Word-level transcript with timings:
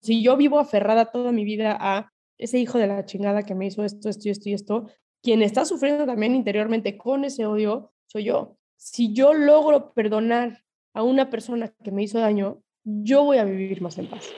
si 0.00 0.22
yo 0.22 0.36
vivo 0.36 0.58
aferrada 0.58 1.10
toda 1.10 1.30
mi 1.30 1.44
vida 1.44 1.76
a 1.78 2.12
ese 2.38 2.58
hijo 2.58 2.78
de 2.78 2.86
la 2.86 3.04
chingada 3.04 3.42
que 3.42 3.54
me 3.54 3.66
hizo 3.66 3.84
esto, 3.84 4.08
esto 4.08 4.28
y 4.28 4.30
esto 4.30 4.48
y 4.48 4.54
esto, 4.54 4.86
quien 5.22 5.42
está 5.42 5.66
sufriendo 5.66 6.06
también 6.06 6.34
interiormente 6.34 6.96
con 6.96 7.24
ese 7.24 7.44
odio 7.44 7.92
soy 8.06 8.24
yo. 8.24 8.56
Si 8.76 9.12
yo 9.12 9.34
logro 9.34 9.92
perdonar 9.92 10.64
a 10.94 11.02
una 11.02 11.28
persona 11.28 11.68
que 11.84 11.92
me 11.92 12.02
hizo 12.02 12.18
daño, 12.18 12.62
yo 12.82 13.24
voy 13.24 13.36
a 13.36 13.44
vivir 13.44 13.82
más 13.82 13.98
en 13.98 14.08
paz. 14.08 14.30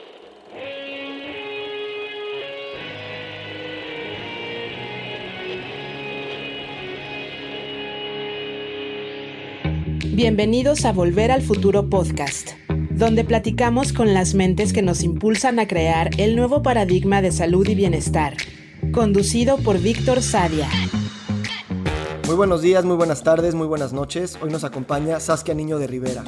Bienvenidos 10.14 10.84
a 10.84 10.92
Volver 10.92 11.30
al 11.30 11.40
Futuro 11.40 11.88
Podcast, 11.88 12.50
donde 13.02 13.24
platicamos 13.24 13.92
con 13.92 14.14
las 14.14 14.34
mentes 14.34 14.72
que 14.72 14.80
nos 14.80 15.02
impulsan 15.02 15.58
a 15.58 15.66
crear 15.66 16.10
el 16.18 16.36
nuevo 16.36 16.62
paradigma 16.62 17.20
de 17.20 17.32
salud 17.32 17.66
y 17.66 17.74
bienestar, 17.74 18.36
conducido 18.92 19.56
por 19.56 19.80
Víctor 19.80 20.22
Sadia. 20.22 20.68
Muy 22.28 22.36
buenos 22.36 22.62
días, 22.62 22.84
muy 22.84 22.94
buenas 22.94 23.24
tardes, 23.24 23.56
muy 23.56 23.66
buenas 23.66 23.92
noches. 23.92 24.38
Hoy 24.40 24.52
nos 24.52 24.62
acompaña 24.62 25.18
Saskia 25.18 25.52
Niño 25.52 25.80
de 25.80 25.88
Rivera. 25.88 26.22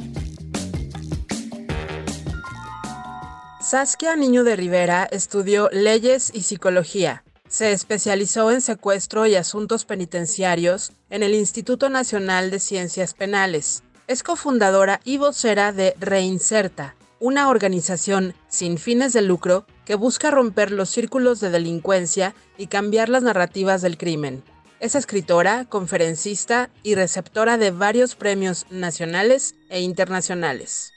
Saskia 3.60 4.16
Niño 4.16 4.42
de 4.42 4.56
Rivera 4.56 5.04
estudió 5.04 5.68
leyes 5.70 6.32
y 6.34 6.40
psicología. 6.40 7.22
Se 7.48 7.70
especializó 7.70 8.50
en 8.50 8.60
secuestro 8.60 9.28
y 9.28 9.36
asuntos 9.36 9.84
penitenciarios 9.84 10.90
en 11.08 11.22
el 11.22 11.34
Instituto 11.34 11.88
Nacional 11.88 12.50
de 12.50 12.58
Ciencias 12.58 13.14
Penales. 13.14 13.84
Es 14.06 14.22
cofundadora 14.22 15.00
y 15.04 15.16
vocera 15.16 15.72
de 15.72 15.96
Reinserta, 15.98 16.94
una 17.20 17.48
organización 17.48 18.34
sin 18.48 18.76
fines 18.76 19.14
de 19.14 19.22
lucro 19.22 19.64
que 19.86 19.94
busca 19.94 20.30
romper 20.30 20.72
los 20.72 20.90
círculos 20.90 21.40
de 21.40 21.48
delincuencia 21.48 22.34
y 22.58 22.66
cambiar 22.66 23.08
las 23.08 23.22
narrativas 23.22 23.80
del 23.80 23.96
crimen. 23.96 24.44
Es 24.78 24.94
escritora, 24.94 25.64
conferencista 25.64 26.68
y 26.82 26.96
receptora 26.96 27.56
de 27.56 27.70
varios 27.70 28.14
premios 28.14 28.66
nacionales 28.68 29.54
e 29.70 29.80
internacionales. 29.80 30.93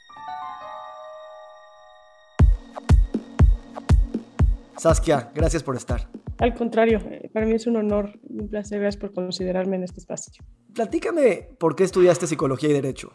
Saskia, 4.77 5.31
gracias 5.33 5.63
por 5.63 5.75
estar. 5.75 6.07
Al 6.37 6.53
contrario, 6.53 6.99
eh, 7.09 7.29
para 7.33 7.45
mí 7.47 7.55
es 7.55 7.65
un 7.65 7.77
honor 7.77 8.19
y 8.29 8.39
un 8.39 8.47
placer. 8.47 8.79
Gracias 8.79 9.01
por 9.01 9.11
considerarme 9.11 9.75
en 9.75 9.83
este 9.83 9.99
espacio. 9.99 10.43
Platícame 10.73 11.49
por 11.59 11.75
qué 11.75 11.83
estudiaste 11.83 12.27
psicología 12.27 12.69
y 12.69 12.73
derecho. 12.73 13.11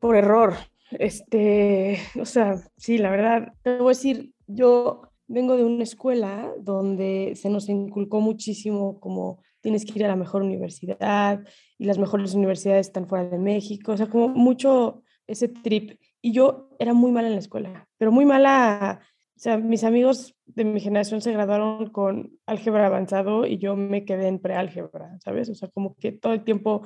Por 0.00 0.16
error. 0.16 0.54
Este, 0.90 2.00
o 2.20 2.24
sea, 2.24 2.56
sí, 2.76 2.98
la 2.98 3.10
verdad, 3.10 3.52
te 3.62 3.78
voy 3.78 3.86
a 3.86 3.96
decir, 3.96 4.32
yo 4.48 5.02
vengo 5.28 5.56
de 5.56 5.64
una 5.64 5.84
escuela 5.84 6.52
donde 6.58 7.34
se 7.36 7.48
nos 7.48 7.68
inculcó 7.68 8.20
muchísimo 8.20 8.98
como 8.98 9.40
tienes 9.60 9.84
que 9.84 9.96
ir 9.96 10.04
a 10.04 10.08
la 10.08 10.16
mejor 10.16 10.42
universidad 10.42 11.44
y 11.78 11.84
las 11.84 11.98
mejores 11.98 12.34
universidades 12.34 12.88
están 12.88 13.06
fuera 13.06 13.28
de 13.28 13.38
México, 13.38 13.92
o 13.92 13.96
sea, 13.96 14.08
como 14.08 14.28
mucho 14.28 15.02
ese 15.28 15.46
trip. 15.46 16.00
Y 16.20 16.32
yo 16.32 16.70
era 16.80 16.94
muy 16.94 17.12
mala 17.12 17.28
en 17.28 17.34
la 17.34 17.40
escuela, 17.40 17.88
pero 17.96 18.10
muy 18.10 18.24
mala 18.24 19.00
o 19.40 19.42
sea, 19.42 19.56
mis 19.56 19.84
amigos 19.84 20.36
de 20.54 20.64
mi 20.64 20.80
generación 20.80 21.20
se 21.20 21.32
graduaron 21.32 21.90
con 21.90 22.38
álgebra 22.46 22.86
avanzado 22.86 23.46
y 23.46 23.58
yo 23.58 23.76
me 23.76 24.04
quedé 24.04 24.28
en 24.28 24.38
preálgebra, 24.38 25.18
¿sabes? 25.20 25.48
O 25.48 25.54
sea, 25.54 25.68
como 25.68 25.94
que 25.96 26.12
todo 26.12 26.32
el 26.32 26.44
tiempo, 26.44 26.82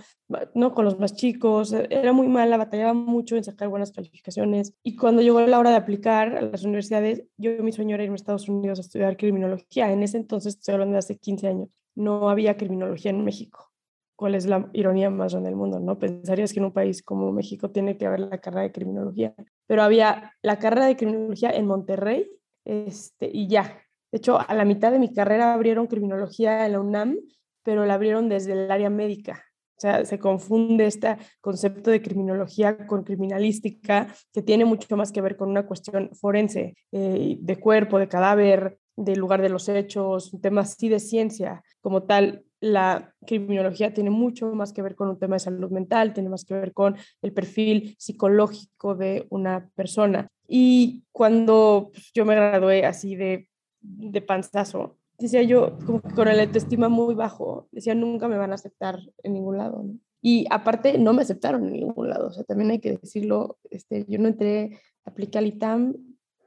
¿no? 0.55 0.75
Con 0.75 0.85
los 0.85 0.99
más 0.99 1.15
chicos, 1.15 1.73
e, 1.73 1.87
era 1.91 2.13
muy 2.13 2.29
mala, 2.29 2.57
batallaba 2.57 2.95
mucho 2.95 3.37
en 3.37 3.45
sacar 3.45 3.69
buenas 3.69 3.93
calificaciones. 3.93 4.75
Y 4.83 4.97
cuando 4.97 5.23
llegó 5.23 5.41
la 5.41 5.59
hora 5.59 5.71
de 5.71 5.77
aplicar 5.77 6.37
a 6.37 6.43
las 6.43 6.65
universidades, 6.65 7.25
yo 7.37 7.51
mi 7.63 7.73
sueño 7.73 7.95
era 7.95 8.05
irme 8.05 8.15
a 8.15 8.17
Estados 8.17 8.49
Unidos 8.49 8.79
a 8.79 8.83
estudiar 8.83 9.17
criminología. 9.17 9.91
En 9.93 10.03
ese 10.03 10.17
entonces, 10.17 10.55
estoy 10.55 10.75
hablando 10.75 10.93
de 10.95 10.99
hace 10.99 11.19
15 11.19 11.49
años, 11.49 11.69
no 11.95 12.29
había 12.29 12.57
criminología 12.57 13.11
en 13.11 13.25
México. 13.25 13.71
¿Cuál 14.17 14.37
es 14.37 14.47
la 14.47 14.71
ironía 14.73 15.11
más 15.11 15.33
grande 15.33 15.51
del 15.51 15.57
mundo? 15.57 15.81
¿no? 15.81 15.99
Pensarías 15.99 16.53
que 16.53 16.61
en 16.61 16.67
un 16.67 16.73
país 16.73 17.03
como 17.03 17.33
México 17.33 17.71
tiene 17.71 17.97
que 17.97 18.07
haber 18.07 18.21
la 18.21 18.39
carrera 18.39 18.63
de 18.63 18.73
criminología, 18.73 19.35
pero 19.67 19.83
había 19.83 20.33
la 20.41 20.59
carrera 20.61 20.87
de 20.87 20.97
criminología 20.97 21.51
en 21.51 21.67
Monterrey 21.67 22.31
este, 22.65 23.31
y 23.33 23.49
ya. 23.49 23.81
De 24.13 24.19
hecho, 24.19 24.39
a 24.41 24.55
la 24.55 24.65
mitad 24.65 24.93
de 24.93 24.99
mi 24.99 25.13
carrera 25.13 25.55
abrieron 25.55 25.87
criminología 25.87 26.67
en 26.67 26.73
la 26.73 26.81
UNAM, 26.81 27.17
pero 27.63 27.85
la 27.85 27.95
abrieron 27.95 28.29
desde 28.29 28.53
el 28.53 28.71
área 28.71 28.91
médica. 28.91 29.43
O 29.77 29.81
sea, 29.81 30.05
se 30.05 30.21
confunde 30.21 30.87
este 30.87 31.17
concepto 31.41 31.91
de 31.91 32.01
criminología 32.01 32.87
con 32.87 33.03
criminalística, 33.03 34.15
que 34.33 34.43
tiene 34.43 34.65
mucho 34.65 34.97
más 34.97 35.11
que 35.11 35.21
ver 35.21 35.37
con 35.37 35.51
una 35.51 35.67
cuestión 35.67 36.11
forense, 36.15 36.75
eh, 36.93 37.39
de 37.41 37.57
cuerpo, 37.57 37.99
de 37.99 38.07
cadáver, 38.07 38.79
del 38.97 39.19
lugar 39.19 39.43
de 39.43 39.49
los 39.49 39.69
hechos, 39.69 40.33
un 40.33 40.41
tema 40.41 40.61
así 40.61 40.89
de 40.89 41.01
ciencia. 41.01 41.63
Como 41.81 42.05
tal, 42.05 42.45
la 42.61 43.13
criminología 43.27 43.93
tiene 43.93 44.11
mucho 44.11 44.55
más 44.55 44.73
que 44.73 44.83
ver 44.83 44.95
con 44.95 45.09
un 45.09 45.19
tema 45.19 45.37
de 45.37 45.41
salud 45.41 45.71
mental, 45.71 46.13
tiene 46.13 46.29
más 46.29 46.45
que 46.45 46.55
ver 46.55 46.73
con 46.73 46.97
el 47.21 47.33
perfil 47.33 47.97
psicológico 47.99 48.95
de 48.95 49.27
una 49.31 49.71
persona. 49.75 50.29
Y 50.49 51.05
cuando 51.13 51.91
pues, 51.93 52.13
yo 52.13 52.25
me 52.25 52.35
gradué 52.35 52.85
así 52.85 53.17
de, 53.17 53.49
de 53.81 54.21
panzazo, 54.23 54.99
decía 55.19 55.43
yo, 55.43 55.79
como 55.87 56.01
que 56.01 56.15
con 56.15 56.29
el 56.29 56.41
autoestima 56.41 56.89
muy 56.89 57.15
bajo, 57.15 57.69
decía, 57.73 57.95
nunca 57.95 58.29
me 58.29 58.37
van 58.37 58.53
a 58.53 58.57
aceptar 58.57 58.99
en 59.23 59.33
ningún 59.35 59.59
lado. 59.59 59.85
Y 60.21 60.47
aparte, 60.51 60.99
no 60.99 61.13
me 61.13 61.23
aceptaron 61.23 61.67
en 61.67 61.73
ningún 61.73 62.09
lado. 62.09 62.29
O 62.29 62.33
sea, 62.33 62.45
también 62.45 62.71
hay 62.71 62.79
que 62.79 62.97
decirlo, 62.97 63.59
este, 63.71 64.07
yo 64.09 64.19
no 64.19 64.29
entré, 64.29 64.81
apliqué 65.05 65.39
al 65.39 65.47
ITAM, 65.47 65.95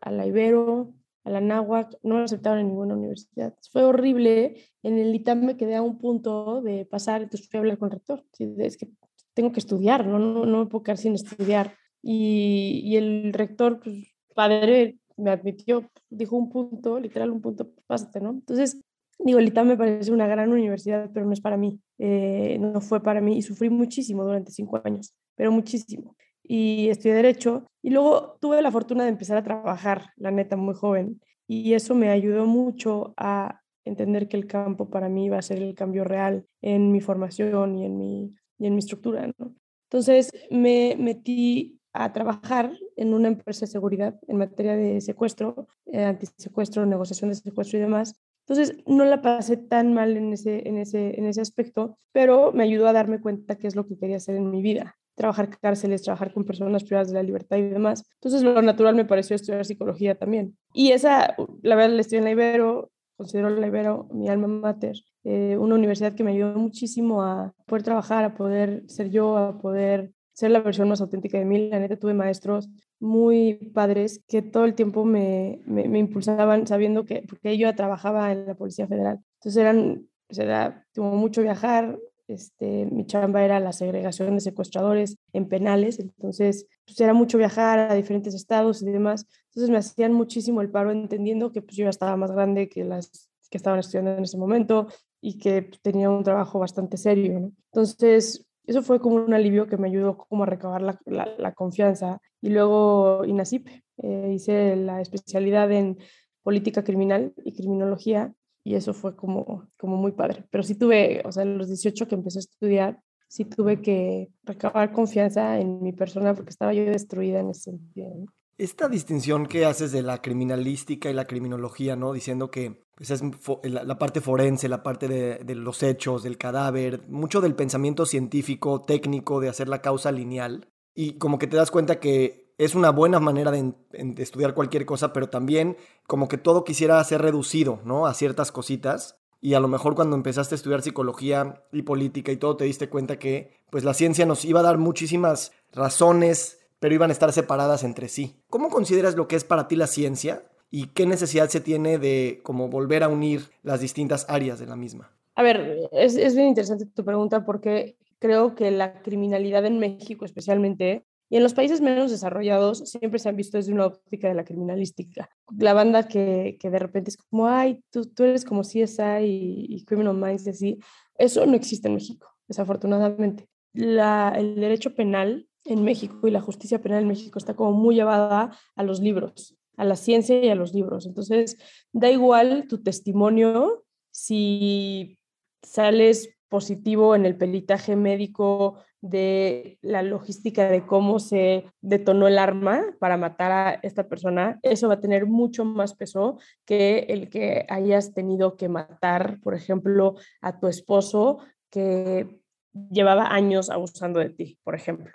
a 0.02 0.12
la 0.12 0.26
Ibero, 0.26 0.94
a 1.24 1.30
la 1.30 1.42
Náhuac, 1.42 1.96
no 2.04 2.16
me 2.16 2.24
aceptaron 2.24 2.60
en 2.60 2.70
ninguna 2.70 2.96
universidad. 2.96 3.54
Fue 3.72 3.84
horrible. 3.84 4.64
En 4.82 4.98
el 4.98 5.14
ITAM 5.14 5.46
me 5.46 5.58
quedé 5.58 5.76
a 5.76 5.82
un 5.82 6.00
punto 6.00 6.62
de 6.62 6.86
pasar, 6.86 7.22
entonces 7.22 7.50
fui 7.50 7.58
a 7.58 7.62
hablar 7.62 7.78
con 7.78 7.88
el 7.88 7.94
rector. 7.94 8.26
Es 8.40 8.78
que 8.78 8.90
tengo 9.34 9.52
que 9.52 9.60
estudiar, 9.60 10.08
no, 10.08 10.18
no, 10.18 10.46
no 10.46 10.60
me 10.60 10.66
puedo 10.66 10.84
quedar 10.84 10.98
sin 10.98 11.14
estudiar. 11.14 11.76
Y, 12.02 12.82
y 12.84 12.96
el 12.98 13.34
rector, 13.34 13.80
pues, 13.80 14.08
padre, 14.36 14.98
me 15.18 15.32
admitió, 15.32 15.90
dijo 16.10 16.36
un 16.36 16.50
punto, 16.50 17.00
literal 17.00 17.32
un 17.32 17.42
punto, 17.42 17.72
pásate, 17.88 18.22
¿no? 18.22 18.30
Entonces, 18.30 18.80
digo, 19.20 19.40
el 19.40 19.48
ITAM 19.48 19.68
me 19.68 19.78
parece 19.78 20.12
una 20.12 20.28
gran 20.28 20.52
universidad, 20.52 21.10
pero 21.14 21.26
no 21.26 21.34
es 21.34 21.42
para 21.42 21.58
mí, 21.58 21.80
eh, 21.98 22.58
no 22.60 22.82
fue 22.82 23.02
para 23.02 23.20
mí 23.20 23.38
y 23.38 23.42
sufrí 23.42 23.70
muchísimo 23.70 24.24
durante 24.24 24.52
cinco 24.52 24.80
años, 24.84 25.14
pero 25.36 25.52
muchísimo. 25.52 26.16
Y 26.44 26.88
estudié 26.90 27.16
Derecho 27.16 27.66
y 27.82 27.90
luego 27.90 28.38
tuve 28.40 28.62
la 28.62 28.72
fortuna 28.72 29.04
de 29.04 29.10
empezar 29.10 29.38
a 29.38 29.44
trabajar, 29.44 30.12
la 30.16 30.32
neta, 30.32 30.56
muy 30.56 30.76
joven. 30.76 31.20
Y 31.48 31.74
eso 31.74 31.96
me 31.96 32.10
ayudó 32.10 32.46
mucho 32.46 33.14
a 33.18 33.62
entender 33.86 34.28
que 34.28 34.38
el 34.38 34.48
campo 34.48 34.90
para 34.90 35.10
mí 35.10 35.26
iba 35.26 35.38
a 35.38 35.42
ser 35.42 35.62
el 35.62 35.76
cambio 35.76 36.04
real 36.04 36.46
en 36.62 36.92
mi 36.92 37.02
formación 37.02 37.78
y 37.78 37.86
en 37.86 37.98
mi, 37.98 38.36
y 38.60 38.68
en 38.68 38.74
mi 38.74 38.80
estructura. 38.80 39.28
¿no? 39.38 39.56
Entonces 39.90 40.32
me 40.52 40.96
metí 40.98 41.77
a 42.04 42.14
trabajar 42.14 42.72
en 42.96 43.14
una 43.14 43.28
empresa 43.28 43.66
de 43.66 43.72
seguridad 43.72 44.20
en 44.28 44.38
materia 44.38 44.76
de 44.76 45.02
secuestro, 45.02 45.68
eh, 45.86 46.04
antisecuestro, 46.04 46.86
negociación 46.86 47.30
de 47.30 47.36
secuestro 47.36 47.78
y 47.78 47.82
demás. 47.82 48.16
Entonces, 48.48 48.78
no 48.86 49.04
la 49.04 49.22
pasé 49.22 49.58
tan 49.58 49.94
mal 49.94 50.16
en 50.16 50.32
ese, 50.32 50.68
en, 50.68 50.78
ese, 50.78 51.20
en 51.20 51.26
ese 51.26 51.42
aspecto, 51.42 51.98
pero 52.14 52.54
me 52.54 52.64
ayudó 52.64 52.88
a 52.88 52.94
darme 52.94 53.20
cuenta 53.20 53.58
qué 53.58 53.68
es 53.68 53.76
lo 53.76 53.86
que 53.86 53.98
quería 53.98 54.18
hacer 54.18 54.36
en 54.36 54.50
mi 54.50 54.62
vida. 54.62 54.96
Trabajar 55.16 55.50
cárceles, 55.60 56.04
trabajar 56.04 56.34
con 56.34 56.46
personas 56.46 56.84
privadas 56.84 57.10
de 57.10 57.16
la 57.16 57.24
libertad 57.24 57.58
y 57.58 57.64
demás. 57.64 58.06
Entonces, 58.22 58.44
lo 58.44 58.62
natural 58.62 58.96
me 58.96 59.04
pareció 59.04 59.36
estudiar 59.36 59.66
psicología 59.66 60.16
también. 60.16 60.58
Y 60.74 60.92
esa, 60.92 61.36
la 61.62 61.76
verdad, 61.76 61.96
la 61.96 62.02
estudié 62.02 62.20
en 62.20 62.24
la 62.24 62.32
Ibero, 62.32 62.90
considero 63.18 63.50
la 63.50 63.68
Ibero 63.68 64.08
mi 64.12 64.30
alma 64.30 64.48
mater, 64.48 64.96
eh, 65.26 65.58
una 65.58 65.76
universidad 65.76 66.14
que 66.14 66.24
me 66.24 66.32
ayudó 66.32 66.58
muchísimo 66.58 67.24
a 67.24 67.54
poder 67.66 67.84
trabajar, 67.84 68.24
a 68.24 68.34
poder 68.34 68.84
ser 68.88 69.10
yo, 69.10 69.36
a 69.36 69.60
poder 69.60 70.14
ser 70.38 70.52
la 70.52 70.60
versión 70.60 70.88
más 70.88 71.02
auténtica 71.02 71.40
de 71.40 71.46
mí. 71.46 71.68
La 71.70 71.80
neta, 71.80 71.98
tuve 71.98 72.14
maestros 72.14 72.70
muy 73.00 73.56
padres 73.74 74.24
que 74.28 74.44
todo 74.44 74.66
el 74.66 74.76
tiempo 74.76 75.04
me, 75.04 75.62
me, 75.66 75.98
impulsaban 75.98 76.68
sabiendo 76.68 77.06
que, 77.06 77.24
porque 77.28 77.58
yo 77.58 77.74
trabajaba 77.76 78.32
en 78.32 78.46
la 78.46 78.54
Policía 78.54 78.86
Federal. 78.86 79.20
Entonces 79.40 79.60
eran, 79.60 80.08
era, 80.30 80.86
tuvo 80.94 81.16
mucho 81.16 81.42
viajar, 81.42 81.98
este, 82.28 82.86
mi 82.86 83.08
chamba 83.08 83.44
era 83.44 83.60
la 83.60 83.74
segregación 83.74 84.36
de 84.36 84.42
secuestradores 84.42 85.18
en 85.34 85.48
penales, 85.48 85.98
entonces 85.98 86.68
pues 86.86 87.00
era 87.02 87.14
mucho 87.14 87.40
viajar 87.40 87.80
a 87.80 87.96
diferentes 87.96 88.36
estados 88.36 88.84
y 88.84 88.92
demás. 88.92 89.26
Entonces 89.48 89.72
me 89.72 89.78
hacían 89.78 90.14
muchísimo 90.14 90.62
el 90.62 90.70
paro 90.70 90.92
entendiendo 90.92 91.52
que 91.52 91.64
pues 91.64 91.76
yo 91.76 91.86
ya 91.86 91.90
estaba 91.90 92.16
más 92.16 92.32
grande 92.32 92.70
que 92.70 92.84
las 92.84 93.32
que 93.50 93.58
estaban 93.58 93.80
estudiando 93.80 94.12
en 94.12 94.24
ese 94.24 94.38
momento 94.38 94.88
y 95.20 95.40
que 95.40 95.64
pues, 95.64 95.82
tenía 95.82 96.12
un 96.12 96.24
trabajo 96.24 96.60
bastante 96.60 96.98
serio. 96.98 97.52
Entonces 97.72 98.47
eso 98.68 98.84
fue 98.84 99.00
como 99.00 99.16
un 99.16 99.34
alivio 99.34 99.68
que 99.68 99.78
me 99.78 99.88
ayudó 99.88 100.18
como 100.18 100.44
a 100.44 100.46
recabar 100.46 100.82
la, 100.82 101.00
la, 101.06 101.54
confianza. 101.54 102.22
Y 102.42 102.50
luego 102.50 103.24
INACIP, 103.26 103.68
eh, 104.04 104.32
hice 104.36 104.76
la 104.76 105.02
especialidad 105.02 105.72
en 105.72 105.98
política 106.44 106.84
criminal 106.84 107.34
y 107.44 107.54
criminología 107.54 108.34
y 108.64 108.76
eso 108.76 108.94
fue 108.94 109.16
como, 109.16 109.70
como 109.78 109.96
muy 109.96 110.12
padre. 110.12 110.46
Pero 110.52 110.64
sí 110.64 110.76
tuve, 110.76 111.22
o 111.26 111.32
sea, 111.32 111.46
los 111.46 111.70
18 111.70 112.08
que 112.08 112.16
empecé 112.16 112.40
a 112.40 112.42
estudiar, 112.42 113.02
sí 113.30 113.46
tuve 113.46 113.82
que 113.82 114.30
recabar 114.44 114.92
confianza 114.92 115.60
en 115.60 115.82
mi 115.82 115.94
persona 115.94 116.34
porque 116.34 116.50
estaba 116.50 116.74
yo 116.74 116.84
destruida 116.84 117.40
en 117.40 117.50
ese 117.50 117.72
sentido. 117.72 118.26
Esta 118.58 118.90
distinción 118.90 119.46
que 119.46 119.66
haces 119.66 119.92
de 119.92 120.02
la 120.02 120.20
criminalística 120.20 121.12
y 121.12 121.14
la 121.14 121.28
criminología, 121.28 121.96
¿no? 121.96 122.12
Diciendo 122.12 122.50
que 122.50 122.88
pues, 122.96 123.12
es 123.12 123.22
la, 123.64 124.00
parte 124.00 124.20
forense, 124.20 124.68
la 124.68 124.82
parte 124.82 125.08
de, 125.08 125.56
los 125.56 125.84
hechos, 125.84 126.24
del 126.24 126.40
cadáver, 126.40 127.08
mucho 127.08 127.40
del 127.40 127.54
pensamiento 127.54 128.08
científico, 128.08 128.82
técnico, 128.82 129.40
de 129.40 129.50
hacer 129.50 129.68
la 129.68 129.84
causa 129.84 130.12
lineal. 130.12 130.70
Y 130.96 131.20
como 131.20 131.38
que 131.38 131.46
te 131.46 131.56
das 131.56 131.70
cuenta 131.70 132.00
que 132.00 132.56
es 132.58 132.74
una 132.74 132.90
buena 132.90 133.20
manera 133.20 133.52
de, 133.52 133.76
estudiar 134.18 134.56
cualquier 134.56 134.88
cosa, 134.88 135.14
pero 135.14 135.30
también 135.30 135.78
como 136.08 136.28
que 136.28 136.40
todo 136.40 136.64
quisiera 136.64 137.04
ser 137.04 137.22
reducido, 137.22 137.80
¿no? 137.86 138.08
A 138.08 138.16
ciertas 138.16 138.52
cositas. 138.52 139.20
Y 139.40 139.54
a 139.54 139.60
lo 139.60 139.68
mejor 139.68 139.94
cuando 139.94 140.16
empezaste 140.16 140.56
a 140.56 140.58
estudiar 140.58 140.82
psicología 140.82 141.64
y 141.72 141.84
política 141.84 142.32
y 142.32 142.38
todo, 142.38 142.58
te 142.58 142.66
diste 142.66 142.90
cuenta 142.90 143.20
que 143.20 143.62
pues 143.70 143.84
la 143.84 143.94
ciencia 143.94 144.26
nos 144.26 144.46
iba 144.46 144.62
a 144.62 144.64
dar 144.64 144.80
muchísimas 144.80 145.52
razones 145.72 146.57
pero 146.80 146.96
iban 146.96 147.10
a 147.10 147.14
estar 147.14 147.32
separadas 147.32 147.84
entre 147.84 148.08
sí. 148.08 148.36
¿Cómo 148.50 148.70
consideras 148.70 149.16
lo 149.16 149.28
que 149.28 149.36
es 149.36 149.44
para 149.44 149.68
ti 149.68 149.76
la 149.76 149.88
ciencia 149.88 150.44
y 150.70 150.88
qué 150.88 151.06
necesidad 151.06 151.50
se 151.50 151.62
tiene 151.62 151.98
de 151.98 152.40
como 152.44 152.68
volver 152.68 153.04
a 153.04 153.10
unir 153.10 153.50
las 153.64 153.80
distintas 153.80 154.26
áreas 154.30 154.60
de 154.60 154.68
la 154.68 154.76
misma? 154.76 155.12
A 155.36 155.44
ver, 155.44 155.90
es, 155.92 156.16
es 156.16 156.36
bien 156.36 156.48
interesante 156.48 156.86
tu 156.86 157.06
pregunta 157.06 157.46
porque 157.46 157.96
creo 158.20 158.56
que 158.56 158.72
la 158.72 159.02
criminalidad 159.02 159.66
en 159.66 159.80
México 159.80 160.26
especialmente 160.26 161.06
y 161.30 161.36
en 161.36 161.44
los 161.44 161.54
países 161.54 161.82
menos 161.82 162.10
desarrollados 162.10 162.90
siempre 162.90 163.20
se 163.20 163.28
han 163.28 163.36
visto 163.36 163.58
desde 163.58 163.74
una 163.74 163.86
óptica 163.86 164.30
de 164.30 164.34
la 164.34 164.46
criminalística. 164.46 165.30
La 165.58 165.74
banda 165.74 166.08
que, 166.08 166.58
que 166.60 166.70
de 166.70 166.80
repente 166.80 167.10
es 167.10 167.18
como, 167.18 167.48
ay, 167.48 167.84
tú, 167.92 168.06
tú 168.06 168.24
eres 168.24 168.46
como 168.46 168.62
CSI 168.62 169.26
y, 169.26 169.66
y 169.70 169.86
Criminal 169.86 170.16
Minds 170.16 170.48
y 170.48 170.50
así, 170.52 170.80
eso 171.18 171.46
no 171.46 171.56
existe 171.56 171.90
en 171.90 171.96
México, 171.96 172.30
desafortunadamente. 172.48 173.50
La, 173.74 174.34
el 174.38 174.56
derecho 174.56 174.96
penal 174.96 175.48
en 175.68 175.84
México 175.84 176.28
y 176.28 176.32
la 176.32 176.42
justicia 176.42 176.82
penal 176.82 177.02
en 177.02 177.08
México 177.08 177.38
está 177.40 177.56
como 177.56 177.74
muy 177.74 177.96
llevada 177.96 178.52
a 178.76 178.84
los 178.84 179.00
libros, 179.00 179.58
a 179.76 179.86
la 179.86 179.96
ciencia 179.96 180.44
y 180.44 180.50
a 180.50 180.56
los 180.56 180.74
libros. 180.74 181.06
Entonces, 181.06 181.58
da 181.92 182.10
igual 182.10 182.66
tu 182.68 182.82
testimonio 182.82 183.84
si 184.12 185.20
sales 185.62 186.30
positivo 186.50 187.16
en 187.16 187.26
el 187.26 187.36
peritaje 187.38 187.96
médico 187.96 188.78
de 189.02 189.78
la 189.82 190.02
logística 190.02 190.70
de 190.70 190.86
cómo 190.86 191.20
se 191.20 191.66
detonó 191.82 192.28
el 192.28 192.40
arma 192.40 192.84
para 193.00 193.18
matar 193.18 193.52
a 193.52 193.80
esta 193.84 194.08
persona, 194.08 194.60
eso 194.64 194.88
va 194.88 194.96
a 194.96 195.02
tener 195.02 195.28
mucho 195.28 195.66
más 195.66 195.94
peso 195.94 196.40
que 196.66 197.06
el 197.10 197.30
que 197.30 197.66
hayas 197.70 198.14
tenido 198.14 198.58
que 198.58 198.70
matar, 198.70 199.40
por 199.42 199.54
ejemplo, 199.54 200.16
a 200.42 200.60
tu 200.60 200.68
esposo 200.68 201.40
que 201.70 202.42
llevaba 202.90 203.34
años 203.34 203.70
abusando 203.70 204.20
de 204.20 204.30
ti, 204.30 204.58
por 204.64 204.76
ejemplo, 204.76 205.12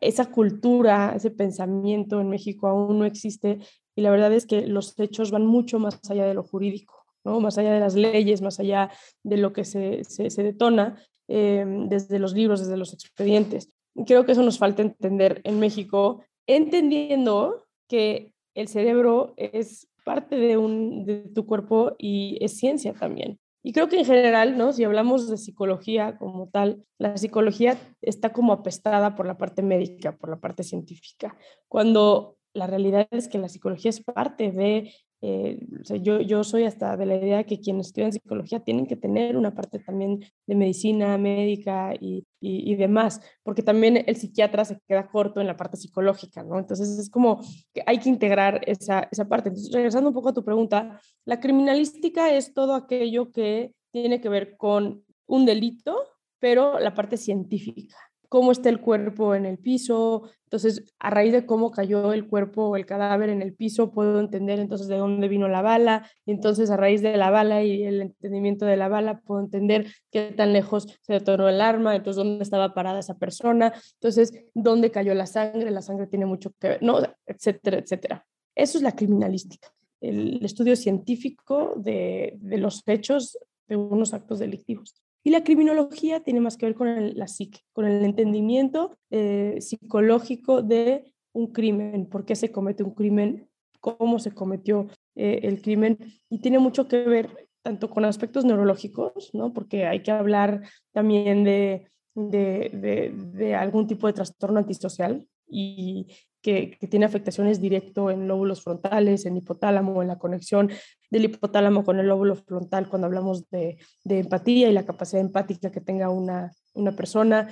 Esa 0.00 0.30
cultura, 0.30 1.12
ese 1.14 1.30
pensamiento 1.30 2.20
en 2.20 2.30
México 2.30 2.68
aún 2.68 2.98
no 2.98 3.04
existe 3.04 3.58
y 3.94 4.02
la 4.02 4.10
verdad 4.10 4.32
es 4.32 4.46
que 4.46 4.66
los 4.66 4.98
hechos 4.98 5.30
van 5.30 5.46
mucho 5.46 5.78
más 5.78 6.00
allá 6.10 6.24
de 6.26 6.34
lo 6.34 6.42
jurídico, 6.42 7.04
¿no? 7.24 7.40
Más 7.40 7.58
allá 7.58 7.72
de 7.72 7.80
las 7.80 7.94
leyes, 7.94 8.40
más 8.40 8.58
allá 8.60 8.90
de 9.22 9.36
lo 9.36 9.52
que 9.52 9.64
se, 9.64 10.04
se, 10.04 10.42
detona 10.42 11.02
eh, 11.28 11.64
desde 11.88 12.18
los 12.18 12.32
libros, 12.32 12.60
desde 12.60 12.76
los 12.76 12.94
expedientes. 12.94 13.68
Creo 14.06 14.24
que 14.24 14.32
eso 14.32 14.42
nos 14.42 14.58
falta 14.58 14.82
entender 14.82 15.40
en 15.44 15.58
México, 15.58 16.22
entendiendo 16.46 17.66
que 17.88 18.32
el 18.54 18.68
cerebro 18.68 19.34
es 19.36 19.88
parte 20.04 20.36
de, 20.36 20.56
un, 20.56 21.04
de 21.04 21.28
tu 21.34 21.46
cuerpo 21.46 21.94
y 21.98 22.38
es 22.40 22.56
ciencia 22.56 22.94
también. 22.94 23.38
Y 23.62 23.72
creo 23.72 23.88
que 23.88 23.98
en 23.98 24.04
general, 24.06 24.56
¿no? 24.56 24.72
Si 24.72 24.84
hablamos 24.84 25.28
de 25.28 25.36
psicología 25.36 26.16
como 26.16 26.48
tal, 26.48 26.84
la 26.98 27.16
psicología 27.16 27.76
está 28.00 28.32
como 28.32 28.52
apestada 28.52 29.14
por 29.14 29.26
la 29.26 29.36
parte 29.36 29.62
médica, 29.62 30.16
por 30.16 30.30
la 30.30 30.40
parte 30.40 30.62
científica, 30.62 31.36
cuando 31.68 32.38
la 32.54 32.66
realidad 32.66 33.06
es 33.10 33.28
que 33.28 33.38
la 33.38 33.48
psicología 33.48 33.90
es 33.90 34.02
parte 34.02 34.50
de 34.50 34.92
eh, 35.22 35.58
yo, 36.00 36.20
yo 36.20 36.44
soy 36.44 36.64
hasta 36.64 36.96
de 36.96 37.04
la 37.04 37.16
idea 37.16 37.44
que 37.44 37.60
quienes 37.60 37.88
estudian 37.88 38.12
psicología 38.12 38.60
tienen 38.60 38.86
que 38.86 38.96
tener 38.96 39.36
una 39.36 39.54
parte 39.54 39.78
también 39.78 40.24
de 40.46 40.54
medicina 40.54 41.18
médica 41.18 41.92
y, 42.00 42.26
y, 42.40 42.74
demás, 42.76 43.20
porque 43.42 43.62
también 43.62 44.02
el 44.06 44.16
psiquiatra 44.16 44.64
se 44.64 44.78
queda 44.88 45.08
corto 45.08 45.40
en 45.40 45.46
la 45.46 45.56
parte 45.56 45.76
psicológica, 45.76 46.42
¿no? 46.42 46.58
Entonces 46.58 46.98
es 46.98 47.10
como 47.10 47.40
que 47.74 47.82
hay 47.86 47.98
que 47.98 48.08
integrar 48.08 48.62
esa, 48.66 49.08
esa 49.10 49.28
parte. 49.28 49.50
Entonces, 49.50 49.72
regresando 49.74 50.08
un 50.08 50.14
poco 50.14 50.30
a 50.30 50.34
tu 50.34 50.44
pregunta, 50.44 50.98
la 51.26 51.38
criminalística 51.38 52.32
es 52.32 52.54
todo 52.54 52.74
aquello 52.74 53.30
que 53.30 53.74
tiene 53.92 54.22
que 54.22 54.30
ver 54.30 54.56
con 54.56 55.04
un 55.26 55.44
delito, 55.44 55.96
pero 56.38 56.78
la 56.80 56.94
parte 56.94 57.18
científica 57.18 58.09
cómo 58.30 58.52
está 58.52 58.68
el 58.68 58.80
cuerpo 58.80 59.34
en 59.34 59.44
el 59.44 59.58
piso. 59.58 60.30
Entonces, 60.44 60.84
a 61.00 61.10
raíz 61.10 61.32
de 61.32 61.46
cómo 61.46 61.72
cayó 61.72 62.12
el 62.12 62.28
cuerpo 62.28 62.68
o 62.68 62.76
el 62.76 62.86
cadáver 62.86 63.28
en 63.28 63.42
el 63.42 63.54
piso, 63.54 63.90
puedo 63.90 64.20
entender 64.20 64.60
entonces 64.60 64.86
de 64.86 64.96
dónde 64.96 65.26
vino 65.26 65.48
la 65.48 65.62
bala. 65.62 66.08
Y 66.24 66.30
entonces, 66.30 66.70
a 66.70 66.76
raíz 66.76 67.02
de 67.02 67.16
la 67.16 67.30
bala 67.30 67.64
y 67.64 67.82
el 67.82 68.00
entendimiento 68.00 68.66
de 68.66 68.76
la 68.76 68.88
bala, 68.88 69.20
puedo 69.20 69.40
entender 69.40 69.88
qué 70.12 70.30
tan 70.30 70.52
lejos 70.52 70.86
se 71.02 71.14
detonó 71.14 71.48
el 71.48 71.60
arma, 71.60 71.96
entonces 71.96 72.24
dónde 72.24 72.44
estaba 72.44 72.72
parada 72.72 73.00
esa 73.00 73.18
persona, 73.18 73.74
entonces 73.94 74.32
dónde 74.54 74.92
cayó 74.92 75.12
la 75.14 75.26
sangre, 75.26 75.68
la 75.72 75.82
sangre 75.82 76.06
tiene 76.06 76.24
mucho 76.24 76.52
que 76.60 76.68
ver, 76.68 76.82
¿no? 76.84 77.00
etcétera, 77.26 77.78
etcétera. 77.78 78.24
Eso 78.54 78.78
es 78.78 78.84
la 78.84 78.94
criminalística, 78.94 79.74
el 80.00 80.44
estudio 80.44 80.76
científico 80.76 81.74
de, 81.76 82.34
de 82.36 82.58
los 82.58 82.84
hechos 82.86 83.36
de 83.66 83.74
unos 83.74 84.14
actos 84.14 84.38
delictivos. 84.38 84.94
Y 85.22 85.30
la 85.30 85.44
criminología 85.44 86.20
tiene 86.20 86.40
más 86.40 86.56
que 86.56 86.66
ver 86.66 86.74
con 86.74 87.14
la 87.14 87.28
psique, 87.28 87.60
con 87.72 87.86
el 87.86 88.04
entendimiento 88.04 88.98
eh, 89.10 89.56
psicológico 89.60 90.62
de 90.62 91.12
un 91.32 91.52
crimen, 91.52 92.06
por 92.06 92.24
qué 92.24 92.34
se 92.34 92.50
comete 92.50 92.82
un 92.82 92.94
crimen, 92.94 93.48
cómo 93.80 94.18
se 94.18 94.32
cometió 94.32 94.88
eh, 95.14 95.40
el 95.42 95.60
crimen, 95.60 95.98
y 96.28 96.40
tiene 96.40 96.58
mucho 96.58 96.88
que 96.88 97.04
ver 97.04 97.48
tanto 97.62 97.90
con 97.90 98.04
aspectos 98.04 98.44
neurológicos, 98.44 99.30
¿no? 99.34 99.52
porque 99.52 99.84
hay 99.86 100.02
que 100.02 100.10
hablar 100.10 100.62
también 100.92 101.44
de, 101.44 101.90
de, 102.14 102.70
de, 102.72 103.12
de 103.14 103.54
algún 103.54 103.86
tipo 103.86 104.06
de 104.06 104.14
trastorno 104.14 104.58
antisocial 104.58 105.28
y, 105.46 106.06
que, 106.42 106.78
tiene 106.88 107.06
afectaciones 107.06 107.60
directo 107.60 108.10
en 108.10 108.28
lóbulos 108.28 108.62
frontales, 108.62 109.26
en 109.26 109.36
hipotálamo, 109.36 110.02
en 110.02 110.08
la 110.08 110.18
conexión 110.18 110.70
del 111.10 111.24
hipotálamo 111.24 111.84
con 111.84 111.98
el 111.98 112.06
lóbulo 112.06 112.36
frontal 112.36 112.88
cuando 112.88 113.06
hablamos 113.06 113.48
de, 113.50 113.78
empatía 114.04 114.68
y 114.68 114.72
la 114.72 114.86
capacidad 114.86 115.20
empática 115.20 115.70
que 115.70 115.80
tenga 115.80 116.08
una, 116.08 116.52
una 116.74 116.92
persona, 116.92 117.48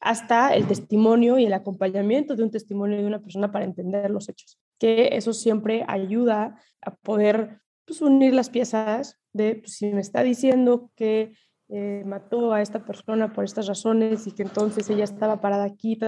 hasta 0.00 0.54
el 0.54 0.66
testimonio 0.66 1.38
y 1.38 1.46
el 1.46 1.52
acompañamiento 1.52 2.34
de 2.34 2.42
un 2.42 2.50
testimonio 2.50 2.98
de 2.98 3.06
una 3.06 3.22
persona 3.22 3.52
para 3.52 3.64
entender 3.64 4.10
los 4.10 4.28
hechos, 4.28 4.58
que 4.78 5.10
eso 5.12 5.32
siempre 5.32 5.84
ayuda 5.86 6.58
a 6.80 6.94
poder 6.96 7.60
pues, 7.84 8.00
unir 8.00 8.34
las 8.34 8.50
piezas 8.50 9.20
de 9.32 9.56
pues, 9.56 9.76
si 9.76 9.92
me 9.92 10.00
está 10.00 10.22
diciendo 10.22 10.90
que 10.96 11.32
eh, 11.74 12.02
mató 12.04 12.52
a 12.52 12.60
esta 12.60 12.84
persona 12.84 13.32
por 13.32 13.44
estas 13.44 13.66
razones 13.66 14.26
y 14.26 14.32
que 14.32 14.42
entonces 14.42 14.90
ella 14.90 15.04
estaba 15.04 15.40
parada 15.40 15.64
aquí, 15.64 15.98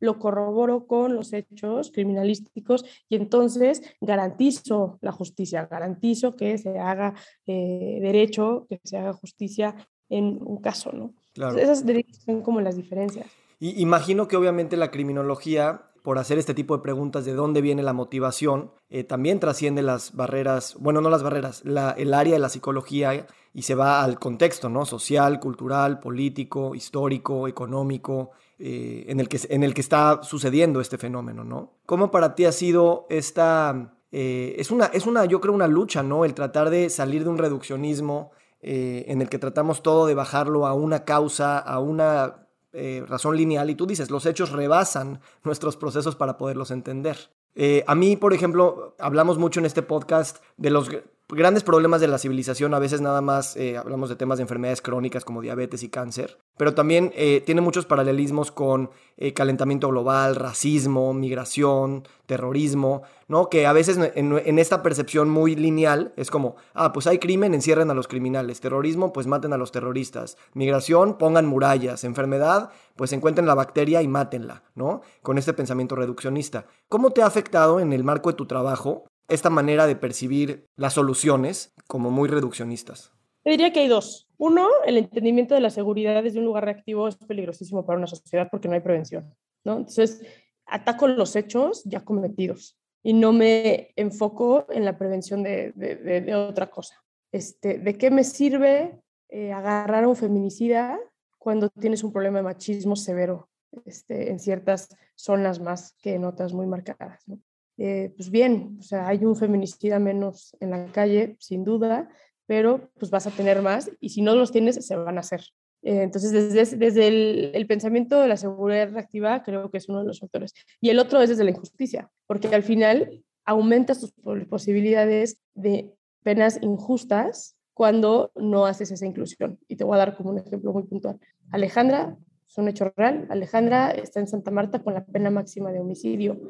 lo 0.00 0.18
corroboro 0.18 0.86
con 0.86 1.14
los 1.14 1.32
hechos 1.32 1.90
criminalísticos 1.92 2.84
y 3.08 3.16
entonces 3.16 3.82
garantizo 4.02 4.98
la 5.00 5.10
justicia, 5.10 5.66
garantizo 5.70 6.36
que 6.36 6.58
se 6.58 6.78
haga 6.78 7.14
eh, 7.46 8.00
derecho, 8.02 8.66
que 8.68 8.80
se 8.84 8.98
haga 8.98 9.14
justicia 9.14 9.74
en 10.10 10.38
un 10.42 10.58
caso, 10.60 10.92
¿no? 10.92 11.14
Esas 11.56 11.84
son 12.26 12.42
como 12.42 12.60
las 12.60 12.76
diferencias. 12.76 13.26
Y 13.58 13.80
imagino 13.80 14.28
que 14.28 14.36
obviamente 14.36 14.76
la 14.76 14.90
criminología 14.90 15.91
por 16.02 16.18
hacer 16.18 16.38
este 16.38 16.54
tipo 16.54 16.76
de 16.76 16.82
preguntas 16.82 17.24
de 17.24 17.32
dónde 17.32 17.60
viene 17.60 17.82
la 17.82 17.92
motivación, 17.92 18.72
eh, 18.90 19.04
también 19.04 19.38
trasciende 19.38 19.82
las 19.82 20.14
barreras, 20.14 20.76
bueno, 20.78 21.00
no 21.00 21.08
las 21.08 21.22
barreras, 21.22 21.62
el 21.64 22.14
área 22.14 22.34
de 22.34 22.38
la 22.40 22.48
psicología 22.48 23.26
y 23.54 23.62
se 23.62 23.74
va 23.74 24.02
al 24.02 24.18
contexto, 24.18 24.68
¿no? 24.68 24.84
Social, 24.84 25.38
cultural, 25.38 26.00
político, 26.00 26.74
histórico, 26.74 27.46
económico, 27.46 28.30
eh, 28.58 29.04
en, 29.08 29.20
el 29.20 29.28
que, 29.28 29.40
en 29.48 29.62
el 29.62 29.74
que 29.74 29.80
está 29.80 30.20
sucediendo 30.22 30.80
este 30.80 30.98
fenómeno, 30.98 31.44
¿no? 31.44 31.74
¿Cómo 31.86 32.10
para 32.10 32.34
ti 32.34 32.44
ha 32.44 32.52
sido 32.52 33.06
esta... 33.08 33.94
Eh, 34.10 34.56
es, 34.58 34.70
una, 34.70 34.86
es 34.86 35.06
una, 35.06 35.24
yo 35.24 35.40
creo, 35.40 35.54
una 35.54 35.68
lucha, 35.68 36.02
¿no? 36.02 36.24
El 36.24 36.34
tratar 36.34 36.68
de 36.68 36.90
salir 36.90 37.24
de 37.24 37.30
un 37.30 37.38
reduccionismo 37.38 38.32
en 38.64 39.20
el 39.20 39.28
que 39.28 39.40
tratamos 39.40 39.82
todo 39.82 40.06
de 40.06 40.14
bajarlo 40.14 40.68
a 40.68 40.72
una 40.72 41.04
causa, 41.04 41.58
a 41.58 41.80
una 41.80 42.41
eh, 42.72 43.04
razón 43.06 43.36
lineal 43.36 43.70
y 43.70 43.74
tú 43.74 43.86
dices, 43.86 44.10
los 44.10 44.26
hechos 44.26 44.50
rebasan 44.50 45.20
nuestros 45.44 45.76
procesos 45.76 46.16
para 46.16 46.38
poderlos 46.38 46.70
entender. 46.70 47.30
Eh, 47.54 47.84
a 47.86 47.94
mí, 47.94 48.16
por 48.16 48.32
ejemplo, 48.32 48.94
hablamos 48.98 49.38
mucho 49.38 49.60
en 49.60 49.66
este 49.66 49.82
podcast 49.82 50.38
de 50.56 50.70
los 50.70 50.88
grandes 51.32 51.62
problemas 51.62 52.00
de 52.00 52.08
la 52.08 52.18
civilización, 52.18 52.74
a 52.74 52.78
veces 52.78 53.00
nada 53.00 53.20
más 53.20 53.56
eh, 53.56 53.76
hablamos 53.76 54.08
de 54.08 54.16
temas 54.16 54.38
de 54.38 54.42
enfermedades 54.42 54.82
crónicas 54.82 55.24
como 55.24 55.40
diabetes 55.40 55.82
y 55.82 55.88
cáncer, 55.88 56.38
pero 56.56 56.74
también 56.74 57.12
eh, 57.14 57.42
tiene 57.44 57.60
muchos 57.60 57.86
paralelismos 57.86 58.52
con 58.52 58.90
eh, 59.16 59.32
calentamiento 59.32 59.88
global, 59.88 60.36
racismo, 60.36 61.14
migración, 61.14 62.06
terrorismo, 62.26 63.02
¿no? 63.28 63.48
Que 63.48 63.66
a 63.66 63.72
veces 63.72 63.98
en, 64.14 64.58
esta 64.58 64.82
percepción 64.82 65.30
muy 65.30 65.56
lineal 65.56 66.12
es 66.16 66.30
como, 66.30 66.56
ah, 66.74 66.92
pues 66.92 67.06
hay 67.06 67.18
crimen, 67.18 67.54
encierren 67.54 67.90
a 67.90 67.94
los 67.94 68.08
criminales, 68.08 68.60
terrorismo, 68.60 69.12
pues 69.12 69.26
maten 69.26 69.52
a 69.52 69.58
los 69.58 69.72
terroristas, 69.72 70.36
migración, 70.54 71.18
pongan 71.18 71.46
murallas, 71.46 72.04
enfermedad, 72.04 72.70
pues 72.96 73.12
encuentren 73.12 73.46
la 73.46 73.54
bacteria 73.54 74.02
y 74.02 74.08
mátenla, 74.08 74.64
¿no? 74.74 75.00
Con 75.22 75.38
este 75.38 75.54
pensamiento 75.54 75.96
reduccionista. 75.96 76.66
¿Cómo 76.88 77.10
te 77.10 77.22
ha 77.22 77.26
afectado 77.26 77.80
en 77.80 77.92
el 77.92 78.04
marco 78.04 78.30
de 78.30 78.36
tu 78.36 78.46
trabajo 78.46 79.06
esta 79.28 79.50
manera 79.50 79.86
de 79.86 79.96
percibir 79.96 80.66
las 80.76 80.94
soluciones 80.94 81.72
como 81.86 82.10
muy 82.10 82.28
reduccionistas? 82.28 83.12
Te 83.42 83.50
diría 83.50 83.72
que 83.72 83.80
hay 83.80 83.88
dos. 83.88 84.28
Uno, 84.38 84.68
el 84.86 84.98
entendimiento 84.98 85.54
de 85.54 85.60
la 85.60 85.70
seguridad 85.70 86.22
desde 86.22 86.38
un 86.38 86.44
lugar 86.44 86.64
reactivo 86.64 87.08
es 87.08 87.16
peligrosísimo 87.16 87.84
para 87.84 87.98
una 87.98 88.06
sociedad 88.06 88.48
porque 88.50 88.68
no 88.68 88.74
hay 88.74 88.80
prevención, 88.80 89.34
¿no? 89.64 89.78
Entonces, 89.78 90.22
ataco 90.66 91.08
los 91.08 91.34
hechos 91.36 91.82
ya 91.84 92.04
cometidos 92.04 92.78
y 93.02 93.12
no 93.12 93.32
me 93.32 93.92
enfoco 93.96 94.66
en 94.70 94.84
la 94.84 94.96
prevención 94.96 95.42
de, 95.42 95.72
de, 95.72 96.34
otra 96.34 96.70
cosa. 96.70 97.02
Este, 97.32 97.78
¿De 97.78 97.96
qué 97.98 98.10
me 98.10 98.24
sirve 98.24 99.00
eh, 99.28 99.52
agarrar 99.52 100.04
a 100.04 100.08
un 100.08 100.16
feminicida 100.16 100.98
cuando 101.38 101.68
tienes 101.68 102.04
un 102.04 102.12
problema 102.12 102.38
de 102.38 102.44
machismo 102.44 102.94
severo 102.94 103.48
este, 103.84 104.30
en 104.30 104.38
ciertas 104.38 104.88
zonas 105.16 105.58
más 105.58 105.96
que 106.00 106.14
en 106.14 106.24
otras 106.24 106.52
muy 106.52 106.66
marcadas? 106.66 107.26
¿no? 107.26 107.40
Eh, 107.84 108.12
pues 108.16 108.30
bien, 108.30 108.76
o 108.78 108.82
sea, 108.82 109.08
hay 109.08 109.24
un 109.24 109.34
feminicida 109.34 109.98
menos 109.98 110.56
en 110.60 110.70
la 110.70 110.86
calle, 110.92 111.34
sin 111.40 111.64
duda, 111.64 112.08
pero 112.46 112.92
pues 112.96 113.10
vas 113.10 113.26
a 113.26 113.32
tener 113.32 113.60
más 113.60 113.90
y 113.98 114.10
si 114.10 114.22
no 114.22 114.36
los 114.36 114.52
tienes, 114.52 114.86
se 114.86 114.94
van 114.94 115.16
a 115.16 115.20
hacer. 115.20 115.40
Eh, 115.82 116.02
entonces, 116.02 116.30
desde, 116.30 116.76
desde 116.76 117.08
el, 117.56 117.66
pensamiento 117.66 118.20
de 118.20 118.28
la 118.28 118.36
seguridad 118.36 118.92
reactiva, 118.92 119.42
creo 119.42 119.68
que 119.68 119.78
es 119.78 119.88
uno 119.88 119.98
de 119.98 120.06
los 120.06 120.20
factores. 120.20 120.54
Y 120.80 120.90
el 120.90 121.00
otro 121.00 121.20
es 121.22 121.30
desde 121.30 121.42
la 121.42 121.50
injusticia, 121.50 122.08
porque 122.28 122.54
al 122.54 122.62
final 122.62 123.24
aumentas 123.44 123.98
tus 123.98 124.12
posibilidades 124.48 125.42
de 125.54 125.92
penas 126.22 126.60
injustas 126.62 127.56
cuando 127.74 128.30
no 128.36 128.64
haces 128.64 128.92
esa 128.92 129.06
inclusión. 129.06 129.58
Y 129.66 129.74
te 129.74 129.82
voy 129.82 129.96
a 129.96 129.98
dar 129.98 130.16
como 130.16 130.30
un 130.30 130.38
ejemplo 130.38 130.72
muy 130.72 130.84
puntual. 130.84 131.18
Alejandra 131.50 132.16
es 132.48 132.58
un 132.58 132.68
hecho 132.68 132.92
real. 132.96 133.26
Alejandra 133.28 133.90
está 133.90 134.20
en 134.20 134.28
Santa 134.28 134.52
Marta 134.52 134.84
con 134.84 134.94
la 134.94 135.04
pena 135.04 135.30
máxima 135.30 135.72
de 135.72 135.80
homicidio. 135.80 136.40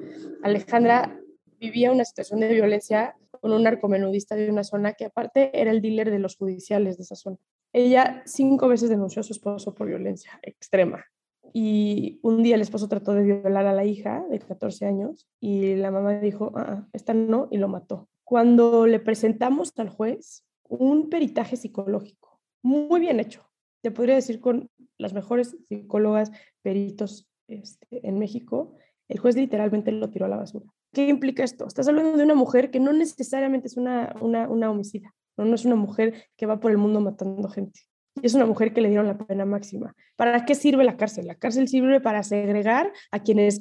Alejandra 0.43 1.19
vivía 1.63 1.93
una 1.93 2.05
situación 2.05 2.41
de 2.41 2.49
violencia 2.49 3.15
con 3.31 3.53
un 3.53 3.63
narcomenudista 3.63 4.35
de 4.35 4.51
una 4.51 4.65
zona 4.65 4.95
que 4.95 5.05
aparte 5.05 5.51
era 5.59 5.71
el 5.71 5.81
dealer 5.81 6.11
de 6.11 6.19
los 6.19 6.37
judiciales 6.37 6.97
de 6.97 7.05
esa 7.05 7.15
zona. 7.15 7.39
Ella 7.73 8.23
cinco 8.27 8.67
veces 8.67 8.91
denunció 8.91 9.21
a 9.21 9.23
su 9.23 9.33
esposo 9.33 9.73
por 9.73 9.87
violencia 9.87 10.41
extrema. 10.43 11.05
Y 11.53 12.19
un 12.23 12.43
día 12.43 12.57
el 12.57 12.63
esposo 12.63 12.89
trató 12.89 13.13
de 13.13 13.23
violar 13.23 13.67
a 13.67 13.73
la 13.73 13.85
hija 13.85 14.25
de 14.29 14.41
14 14.41 14.87
años 14.87 15.29
y 15.39 15.77
la 15.77 15.93
mamá 15.93 16.19
dijo, 16.19 16.53
ah, 16.57 16.89
esta 16.93 17.15
no, 17.15 17.47
y 17.53 17.59
lo 17.59 17.69
mató. 17.69 18.09
Cuando 18.25 18.87
le 18.89 18.99
presentamos 18.99 19.73
al 19.77 19.89
juez 19.89 20.45
un 20.69 21.11
peritaje 21.11 21.57
psicológico 21.57 22.41
muy 22.63 22.99
bien 22.99 23.21
hecho, 23.21 23.49
te 23.83 23.93
podría 23.93 24.17
decir 24.17 24.41
con 24.41 24.69
las 24.99 25.13
mejores 25.13 25.57
psicólogas, 25.69 26.33
peritos 26.63 27.29
este, 27.47 28.07
en 28.09 28.19
México, 28.19 28.75
el 29.09 29.21
juez 29.21 29.37
literalmente 29.37 29.93
lo 29.93 30.11
tiró 30.11 30.27
a 30.27 30.29
la 30.29 30.37
basura. 30.37 30.67
¿Qué 30.93 31.09
implica 31.09 31.43
esto? 31.45 31.67
Estás 31.67 31.89
hablando 31.89 32.17
de 32.17 32.25
una 32.25 32.35
mujer 32.35 32.71
que 32.71 32.81
no 32.81 32.93
necesariamente 32.93 33.69
es 33.69 33.77
una, 33.77 34.15
una, 34.21 34.49
una 34.49 34.71
homicida, 34.71 35.15
¿no? 35.37 35.55
es 35.55 35.65
una 35.65 35.77
mujer 35.77 36.27
que 36.37 36.47
va 36.47 36.61
por 36.61 36.71
el 36.71 36.79
mundo 36.79 37.01
matando 37.01 37.49
gente. 37.49 37.81
Es 38.23 38.35
una 38.35 38.45
mujer 38.45 38.75
que 38.75 38.83
le 38.83 38.89
dieron 38.89 39.07
la 39.07 39.17
pena 39.17 39.47
máxima. 39.47 39.95
¿Para 40.17 40.45
qué 40.45 40.55
sirve 40.55 40.85
la 40.85 40.99
cárcel? 40.99 41.27
La 41.27 41.35
cárcel 41.35 41.67
sirve 41.67 42.01
para 42.01 42.23
segregar 42.23 42.93
a 43.11 43.23
quienes 43.23 43.61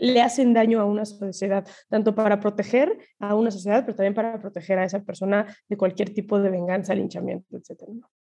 le 0.00 0.22
hacen 0.22 0.54
daño 0.54 0.80
a 0.80 0.84
una 0.84 1.04
sociedad, 1.04 1.66
tanto 1.88 2.14
para 2.14 2.38
proteger 2.38 2.96
a 3.18 3.34
una 3.34 3.50
sociedad, 3.50 3.84
pero 3.84 3.96
también 3.96 4.14
para 4.14 4.40
proteger 4.40 4.78
a 4.78 4.84
esa 4.84 5.02
persona 5.02 5.46
de 5.68 5.76
cualquier 5.76 6.14
tipo 6.14 6.40
de 6.40 6.50
venganza, 6.50 6.94
linchamiento, 6.94 7.56
etc. 7.56 7.82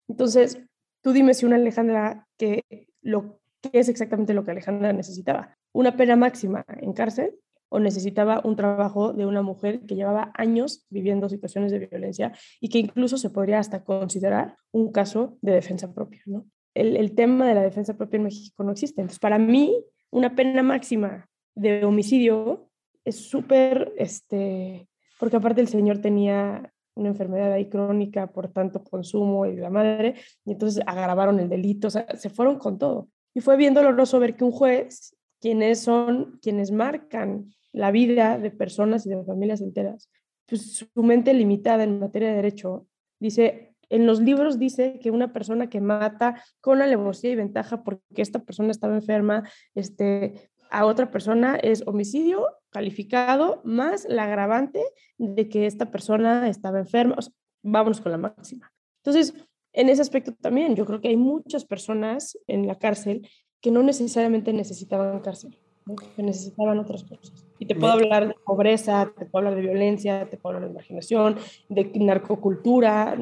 Entonces, 0.09 0.61
Tú 1.03 1.13
dime 1.13 1.35
si 1.35 1.47
una 1.47 1.57
Alejandra 1.57 2.27
que 2.37 2.65
lo 3.01 3.41
que 3.61 3.71
es 3.73 3.89
exactamente 3.89 4.35
lo 4.35 4.45
que 4.45 4.51
Alejandra 4.51 4.93
necesitaba, 4.93 5.57
una 5.73 5.97
pena 5.97 6.17
máxima 6.17 6.65
en 6.69 6.93
cárcel 6.93 7.39
o 7.71 7.81
necesitaba 7.81 8.43
un 8.45 8.57
trabajo 8.57 9.15
de 9.15 9.25
una 9.25 9.43
mujer 9.43 9.81
que 9.87 9.95
llevaba 9.95 10.33
años 10.35 10.87
viviendo 10.91 11.29
situaciones 11.29 11.73
de 11.73 11.87
violencia 11.87 12.33
y 12.61 12.69
que 12.69 12.79
incluso 12.79 13.17
se 13.17 13.31
podría 13.31 13.59
hasta 13.59 13.85
considerar 13.85 14.57
un 14.73 14.93
caso 14.93 15.39
de 15.41 15.53
defensa 15.53 15.95
propia. 15.95 16.21
¿no? 16.27 16.45
El, 16.75 16.97
el 16.97 17.15
tema 17.15 17.49
de 17.49 17.55
la 17.55 17.63
defensa 17.63 17.97
propia 17.97 18.19
en 18.19 18.25
México 18.25 18.63
no 18.63 18.73
existe. 18.73 19.01
Entonces, 19.01 19.21
para 19.21 19.39
mí, 19.39 19.85
una 20.11 20.35
pena 20.35 20.63
máxima 20.63 21.29
de 21.55 21.85
homicidio 21.85 22.69
es 23.05 23.17
súper, 23.17 23.93
este, 23.97 24.89
porque 25.19 25.37
aparte 25.37 25.61
el 25.61 25.69
señor 25.69 25.99
tenía 25.99 26.73
una 26.95 27.09
enfermedad 27.09 27.53
ahí 27.53 27.69
crónica 27.69 28.27
por 28.27 28.49
tanto 28.49 28.83
consumo 28.83 29.47
y 29.47 29.57
la 29.57 29.71
madre, 29.71 30.15
y 30.45 30.53
entonces 30.53 30.83
agravaron 30.87 31.39
el 31.39 31.49
delito, 31.49 31.89
o 31.89 31.91
sea, 31.91 32.07
se 32.17 32.31
fueron 32.31 32.59
con 32.59 32.79
todo. 32.79 33.09
Y 33.33 33.41
fue 33.41 33.57
bien 33.57 33.75
doloroso 33.75 34.19
ver 34.19 34.37
que 34.37 34.45
un 34.45 34.51
juez, 34.51 35.17
quienes 35.41 35.81
son 35.81 36.39
quienes 36.43 36.71
marcan 36.71 37.51
la 37.73 37.91
vida 37.91 38.39
de 38.39 38.51
personas 38.51 39.07
y 39.07 39.11
de 39.11 39.25
familias 39.25 39.61
enteras, 39.61 40.11
pues 40.47 40.75
su 40.77 41.03
mente 41.03 41.33
limitada 41.35 41.85
en 41.85 42.01
materia 42.01 42.31
de 42.31 42.37
derecho, 42.37 42.87
dice, 43.21 43.75
en 43.89 44.07
los 44.07 44.21
libros 44.21 44.59
dice 44.59 44.99
que 45.01 45.11
una 45.11 45.33
persona 45.33 45.69
que 45.69 45.81
mata 45.81 46.43
con 46.61 46.81
alevosía 46.81 47.31
y 47.31 47.37
ventaja 47.37 47.83
porque 47.83 48.23
esta 48.23 48.41
persona 48.41 48.71
estaba 48.71 48.95
enferma, 48.95 49.49
este, 49.75 50.51
a 50.71 50.87
otra 50.87 51.11
persona 51.11 51.57
es 51.57 51.83
homicidio 51.87 52.47
calificado 52.71 53.61
más 53.65 54.07
la 54.09 54.25
agravante 54.25 54.81
de 55.19 55.49
que 55.49 55.67
esta 55.67 55.91
persona 55.91 56.49
estaba 56.49 56.79
enferma. 56.79 57.17
vámonos 57.63 58.01
con 58.01 58.13
la 58.13 58.19
máxima. 58.19 58.73
Entonces, 59.05 59.35
en 59.73 59.89
ese 59.89 60.03
aspecto 60.03 60.33
también, 60.35 60.77
yo 60.77 60.87
creo 60.87 61.01
que 61.01 61.09
hay 61.09 61.17
muchas 61.17 61.65
personas 61.65 62.39
en 62.47 62.67
la 62.67 62.79
cárcel 62.79 63.29
que 63.61 63.71
no 63.71 63.83
necesariamente 63.83 64.53
necesitaban 64.53 65.21
cárcel, 65.21 65.59
que 65.97 66.23
necesitaban 66.23 66.79
otras 66.79 67.05
cosas. 67.05 67.33
Y 67.59 67.67
te 67.67 67.75
puedo 67.75 67.93
hablar 67.93 68.29
de 68.29 68.35
pobreza, 68.45 69.11
te 69.17 69.27
puedo 69.27 69.47
hablar 69.47 69.55
de 69.55 69.69
violencia, 69.69 70.29
te 70.29 70.37
puedo 70.37 70.57
hablar 70.57 70.71
de 70.71 70.75
marginación, 70.75 71.37
de 71.69 71.91
narcocultura, 71.97 73.17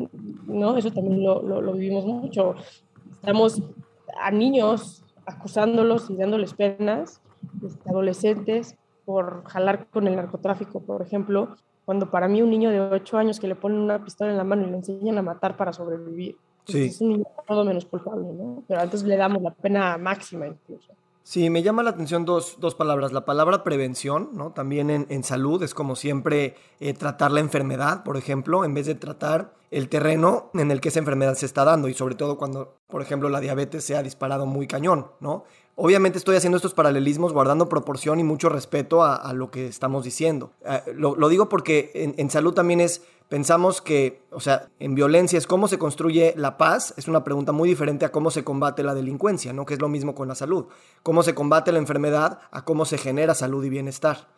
¿no? 0.46 0.76
Eso 0.76 0.92
también 0.92 1.22
lo, 1.24 1.42
lo, 1.42 1.60
lo 1.60 1.72
vivimos 1.72 2.06
mucho. 2.06 2.54
Estamos 3.10 3.60
a 4.20 4.30
niños 4.30 5.02
acusándolos 5.26 6.08
y 6.10 6.16
dándoles 6.16 6.54
penas 6.54 7.20
este, 7.64 7.90
adolescentes 7.90 8.76
por 9.04 9.44
jalar 9.44 9.86
con 9.86 10.06
el 10.06 10.16
narcotráfico, 10.16 10.80
por 10.80 11.02
ejemplo, 11.02 11.56
cuando 11.84 12.10
para 12.10 12.28
mí 12.28 12.42
un 12.42 12.50
niño 12.50 12.70
de 12.70 12.80
8 12.80 13.16
años 13.16 13.40
que 13.40 13.48
le 13.48 13.54
ponen 13.54 13.78
una 13.78 14.04
pistola 14.04 14.30
en 14.30 14.36
la 14.36 14.44
mano 14.44 14.66
y 14.66 14.70
le 14.70 14.76
enseñan 14.76 15.16
a 15.16 15.22
matar 15.22 15.56
para 15.56 15.72
sobrevivir, 15.72 16.36
sí. 16.66 16.84
es 16.84 17.00
un 17.00 17.08
niño 17.08 17.24
todo 17.46 17.64
menos 17.64 17.86
culpable, 17.86 18.28
¿no? 18.32 18.62
Pero 18.68 18.80
antes 18.80 19.02
le 19.04 19.16
damos 19.16 19.42
la 19.42 19.52
pena 19.52 19.96
máxima 19.96 20.46
incluso. 20.46 20.92
Sí, 21.28 21.50
me 21.50 21.62
llama 21.62 21.82
la 21.82 21.90
atención 21.90 22.24
dos, 22.24 22.56
dos 22.58 22.74
palabras. 22.74 23.12
La 23.12 23.26
palabra 23.26 23.62
prevención, 23.62 24.30
¿no? 24.32 24.52
También 24.52 24.88
en, 24.88 25.04
en 25.10 25.22
salud 25.22 25.62
es 25.62 25.74
como 25.74 25.94
siempre 25.94 26.56
eh, 26.80 26.94
tratar 26.94 27.32
la 27.32 27.40
enfermedad, 27.40 28.02
por 28.02 28.16
ejemplo, 28.16 28.64
en 28.64 28.72
vez 28.72 28.86
de 28.86 28.94
tratar 28.94 29.52
el 29.70 29.90
terreno 29.90 30.50
en 30.54 30.70
el 30.70 30.80
que 30.80 30.88
esa 30.88 31.00
enfermedad 31.00 31.34
se 31.34 31.44
está 31.44 31.66
dando 31.66 31.88
y 31.88 31.92
sobre 31.92 32.14
todo 32.14 32.38
cuando, 32.38 32.78
por 32.86 33.02
ejemplo, 33.02 33.28
la 33.28 33.40
diabetes 33.40 33.84
se 33.84 33.94
ha 33.94 34.02
disparado 34.02 34.46
muy 34.46 34.66
cañón, 34.66 35.08
¿no? 35.20 35.44
Obviamente 35.80 36.18
estoy 36.18 36.34
haciendo 36.34 36.56
estos 36.56 36.74
paralelismos 36.74 37.32
guardando 37.34 37.68
proporción 37.68 38.18
y 38.18 38.24
mucho 38.24 38.48
respeto 38.48 39.04
a, 39.04 39.32
lo 39.32 39.50
que 39.52 39.68
estamos 39.68 40.04
diciendo. 40.04 40.50
Eh, 40.64 40.80
lo, 40.96 41.28
digo 41.28 41.48
porque 41.48 41.92
en, 41.94 42.30
salud 42.30 42.52
también 42.52 42.80
es, 42.80 43.02
pensamos 43.28 43.80
que, 43.80 44.22
o 44.30 44.40
sea, 44.40 44.68
en 44.78 44.94
violencia 44.94 45.38
es 45.38 45.46
cómo 45.46 45.68
se 45.68 45.78
construye 45.78 46.34
la 46.36 46.56
paz, 46.56 46.94
es 46.96 47.08
una 47.08 47.24
pregunta 47.24 47.52
muy 47.52 47.68
diferente 47.68 48.04
a 48.04 48.12
cómo 48.12 48.30
se 48.30 48.44
combate 48.44 48.82
la 48.82 48.94
delincuencia, 48.94 49.52
¿no? 49.52 49.66
Que 49.66 49.74
es 49.74 49.80
lo 49.80 49.88
mismo 49.88 50.14
con 50.14 50.28
la 50.28 50.34
salud. 50.34 50.66
Cómo 51.02 51.22
se 51.22 51.34
combate 51.34 51.72
la 51.72 51.78
enfermedad 51.78 52.40
a 52.50 52.64
cómo 52.64 52.84
se 52.84 52.98
genera 52.98 53.34
salud 53.34 53.64
y 53.64 53.68
bienestar. 53.68 54.28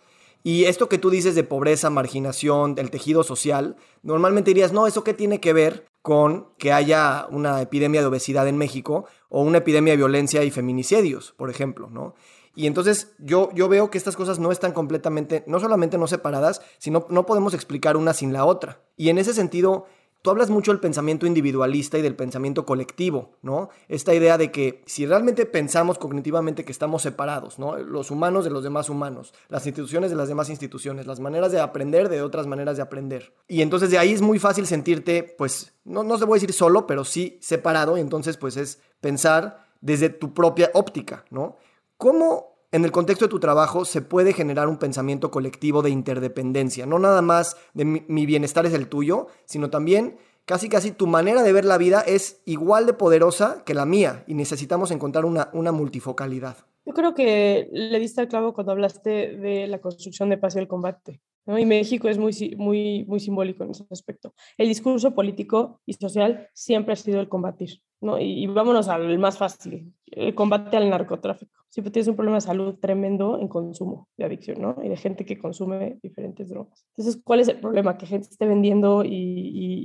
Y 0.43 0.65
esto 0.65 0.89
que 0.89 0.99
tú 0.99 1.11
dices 1.11 1.35
de 1.35 1.45
pobreza, 1.45 1.91
marginación, 1.91 2.75
del 2.75 2.91
tejido 2.91 3.23
social, 3.23 3.77
normalmente 4.03 4.51
dirías, 4.51 4.73
no, 4.73 4.87
¿eso 4.87 5.05
qué 5.05 5.13
tiene 5.13 5.39
que 5.39 5.53
ver 5.53 5.87
con 6.03 6.49
que 6.57 6.73
haya 6.73 7.27
una 7.31 7.61
epidemia 7.61 8.01
de 8.01 8.07
obesidad 8.07 8.49
en 8.49 8.57
México 8.57 9.05
o 9.29 9.43
una 9.43 9.59
epidemia 9.59 9.93
de 9.93 9.99
violencia 9.99 10.43
y 10.43 10.51
feminicidios, 10.51 11.35
por 11.37 11.51
ejemplo, 11.51 11.91
¿no? 11.91 12.15
Y 12.55 12.67
entonces 12.67 13.13
yo, 13.19 13.51
yo 13.55 13.69
veo 13.69 13.91
que 13.91 13.99
estas 13.99 14.17
cosas 14.17 14.39
no 14.39 14.53
están 14.53 14.73
completamente, 14.73 15.45
no 15.47 15.61
solamente 15.61 15.99
no 15.99 16.07
separadas, 16.07 16.63
sino 16.79 17.07
no 17.09 17.27
podemos 17.27 17.55
explicar 17.55 17.97
una 17.97 18.13
sin 18.13 18.33
la 18.33 18.45
otra. 18.45 18.81
Y 18.97 19.09
en 19.09 19.19
ese 19.19 19.35
sentido, 19.35 19.87
Tú 20.23 20.29
hablas 20.29 20.51
mucho 20.51 20.71
del 20.71 20.81
pensamiento 20.81 21.27
individualista 21.27 21.97
y 21.97 22.03
del 22.03 22.15
pensamiento 22.15 22.67
colectivo, 22.67 23.39
¿no? 23.41 23.71
Esta 23.89 24.13
idea 24.13 24.37
de 24.37 24.53
que 24.53 24.83
si 24.85 25.07
realmente 25.07 25.47
pensamos 25.47 25.97
cognitivamente 25.97 26.63
que 26.63 26.73
estamos 26.73 27.01
separados, 27.01 27.59
¿no? 27.59 27.79
Los 27.79 28.11
humanos 28.11 28.45
de 28.45 28.51
los 28.51 28.63
demás 28.63 28.91
humanos, 28.91 29.33
las 29.49 29.67
instituciones 29.67 30.11
de 30.11 30.17
las 30.17 30.29
demás 30.29 30.51
instituciones, 30.51 31.07
las 31.07 31.21
maneras 31.21 31.53
de 31.53 31.61
aprender 31.61 32.11
de 32.11 32.21
otras 32.21 32.47
maneras 32.47 32.77
de 32.77 32.83
aprender. 32.83 33.33
Y 33.49 33.63
entonces 33.63 33.91
de 33.91 33.97
ahí 33.97 34.13
es 34.13 34.21
muy 34.21 34.39
fácil 34.39 34.67
sentirte, 34.67 35.23
pues, 35.23 35.73
no, 35.85 36.03
no 36.03 36.19
se 36.19 36.27
puede 36.27 36.41
decir 36.41 36.53
solo, 36.53 36.87
pero 36.87 37.07
sí 37.07 37.39
separado, 37.41 37.97
y 37.97 38.03
entonces 38.03 38.37
pues 38.37 38.59
es 38.59 38.83
pensar 39.01 39.65
desde 39.81 40.11
tu 40.11 40.35
propia 40.35 40.71
óptica, 40.75 41.25
¿no? 41.31 41.57
¿Cómo 42.01 42.57
en 42.73 42.87
el 42.87 42.93
contexto 42.93 43.27
de 43.27 43.29
tu 43.29 43.41
trabajo 43.41 43.85
se 43.85 44.01
puede 44.01 44.33
generar 44.33 44.69
un 44.69 44.79
pensamiento 44.79 45.31
colectivo 45.31 45.83
de 45.83 45.91
interdependencia, 45.91 46.87
no 46.87 46.99
nada 46.99 47.21
más 47.21 47.59
de 47.75 47.85
mi, 47.85 48.25
bienestar 48.25 48.65
es 48.65 48.73
el 48.73 48.89
tuyo, 48.89 49.27
sino 49.45 49.69
también 49.69 50.17
casi 50.47 50.71
casi 50.71 50.93
tu 50.93 51.07
manera 51.07 51.43
de 51.43 51.53
ver 51.53 51.67
la 51.67 51.77
vida 51.77 52.01
es 52.01 52.41
igual 52.47 52.87
de 52.87 52.95
poderosa 52.95 53.65
que 53.67 53.75
la 53.75 53.85
mía 53.85 54.25
y 54.27 54.33
necesitamos 54.33 54.93
encontrar 54.93 55.27
una, 55.27 55.51
una 55.53 55.73
multifocalidad. 55.73 56.57
Yo 56.87 56.95
creo 56.95 57.13
que 57.13 57.69
le 57.71 58.01
diste 58.01 58.23
al 58.23 58.29
clavo 58.29 58.55
cuando 58.55 58.73
hablaste 58.73 59.37
de 59.37 59.67
la 59.67 59.83
construcción 59.83 60.31
de 60.31 60.39
paz 60.39 60.57
y 60.57 60.61
el 60.61 60.69
combate. 60.69 61.21
Y 61.47 61.67
México 61.67 62.09
es 62.09 62.17
muy, 62.17 62.55
muy, 62.57 63.05
muy 63.05 63.21
simbólico 63.21 63.63
en 63.63 63.73
ese 63.73 63.85
aspecto. 63.91 64.33
El 64.57 64.69
discurso 64.69 65.15
político 65.15 65.83
y 65.85 65.93
social 65.93 66.49
siempre 66.55 66.95
ha 66.95 66.97
sido 66.97 67.21
el 67.21 67.29
combatir. 67.29 67.83
¿no? 68.01 68.19
Y, 68.19 68.43
y 68.43 68.47
vámonos 68.47 68.89
al 68.89 69.19
más 69.19 69.37
fácil, 69.37 69.93
el 70.07 70.35
combate 70.35 70.79
al 70.79 70.89
narcotráfico. 70.89 71.60
Siempre 71.71 71.93
tienes 71.93 72.09
un 72.09 72.17
problema 72.17 72.37
de 72.37 72.43
salud 72.43 72.79
tremendo 72.81 73.39
en 73.39 73.49
consumo 73.49 74.09
de 74.19 74.25
adicción, 74.25 74.61
¿no? 74.61 74.77
Y 74.83 74.89
de 74.89 74.97
gente 74.97 75.25
que 75.25 75.39
consume 75.39 75.99
diferentes 76.03 76.49
drogas. 76.49 76.85
Entonces, 76.97 77.23
¿cuál 77.25 77.41
es 77.41 77.49
el 77.49 77.61
problema? 77.61 77.97
¿Que 77.97 78.07
gente 78.07 78.29
esté 78.29 78.45
vendiendo 78.45 79.05
y, 79.05 79.11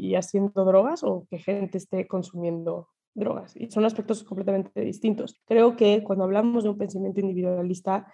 y 0.04 0.16
haciendo 0.16 0.66
drogas 0.66 1.04
o 1.04 1.28
que 1.30 1.38
gente 1.38 1.78
esté 1.78 2.08
consumiendo 2.08 2.90
drogas? 3.14 3.56
Y 3.56 3.70
son 3.70 3.86
aspectos 3.86 4.24
completamente 4.24 4.82
distintos. 4.82 5.40
Creo 5.46 5.76
que 5.76 6.04
cuando 6.04 6.24
hablamos 6.24 6.64
de 6.64 6.72
un 6.72 6.78
pensamiento 6.78 7.22
individualista, 7.22 8.12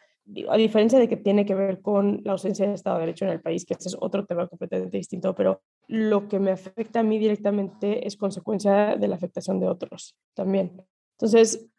a 0.50 0.58
diferencia 0.58 1.00
de 1.00 1.10
que 1.10 1.18
tiene 1.18 1.46
que 1.46 1.56
ver 1.56 1.82
con 1.82 2.22
la 2.24 2.34
ausencia 2.34 2.68
de 2.68 2.74
Estado 2.74 2.98
de 2.98 3.02
Derecho 3.02 3.26
en 3.26 3.32
el 3.32 3.42
país, 3.42 3.66
que 3.66 3.74
este 3.74 3.90
es 3.90 3.98
otro 4.00 4.26
tema 4.26 4.48
completamente 4.48 4.98
distinto, 4.98 5.34
pero 5.34 5.62
lo 5.88 6.28
que 6.28 6.40
me 6.40 6.52
afecta 6.52 7.00
a 7.00 7.04
mí 7.04 7.18
directamente 7.18 8.06
es 8.06 8.18
consecuencia 8.18 8.96
de 8.96 9.08
la 9.08 9.16
afectación 9.16 9.60
de 9.60 9.68
otros 9.68 10.16
también. 10.34 10.74
Entonces, 11.18 11.71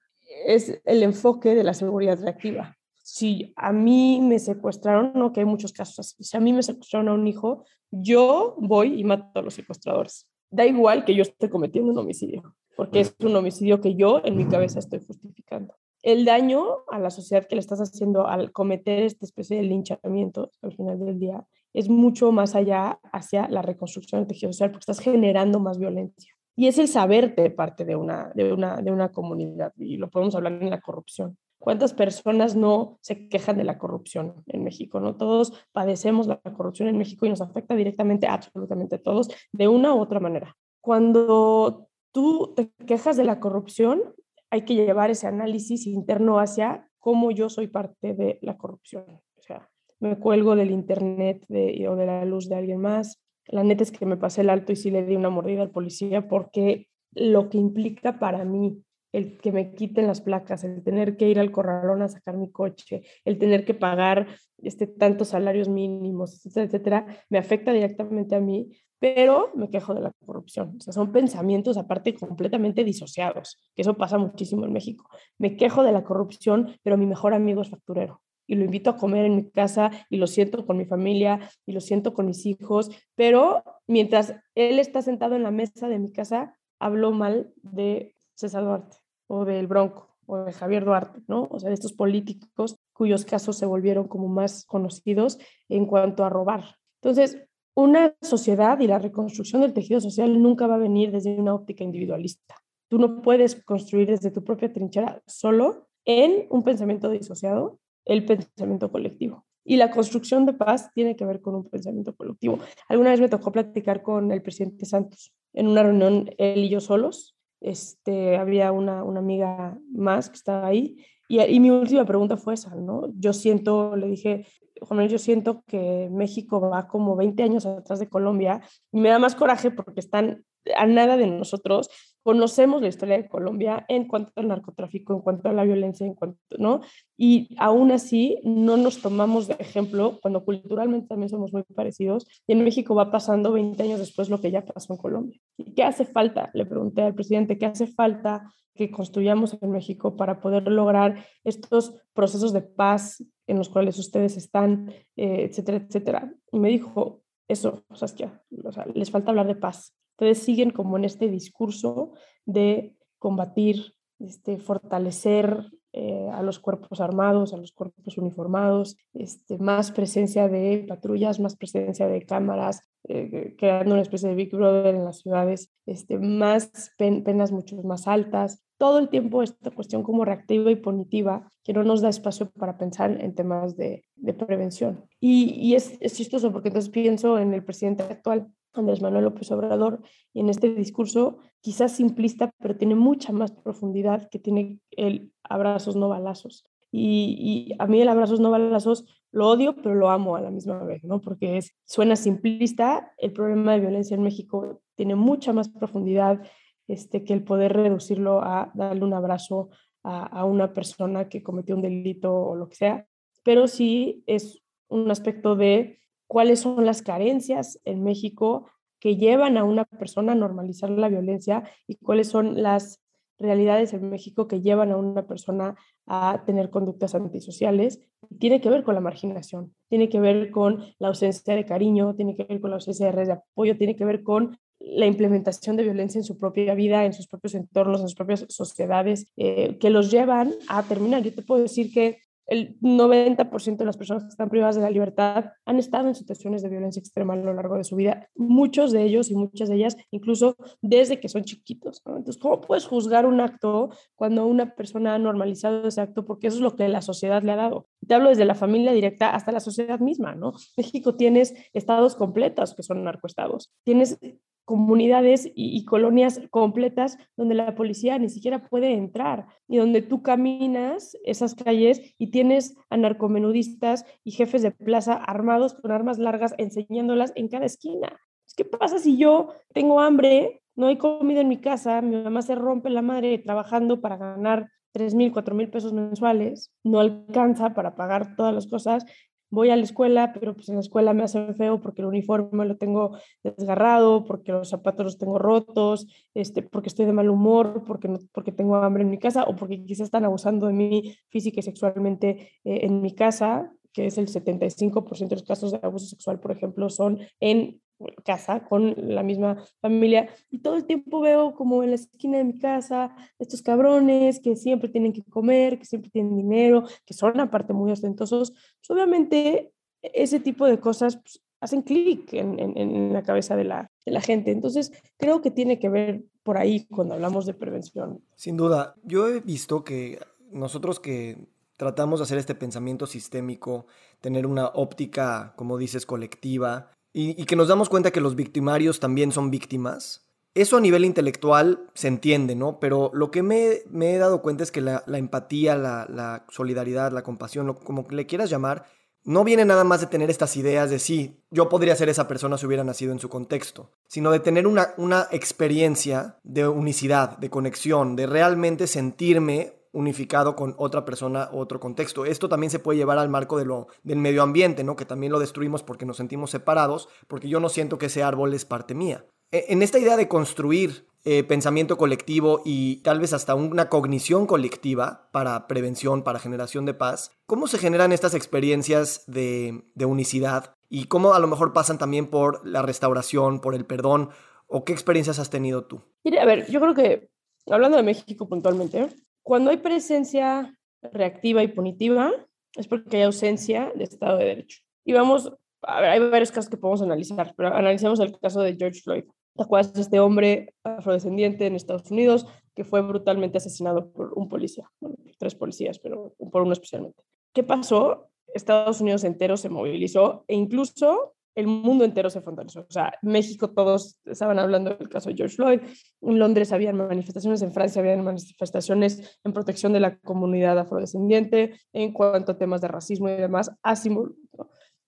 es 0.47 0.81
el 0.85 1.03
enfoque 1.03 1.55
de 1.55 1.65
la 1.65 1.75
seguridad 1.75 2.21
reactiva. 2.21 2.77
Si 3.03 3.53
a 3.57 3.73
mí 3.73 4.21
me 4.21 4.39
secuestraron, 4.39 5.12
no 5.15 5.33
que 5.33 5.41
hay 5.41 5.47
muchos 5.47 5.73
casos 5.73 5.99
así, 5.99 6.23
si 6.23 6.37
a 6.37 6.41
mí 6.41 6.53
me 6.53 6.62
secuestraron 6.62 7.09
a 7.09 7.15
un 7.15 7.27
hijo, 7.27 7.65
yo 7.91 8.57
voy 8.59 9.01
y 9.01 9.05
mato 9.05 9.39
a 9.39 9.43
los 9.43 9.55
secuestradores. 9.55 10.29
Da 10.51 10.67
igual 10.67 11.05
que 11.05 11.15
yo 11.15 11.23
esté 11.23 11.51
cometiendo 11.51 11.93
un 11.93 11.99
homicidio, 11.99 12.55
porque 12.77 13.01
es 13.01 13.17
un 13.21 13.35
homicidio 13.35 13.81
que 13.81 13.95
yo 13.95 14.21
en 14.25 14.37
mi 14.37 14.47
cabeza 14.47 14.79
estoy 14.79 15.01
justificando 15.01 15.75
el 16.03 16.25
daño 16.25 16.65
a 16.89 16.99
la 16.99 17.11
sociedad 17.11 17.47
que 17.47 17.55
le 17.55 17.61
estás 17.61 17.81
haciendo 17.81 18.27
al 18.27 18.53
cometer 18.53 19.05
esta 19.05 19.25
especie 19.25 19.57
de 19.57 19.62
linchamiento 19.62 20.51
al 20.61 20.75
final 20.75 20.99
del 20.99 21.19
día 21.19 21.47
es 21.73 21.89
mucho 21.89 22.33
más 22.33 22.55
allá 22.55 23.01
hacia 23.12 23.49
la 23.49 23.62
reconstrucción 23.62 24.21
del 24.21 24.29
tejido 24.29 24.53
social 24.53 24.71
porque 24.71 24.83
estás 24.83 25.01
generando 25.01 25.59
más 25.59 25.79
violencia. 25.79 26.35
Y 26.62 26.69
es 26.69 26.78
el 26.78 26.87
saberte 26.87 27.50
parte 27.50 27.85
de 27.85 27.97
una, 27.97 28.31
de 28.37 28.52
una, 28.52 28.76
de 28.76 28.92
una 28.92 29.11
comunidad 29.11 29.73
y 29.76 29.97
lo 29.97 30.09
podemos 30.09 30.37
hablar 30.37 30.52
en 30.52 30.71
la 30.71 30.81
corrupción. 30.81 31.37
¿Cuántas 31.59 31.92
personas 31.92 32.54
no 32.54 33.00
se 33.00 33.28
quejan 33.28 33.57
de 33.57 33.64
la 33.64 33.78
corrupción 33.78 34.45
en 34.47 34.62
México? 34.62 35.00
No 35.00 35.16
todos 35.16 35.52
padecemos 35.73 36.28
la 36.28 36.37
corrupción 36.37 36.88
en 36.88 36.99
México 36.99 37.26
y 37.26 37.31
nos 37.31 37.40
afecta 37.40 37.75
directamente 37.75 38.28
absolutamente 38.28 38.99
todos 38.99 39.28
de 39.50 39.66
una 39.66 39.92
u 39.92 39.99
otra 39.99 40.21
manera. 40.21 40.57
Cuando 40.81 41.88
tú 42.12 42.52
te 42.54 42.71
quejas 42.87 43.16
de 43.16 43.25
la 43.25 43.40
corrupción, 43.40 44.14
hay 44.49 44.62
que 44.62 44.76
llevar 44.76 45.11
ese 45.11 45.26
análisis 45.26 45.88
interno 45.88 46.38
hacia 46.38 46.88
cómo 47.00 47.33
yo 47.33 47.49
soy 47.49 47.66
parte 47.66 48.14
de 48.14 48.38
la 48.40 48.57
corrupción. 48.57 49.04
O 49.09 49.42
sea, 49.42 49.69
me 49.99 50.16
cuelgo 50.16 50.54
del 50.54 50.71
internet 50.71 51.45
de, 51.49 51.88
o 51.88 51.97
de 51.97 52.07
la 52.07 52.25
luz 52.25 52.49
de 52.49 52.54
alguien 52.54 52.81
más. 52.81 53.22
La 53.47 53.65
neta 53.65 53.83
es 53.83 53.93
que 53.93 54.07
me 54.07 54.17
pasé 54.17 54.43
el 54.43 54.51
alto 54.51 54.73
y 54.73 54.77
sí 54.77 54.91
le 54.91 55.05
di 55.05 55.17
una 55.17 55.31
mordida 55.31 55.63
al 55.63 55.71
policía 55.71 56.29
porque 56.29 56.89
lo 57.13 57.49
que 57.49 57.59
implica 57.59 58.19
para 58.19 58.45
mí 58.45 58.83
el 59.13 59.39
que 59.39 59.53
me 59.53 59.75
quiten 59.75 60.07
las 60.07 60.21
placas, 60.21 60.65
el 60.65 60.83
tener 60.83 61.17
que 61.17 61.29
ir 61.29 61.39
al 61.39 61.53
corralón 61.53 62.03
a 62.03 62.09
sacar 62.09 62.37
mi 62.37 62.51
coche, 62.51 63.03
el 63.25 63.39
tener 63.39 63.65
que 63.65 63.75
pagar 63.75 64.27
este, 64.59 64.87
tantos 64.87 65.29
salarios 65.29 65.69
mínimos, 65.69 66.35
etcétera, 66.35 66.67
etcétera, 66.67 67.07
me 67.29 67.39
afecta 67.39 67.73
directamente 67.73 68.35
a 68.35 68.41
mí, 68.41 68.71
pero 68.99 69.51
me 69.55 69.69
quejo 69.69 69.95
de 69.95 70.01
la 70.01 70.13
corrupción. 70.25 70.77
O 70.79 70.81
sea, 70.81 70.93
son 70.93 71.13
pensamientos 71.13 71.77
aparte 71.77 72.15
completamente 72.15 72.85
disociados, 72.85 73.59
que 73.75 73.83
eso 73.83 73.97
pasa 73.97 74.17
muchísimo 74.17 74.65
en 74.65 74.73
México. 74.73 75.09
Me 75.39 75.57
quejo 75.57 75.83
de 75.83 75.93
la 75.93 76.05
corrupción, 76.05 76.77
pero 76.83 76.97
mi 76.97 77.07
mejor 77.07 77.35
amigo 77.35 77.61
es 77.61 77.69
facturero 77.69 78.23
y 78.52 78.54
lo 78.54 78.66
invito 78.66 78.90
a 78.90 78.99
comer 78.99 79.25
en 79.25 79.37
mi 79.37 79.50
casa 79.50 79.90
y 80.11 80.18
lo 80.18 80.26
siento 80.26 80.66
con 80.66 80.76
mi 80.76 80.85
familia 80.85 81.40
y 81.64 81.73
lo 81.73 81.80
siento 81.80 82.12
con 82.12 82.26
mis 82.26 82.44
hijos, 82.44 82.90
pero 83.14 83.64
mientras 83.87 84.35
él 84.54 84.78
está 84.78 85.00
sentado 85.00 85.37
en 85.37 85.42
la 85.42 85.50
mesa 85.50 85.88
de 85.88 85.99
mi 85.99 86.12
casa, 86.12 86.54
hablo 86.78 87.12
mal 87.12 87.50
de 87.62 88.15
César 88.34 88.62
Duarte 88.62 88.99
o 89.26 89.47
del 89.47 89.67
Bronco 89.69 90.19
o 90.26 90.45
de 90.45 90.52
Javier 90.52 90.84
Duarte, 90.84 91.23
¿no? 91.28 91.49
O 91.50 91.58
sea, 91.60 91.71
de 91.71 91.75
estos 91.75 91.95
políticos 91.95 92.76
cuyos 92.93 93.25
casos 93.25 93.56
se 93.56 93.65
volvieron 93.65 94.06
como 94.06 94.28
más 94.28 94.67
conocidos 94.67 95.38
en 95.71 95.86
cuanto 95.86 96.23
a 96.23 96.28
robar. 96.28 96.76
Entonces, 97.00 97.38
una 97.75 98.15
sociedad 98.21 98.78
y 98.80 98.86
la 98.86 98.99
reconstrucción 98.99 99.62
del 99.62 99.73
tejido 99.73 100.02
social 100.02 100.43
nunca 100.43 100.67
va 100.67 100.75
a 100.75 100.78
venir 100.78 101.10
desde 101.10 101.41
una 101.41 101.54
óptica 101.54 101.84
individualista. 101.84 102.56
Tú 102.88 102.99
no 102.99 103.23
puedes 103.23 103.56
construir 103.65 104.08
desde 104.08 104.30
tu 104.30 104.45
propia 104.45 104.71
trinchera 104.71 105.23
solo 105.26 105.88
en 106.04 106.47
un 106.50 106.62
pensamiento 106.65 107.08
disociado 107.08 107.78
el 108.04 108.25
pensamiento 108.25 108.91
colectivo. 108.91 109.45
Y 109.65 109.76
la 109.76 109.91
construcción 109.91 110.45
de 110.45 110.54
paz 110.54 110.91
tiene 110.93 111.15
que 111.15 111.25
ver 111.25 111.41
con 111.41 111.54
un 111.54 111.69
pensamiento 111.69 112.15
colectivo. 112.17 112.58
Alguna 112.88 113.10
vez 113.10 113.21
me 113.21 113.28
tocó 113.28 113.52
platicar 113.52 114.02
con 114.02 114.32
el 114.32 114.43
presidente 114.43 114.86
Santos 114.86 115.32
en 115.52 115.69
una 115.69 115.82
reunión, 115.82 116.30
él 116.38 116.65
y 116.65 116.69
yo 116.69 116.80
solos. 116.80 117.36
Este, 117.60 118.36
había 118.36 118.73
una, 118.73 119.04
una 119.04 119.21
amiga 119.21 119.78
más 119.93 120.28
que 120.28 120.34
estaba 120.34 120.67
ahí 120.67 120.97
y, 121.28 121.41
y, 121.41 121.60
mi 121.60 121.71
última 121.71 122.04
pregunta 122.04 122.36
fue 122.36 122.54
esa, 122.54 122.75
¿no? 122.75 123.12
Yo 123.15 123.32
siento, 123.32 123.95
le 123.97 124.08
dije, 124.08 124.45
Juan 124.82 125.08
yo 125.08 125.19
siento 125.19 125.62
que 125.67 126.08
México 126.10 126.60
va 126.60 126.88
como 126.88 127.17
20 127.17 127.43
años 127.43 127.67
atrás 127.67 128.00
de 128.00 128.08
Colombia 128.08 128.60
y 128.91 129.00
me 129.00 129.08
da 129.08 129.19
más 129.19 129.34
coraje 129.34 129.71
porque 129.71 130.00
están 130.00 130.45
a 130.76 130.86
nada 130.86 131.17
de 131.17 131.26
nosotros. 131.26 131.88
Conocemos 132.23 132.82
la 132.82 132.89
historia 132.89 133.17
de 133.17 133.28
Colombia 133.28 133.85
en 133.89 134.06
cuanto 134.06 134.32
al 134.37 134.49
narcotráfico, 134.49 135.15
en 135.15 135.21
cuanto 135.21 135.49
a 135.49 135.52
la 135.52 135.65
violencia, 135.65 136.06
en 136.06 136.15
cuanto, 136.15 136.39
¿no? 136.58 136.80
Y 137.17 137.54
aún 137.58 137.91
así 137.93 138.39
no 138.45 138.76
nos 138.76 139.02
tomamos 139.02 139.49
de 139.49 139.56
ejemplo 139.58 140.19
cuando 140.23 140.45
culturalmente 140.45 141.08
también 141.08 141.28
somos 141.28 141.52
muy 141.52 141.63
parecidos. 141.63 142.26
Y 142.47 142.52
en 142.52 142.65
México 142.65 142.95
va 142.95 143.11
pasando 143.11 143.52
20 143.52 143.82
años 143.82 143.99
después 143.99 144.28
lo 144.28 144.41
que 144.41 144.50
ya 144.50 144.65
pasó 144.65 144.93
en 144.93 144.99
Colombia. 144.99 145.41
¿Y 145.56 145.75
qué 145.75 145.82
hace 145.82 146.04
falta? 146.04 146.50
Le 146.54 146.67
pregunté 146.67 147.02
al 147.02 147.15
presidente, 147.15 147.58
¿qué 147.58 147.67
hace 147.67 147.87
falta 147.87 148.52
que 148.75 148.91
construyamos 148.91 149.56
en 149.61 149.71
México 149.71 150.17
para 150.17 150.41
poder 150.41 150.65
lograr 150.65 151.26
estos 151.45 151.95
procesos 152.15 152.52
de 152.52 152.63
paz 152.63 153.23
en 153.47 153.58
los 153.58 153.69
cuales 153.69 153.99
ustedes 153.99 154.37
están, 154.37 154.91
eh, 155.17 155.45
etcétera, 155.45 155.78
etcétera. 155.78 156.35
Y 156.50 156.58
me 156.58 156.69
dijo, 156.69 157.23
eso, 157.49 157.85
Saskia, 157.93 158.43
o 158.65 158.73
sea, 158.73 158.87
les 158.95 159.11
falta 159.11 159.30
hablar 159.30 159.47
de 159.47 159.56
paz. 159.56 159.95
Ustedes 160.23 160.45
siguen 160.45 160.71
como 160.71 160.97
en 160.97 161.04
este 161.04 161.28
discurso 161.28 162.13
de 162.47 162.95
combatir, 163.19 163.95
este, 164.21 164.56
fortalecer 164.56 165.67
eh, 165.93 166.28
a 166.32 166.43
los 166.43 166.61
cuerpos 166.61 167.00
armados, 167.00 167.52
a 167.52 167.56
los 167.56 167.73
cuerpos 167.73 168.17
uniformados, 168.19 168.97
este, 169.15 169.58
más 169.58 169.91
presencia 169.91 170.47
de 170.47 170.85
patrullas, 170.87 171.41
más 171.41 171.56
presencia 171.56 172.06
de 172.06 172.25
cámaras, 172.25 172.89
eh, 173.08 173.56
creando 173.58 173.95
una 173.95 174.02
especie 174.02 174.28
de 174.28 174.37
Big 174.37 174.54
Brother 174.54 174.95
en 174.95 175.04
las 175.04 175.19
ciudades, 175.19 175.73
este, 175.87 176.21
más 176.21 176.93
penas 176.97 177.50
mucho 177.50 177.82
más 177.82 178.06
altas, 178.06 178.63
todo 178.78 179.00
el 179.00 179.08
tiempo 179.08 179.43
esta 179.43 179.73
cuestión 179.73 180.04
como 180.04 180.25
reactiva 180.25 180.71
y 180.71 180.76
punitiva 180.76 181.50
que 181.65 181.73
no 181.73 181.82
nos 181.82 182.00
da 182.00 182.11
espacio 182.11 182.49
para 182.52 182.78
pensar 182.78 183.21
en 183.21 183.35
temas 183.35 183.76
de, 183.76 184.04
prevención. 184.39 185.04
Y, 185.19 185.54
y 185.54 185.75
es, 185.75 185.97
es, 185.99 186.15
chistoso 186.15 186.52
porque 186.52 186.69
entonces 186.69 186.93
pienso 186.93 187.41
en 187.41 187.52
el 187.54 187.65
presidente 187.65 188.04
actual, 188.04 188.52
Andrés 188.75 189.02
Manuel 189.02 189.25
López 189.25 189.50
Obrador, 189.52 190.00
y 190.32 190.41
en 190.41 190.49
este 190.49 190.73
discurso 190.75 191.39
quizás 191.61 191.93
simplista, 191.93 192.50
pero 192.58 192.76
tiene 192.76 192.95
mucha 192.95 193.32
más 193.32 193.52
profundidad 193.52 194.28
que 194.30 194.39
tiene 194.39 194.80
el 194.91 195.32
abrazos 195.43 195.97
no 195.97 196.08
balazos. 196.08 196.65
Y, 196.95 197.75
a 197.78 197.87
mí 197.87 198.02
el 198.02 198.08
abrazos 198.08 198.39
no 198.39 198.50
balazos 198.50 199.06
lo 199.30 199.49
odio, 199.49 199.76
pero 199.76 199.95
lo 199.95 200.11
amo 200.11 200.37
a 200.37 200.43
la 200.43 200.50
misma 200.50 200.82
vez, 200.85 201.02
¿no? 201.04 201.23
Porque 201.23 201.56
es, 201.56 201.75
suena 201.85 202.17
simplista, 202.17 203.13
el 203.17 203.32
problema 203.32 203.73
de 203.73 203.80
violencia 203.80 204.15
en 204.15 204.23
México 204.23 204.82
tiene 204.95 205.15
mucha 205.15 205.54
más 205.54 205.71
profundidad 205.71 206.43
este, 206.89 207.25
que 207.25 207.32
el 207.32 207.45
poder 207.45 207.73
reducirlo 207.73 208.43
a 208.43 208.71
darle 208.75 209.04
un 209.04 209.15
abrazo 209.15 209.71
a, 210.04 210.45
una 210.45 210.73
persona 210.73 211.28
que 211.28 211.43
cometió 211.43 211.76
un 211.76 211.82
delito 211.82 212.35
o 212.35 212.56
lo 212.56 212.69
que 212.69 212.76
sea, 212.76 213.06
pero 213.45 213.69
sí 213.69 214.25
es 214.26 214.63
un 214.89 215.11
aspecto 215.11 215.54
de 215.54 216.00
cuáles 216.32 216.60
son 216.60 216.86
las 216.86 217.02
carencias 217.02 217.78
en 217.84 218.02
México 218.02 218.66
que 218.99 219.16
llevan 219.16 219.58
a 219.58 219.64
una 219.64 219.84
persona 219.84 220.32
a 220.32 220.34
normalizar 220.34 220.88
la 220.88 221.10
violencia 221.10 221.62
y 221.86 221.97
cuáles 221.97 222.28
son 222.28 222.62
las 222.62 223.02
realidades 223.38 223.92
en 223.92 224.08
México 224.08 224.49
que 224.49 224.62
llevan 224.62 224.92
a 224.92 224.97
una 224.97 225.26
persona 225.26 225.76
a 226.06 226.42
tener 226.47 226.71
conductas 226.71 227.14
antisociales. 227.14 228.00
Tiene 228.38 228.62
que 228.62 228.71
ver 228.71 228.82
con 228.82 228.95
la 228.95 229.02
marginación, 229.02 229.75
tiene 229.90 230.08
que 230.08 230.21
ver 230.21 230.50
con 230.50 230.82
la 230.99 231.08
ausencia 231.08 231.54
de 231.54 231.66
cariño, 231.66 232.14
tiene 232.14 232.34
que 232.34 232.45
ver 232.45 232.62
con 232.62 232.71
la 232.71 232.76
ausencia 232.76 233.04
de 233.04 233.12
redes 233.12 233.28
de 233.28 233.34
apoyo, 233.34 233.76
tiene 233.76 233.95
que 233.95 234.06
ver 234.06 234.23
con 234.23 234.56
la 234.80 235.04
implementación 235.04 235.76
de 235.76 235.82
violencia 235.82 236.18
en 236.18 236.25
su 236.25 236.38
propia 236.38 236.75
vida, 236.75 237.04
en 237.04 237.12
sus 237.12 237.28
propios 237.28 237.54
entornos, 237.56 238.00
en 238.00 238.08
sus 238.08 238.16
propias 238.16 238.47
sociedades, 238.49 239.30
eh, 239.36 239.76
que 239.78 239.90
los 239.90 240.10
llevan 240.10 240.54
a 240.68 240.82
terminar. 240.82 241.23
Yo 241.23 241.34
te 241.34 241.42
puedo 241.42 241.60
decir 241.60 241.92
que 241.92 242.21
el 242.52 242.78
90% 242.80 243.78
de 243.78 243.84
las 243.86 243.97
personas 243.97 244.25
que 244.25 244.28
están 244.28 244.50
privadas 244.50 244.76
de 244.76 244.82
la 244.82 244.91
libertad 244.91 245.52
han 245.65 245.78
estado 245.78 246.08
en 246.08 246.15
situaciones 246.15 246.62
de 246.62 246.69
violencia 246.69 247.00
extrema 247.00 247.32
a 247.32 247.36
lo 247.36 247.54
largo 247.54 247.78
de 247.78 247.84
su 247.84 247.97
vida, 247.97 248.28
muchos 248.34 248.93
de 248.93 249.02
ellos 249.02 249.30
y 249.30 249.34
muchas 249.34 249.71
de 249.71 249.76
ellas 249.76 249.97
incluso 250.10 250.56
desde 250.82 251.19
que 251.19 251.30
son 251.30 251.45
chiquitos. 251.45 252.02
Entonces, 252.04 252.36
¿cómo 252.36 252.60
puedes 252.60 252.86
juzgar 252.86 253.25
un 253.25 253.41
acto 253.41 253.88
cuando 254.17 254.45
una 254.45 254.75
persona 254.75 255.15
ha 255.15 255.19
normalizado 255.19 255.88
ese 255.88 256.02
acto? 256.02 256.26
Porque 256.26 256.49
eso 256.49 256.56
es 256.56 256.62
lo 256.62 256.76
que 256.76 256.86
la 256.88 257.00
sociedad 257.00 257.43
le 257.43 257.52
ha 257.52 257.56
dado. 257.56 257.86
Te 258.06 258.15
hablo 258.15 258.28
desde 258.28 258.45
la 258.45 258.54
familia 258.54 258.93
directa 258.93 259.34
hasta 259.34 259.50
la 259.50 259.60
sociedad 259.60 259.99
misma, 259.99 260.34
¿no? 260.34 260.52
México 260.76 261.17
tienes 261.17 261.54
estados 261.73 262.17
completos 262.17 262.75
que 262.75 262.82
son 262.82 263.02
narcoestados, 263.02 263.73
tienes 263.82 264.19
comunidades 264.65 265.51
y, 265.55 265.85
colonias 265.85 266.41
completas 266.51 267.19
donde 267.37 267.55
la 267.55 267.75
policía 267.75 268.19
ni 268.19 268.29
siquiera 268.29 268.69
puede 268.69 268.93
entrar 268.93 269.47
y 269.69 269.77
donde 269.77 270.03
tú 270.03 270.23
caminas 270.23 271.17
esas 271.25 271.55
calles 271.55 272.15
y 272.19 272.31
tienes 272.31 272.77
a 272.91 272.97
narcomenudistas 272.97 274.05
y 274.25 274.33
jefes 274.33 274.63
de 274.63 274.71
plaza 274.71 275.15
armados 275.15 275.75
con 275.75 275.91
armas 275.91 276.19
largas 276.19 276.55
enseñándolas 276.59 277.33
en 277.35 277.49
cada 277.49 277.67
esquina. 277.67 278.21
¿Qué 278.57 278.65
pasa 278.65 278.99
si 278.99 279.17
yo 279.17 279.49
tengo 279.73 280.01
hambre, 280.01 280.63
no 280.77 280.87
hay 280.87 280.97
comida 280.97 281.41
en 281.41 281.49
mi 281.49 281.59
casa, 281.59 282.01
mi 282.03 282.17
mamá 282.17 282.43
se 282.43 282.55
rompe 282.55 282.91
la 282.91 283.03
madre 283.03 283.39
trabajando 283.39 284.01
para 284.01 284.17
ganar 284.17 284.71
3 284.93 285.15
mil, 285.15 285.33
4 285.33 285.55
mil 285.55 285.71
pesos 285.71 285.93
mensuales, 285.93 286.71
no 286.85 287.01
alcanza 287.01 287.75
para 287.75 287.95
pagar 287.95 288.37
todas 288.37 288.55
las 288.55 288.67
cosas 288.67 289.07
voy 289.52 289.69
a 289.69 289.76
la 289.76 289.82
escuela, 289.82 290.32
pero 290.32 290.54
pues 290.54 290.71
en 290.71 290.76
la 290.76 290.80
escuela 290.80 291.12
me 291.12 291.23
hacen 291.23 291.54
feo 291.54 291.78
porque 291.78 292.00
el 292.00 292.08
uniforme 292.08 292.65
lo 292.65 292.78
tengo 292.78 293.19
desgarrado, 293.45 294.25
porque 294.25 294.50
los 294.50 294.71
zapatos 294.71 295.04
los 295.04 295.19
tengo 295.19 295.38
rotos, 295.38 296.06
este, 296.32 296.62
porque 296.62 296.88
estoy 296.88 297.04
de 297.04 297.12
mal 297.12 297.28
humor, 297.28 297.84
porque, 297.86 298.08
porque 298.32 298.50
tengo 298.50 298.76
hambre 298.76 299.02
en 299.02 299.10
mi 299.10 299.19
casa 299.19 299.45
o 299.45 299.54
porque 299.54 299.84
quizás 299.84 300.06
están 300.06 300.25
abusando 300.25 300.69
de 300.69 300.73
mí 300.73 301.15
física 301.28 301.60
y 301.60 301.62
sexualmente 301.62 302.50
eh, 302.65 302.80
en 302.86 303.02
mi 303.02 303.15
casa, 303.15 303.71
que 303.93 304.06
es 304.06 304.17
el 304.17 304.28
75% 304.28 305.28
de 305.28 305.36
los 305.36 305.45
casos 305.45 305.71
de 305.71 305.80
abuso 305.82 306.06
sexual, 306.06 306.41
por 306.41 306.52
ejemplo, 306.52 306.88
son 306.88 307.19
en 307.38 307.78
casa 308.25 308.65
con 308.65 308.95
la 308.97 309.23
misma 309.23 309.65
familia 309.80 310.28
y 310.50 310.58
todo 310.58 310.76
el 310.76 310.84
tiempo 310.84 311.21
veo 311.21 311.54
como 311.54 311.82
en 311.82 311.91
la 311.91 311.97
esquina 311.97 312.38
de 312.38 312.45
mi 312.45 312.58
casa 312.58 313.15
estos 313.38 313.62
cabrones 313.62 314.41
que 314.41 314.56
siempre 314.56 314.88
tienen 314.88 315.12
que 315.12 315.23
comer, 315.25 315.78
que 315.78 315.84
siempre 315.84 316.10
tienen 316.10 316.36
dinero, 316.36 316.84
que 317.04 317.15
son 317.15 317.41
aparte 317.41 317.73
muy 317.73 317.91
ostentosos, 317.91 318.50
pues 318.50 318.91
obviamente 318.91 319.73
ese 320.02 320.41
tipo 320.41 320.67
de 320.67 320.80
cosas 320.80 321.17
pues, 321.17 321.43
hacen 321.60 321.82
clic 321.82 322.32
en, 322.32 322.58
en, 322.58 323.12
la 323.12 323.23
cabeza 323.23 323.54
de 323.54 323.65
la, 323.65 323.91
de 324.04 324.12
la 324.12 324.21
gente. 324.21 324.50
Entonces 324.50 324.93
creo 325.17 325.41
que 325.41 325.52
tiene 325.52 325.78
que 325.78 325.88
ver 325.88 326.25
por 326.43 326.58
ahí 326.58 326.86
cuando 326.86 327.15
hablamos 327.15 327.47
de 327.47 327.54
prevención. 327.54 328.21
Sin 328.34 328.56
duda, 328.56 328.97
yo 329.04 329.28
he 329.28 329.41
visto 329.41 329.84
que 329.84 330.19
nosotros 330.50 330.99
que 330.99 331.47
tratamos 331.76 332.21
de 332.21 332.25
hacer 332.25 332.38
este 332.38 332.54
pensamiento 332.54 333.06
sistémico, 333.06 333.86
tener 334.21 334.47
una 334.47 334.69
óptica, 334.69 335.52
como 335.56 335.78
dices, 335.78 336.06
colectiva, 336.06 336.91
y, 337.13 337.45
que 337.45 337.57
nos 337.57 337.69
damos 337.69 337.89
cuenta 337.89 338.11
que 338.11 338.21
los 338.21 338.37
victimarios 338.37 339.01
también 339.01 339.33
son 339.33 339.51
víctimas. 339.51 340.27
Eso 340.55 340.77
a 340.77 340.81
nivel 340.81 341.05
intelectual 341.05 341.91
se 341.95 342.09
entiende, 342.09 342.55
¿no? 342.55 342.79
Pero 342.79 343.11
lo 343.15 343.31
que 343.31 343.43
me, 343.43 343.83
he 343.91 344.19
dado 344.19 344.43
cuenta 344.43 344.63
es 344.63 344.71
que 344.71 344.81
la, 344.81 345.03
empatía, 345.07 345.77
la, 345.77 346.45
solidaridad, 346.51 347.13
la 347.13 347.23
compasión, 347.23 347.73
como 347.75 348.07
le 348.11 348.27
quieras 348.27 348.51
llamar, 348.51 348.87
no 349.25 349.45
viene 349.45 349.65
nada 349.65 349.85
más 349.85 350.01
de 350.01 350.09
tener 350.09 350.31
estas 350.31 350.57
ideas 350.57 350.91
de 350.91 350.99
sí, 350.99 351.41
yo 351.51 351.69
podría 351.69 351.95
ser 351.95 352.09
esa 352.09 352.27
persona 352.27 352.59
si 352.59 352.67
hubiera 352.67 352.83
nacido 352.83 353.13
en 353.13 353.21
su 353.21 353.29
contexto, 353.29 353.91
sino 354.09 354.33
de 354.33 354.41
tener 354.41 354.67
una, 354.67 354.95
una 354.97 355.29
experiencia 355.31 356.39
de 356.43 356.67
unicidad, 356.67 357.39
de 357.39 357.49
conexión, 357.49 358.17
de 358.17 358.27
realmente 358.27 358.87
sentirme 358.87 359.81
unificado 359.93 360.57
con 360.57 360.75
otra 360.78 361.05
persona 361.05 361.49
otro 361.52 361.78
contexto. 361.78 362.25
Esto 362.25 362.49
también 362.49 362.71
se 362.71 362.78
puede 362.78 362.99
llevar 362.99 363.19
al 363.19 363.28
marco 363.28 363.59
de 363.59 363.65
lo, 363.65 363.89
del 364.02 364.19
medio 364.19 364.43
ambiente, 364.43 364.85
¿no? 364.85 364.97
que 364.97 365.05
también 365.05 365.33
lo 365.33 365.39
destruimos 365.39 365.83
porque 365.83 366.07
nos 366.07 366.17
sentimos 366.17 366.50
separados, 366.50 367.09
porque 367.28 367.49
yo 367.49 367.61
no 367.61 367.69
siento 367.69 367.99
que 367.99 368.07
ese 368.07 368.23
árbol 368.23 368.55
es 368.55 368.65
parte 368.65 368.95
mía. 368.95 369.26
E, 369.50 369.67
en 369.69 369.83
esta 369.83 369.99
idea 369.99 370.17
de 370.17 370.28
construir 370.28 371.07
eh, 371.25 371.45
pensamiento 371.45 371.97
colectivo 371.97 372.63
y 372.65 372.97
tal 373.02 373.21
vez 373.21 373.33
hasta 373.33 373.55
una 373.55 373.89
cognición 373.89 374.47
colectiva 374.47 375.28
para 375.31 375.69
prevención, 375.69 376.25
para 376.25 376.41
generación 376.41 376.85
de 376.85 376.95
paz, 376.95 377.31
¿cómo 377.47 377.69
se 377.69 377.78
generan 377.78 378.13
estas 378.13 378.35
experiencias 378.35 379.23
de, 379.26 379.85
de 379.95 380.05
unicidad 380.05 380.75
y 380.89 381.05
cómo 381.05 381.35
a 381.35 381.39
lo 381.39 381.47
mejor 381.47 381.73
pasan 381.73 381.99
también 381.99 382.26
por 382.26 382.67
la 382.67 382.83
restauración, 382.83 383.61
por 383.61 383.75
el 383.75 383.85
perdón? 383.85 384.31
¿O 384.67 384.85
qué 384.85 384.93
experiencias 384.93 385.39
has 385.39 385.50
tenido 385.50 385.85
tú? 385.85 386.00
Mire, 386.25 386.41
a 386.41 386.47
ver, 386.47 386.69
yo 386.71 386.81
creo 386.81 386.95
que, 386.95 387.28
hablando 387.71 387.99
de 387.99 388.02
México 388.02 388.49
puntualmente, 388.49 389.11
cuando 389.43 389.71
hay 389.71 389.78
presencia 389.78 390.76
reactiva 391.02 391.63
y 391.63 391.69
punitiva, 391.69 392.33
es 392.76 392.87
porque 392.87 393.19
hay 393.19 393.23
ausencia 393.25 393.93
de 393.95 394.05
Estado 394.05 394.39
de 394.39 394.47
Derecho. 394.47 394.81
Y 395.05 395.13
vamos, 395.13 395.52
a 395.83 396.00
ver, 396.00 396.11
hay 396.11 396.21
varios 396.31 396.50
casos 396.50 396.71
que 396.71 396.76
podemos 396.76 397.02
analizar, 397.02 397.52
pero 397.57 397.75
analicemos 397.75 398.21
el 398.21 398.39
caso 398.39 398.61
de 398.63 398.76
George 398.76 399.00
Floyd. 399.00 399.25
¿Te 399.55 399.63
acuerdas 399.63 399.93
de 399.93 400.00
este 400.00 400.21
hombre 400.21 400.75
afrodescendiente 400.83 401.67
en 401.67 401.75
Estados 401.75 402.11
Unidos 402.11 402.47
que 402.75 402.85
fue 402.85 403.02
brutalmente 403.02 403.59
asesinado 403.59 404.11
por 404.13 404.33
un 404.35 404.49
policía? 404.49 404.91
Bueno, 405.00 405.17
tres 405.39 405.55
policías, 405.55 405.99
pero 405.99 406.35
por 406.50 406.63
uno 406.63 406.73
especialmente. 406.73 407.23
¿Qué 407.52 407.63
pasó? 407.63 408.31
Estados 408.55 409.00
Unidos 409.00 409.25
entero 409.25 409.57
se 409.57 409.69
movilizó 409.69 410.45
e 410.49 410.55
incluso 410.55 411.35
el 411.54 411.67
mundo 411.67 412.04
entero 412.04 412.30
se 412.30 412.41
fronterizó. 412.41 412.80
O 412.80 412.91
sea, 412.91 413.12
México 413.23 413.71
todos 413.71 414.19
estaban 414.25 414.58
hablando 414.58 414.95
del 414.95 415.08
caso 415.08 415.30
de 415.30 415.36
George 415.36 415.56
Floyd, 415.56 415.80
en 416.23 416.38
Londres 416.38 416.73
habían 416.73 416.97
manifestaciones, 416.97 417.62
en 417.62 417.73
Francia 417.73 418.00
habían 418.00 418.25
manifestaciones 418.25 419.41
en 419.45 419.52
protección 419.52 419.93
de 419.93 420.00
la 420.00 420.19
comunidad 420.19 420.78
afrodescendiente, 420.78 421.80
en 421.93 422.12
cuanto 422.12 422.52
a 422.52 422.58
temas 422.58 422.80
de 422.80 422.88
racismo 422.88 423.28
y 423.28 423.32
demás, 423.32 423.71
así 423.82 424.10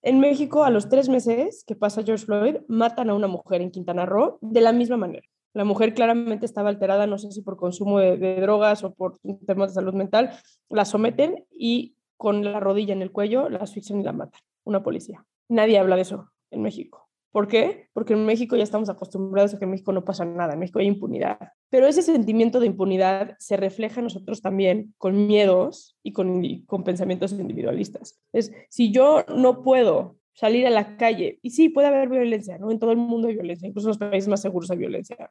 En 0.02 0.20
México, 0.20 0.64
a 0.64 0.70
los 0.70 0.88
tres 0.88 1.09
meses 1.09 1.64
que 1.66 1.76
pasa 1.76 2.02
George 2.02 2.26
Floyd, 2.26 2.57
matan 2.68 3.11
a 3.11 3.14
una 3.14 3.26
mujer 3.26 3.62
en 3.62 3.70
Quintana 3.70 4.07
Roo 4.07 4.38
de 4.42 4.61
la 4.61 4.72
misma 4.72 4.96
manera. 4.96 5.26
La 5.54 5.64
mujer 5.64 5.94
claramente 5.94 6.46
estaba 6.46 6.68
alterada, 6.68 7.07
no 7.07 7.16
sé 7.16 7.30
si 7.30 7.40
por 7.40 7.57
consumo 7.57 8.00
de, 8.00 8.16
de 8.16 8.40
drogas 8.40 8.83
o 8.83 8.92
por 8.92 9.20
temas 9.46 9.70
de 9.70 9.74
salud 9.74 9.94
mental, 9.94 10.30
la 10.68 10.85
someten 10.85 11.46
y 11.50 11.94
con 12.16 12.44
la 12.44 12.59
rodilla 12.59 12.92
en 12.92 13.02
el 13.02 13.12
cuello 13.12 13.48
la 13.48 13.59
asfixian 13.59 14.00
y 14.00 14.04
la 14.04 14.12
matan. 14.12 14.40
Una 14.64 14.83
policía. 14.83 15.24
Nadie 15.48 15.78
habla 15.78 15.94
de 15.96 16.02
eso 16.02 16.34
en 16.55 16.62
México. 16.62 17.09
¿Por 17.35 17.49
qué? 17.49 17.88
Porque 17.93 18.12
en 18.12 18.25
México 18.25 18.55
ya 18.55 18.62
estamos 18.62 18.88
acostumbrados 18.88 19.53
a 19.53 19.59
que 19.59 19.64
en 19.64 19.73
México 19.73 19.93
no 19.93 20.05
pasa 20.05 20.25
nada, 20.25 20.53
en 20.53 20.61
México 20.61 20.79
hay 20.79 20.87
impunidad. 20.87 21.37
Pero 21.69 21.88
ese 21.88 22.03
sentimiento 22.03 22.61
de 22.61 22.67
impunidad 22.67 23.35
se 23.40 23.57
refleja 23.57 23.99
en 23.99 24.05
nosotros 24.05 24.40
también 24.40 24.95
con 24.99 25.27
miedos 25.27 25.99
y 26.05 26.12
con, 26.12 26.40
con 26.67 26.85
pensamientos 26.85 27.33
individualistas. 27.33 28.21
Es, 28.33 28.53
si 28.71 28.93
yo 28.93 29.25
no 29.35 29.64
puedo 29.64 30.17
salir 30.33 30.64
a 30.69 30.71
la 30.71 30.97
calle, 30.97 31.40
y 31.43 31.51
sí, 31.51 31.71
puede 31.71 31.88
haber 31.88 32.09
violencia, 32.09 32.57
¿no? 32.59 32.71
En 32.71 32.79
todo 32.79 32.93
el 32.93 32.99
mundo 32.99 33.27
hay 33.27 33.35
violencia, 33.35 33.67
incluso 33.67 33.88
en 33.88 33.90
los 33.90 33.99
países 33.99 34.29
más 34.29 34.40
seguros 34.40 34.71
hay 34.71 34.79
violencia, 34.79 35.31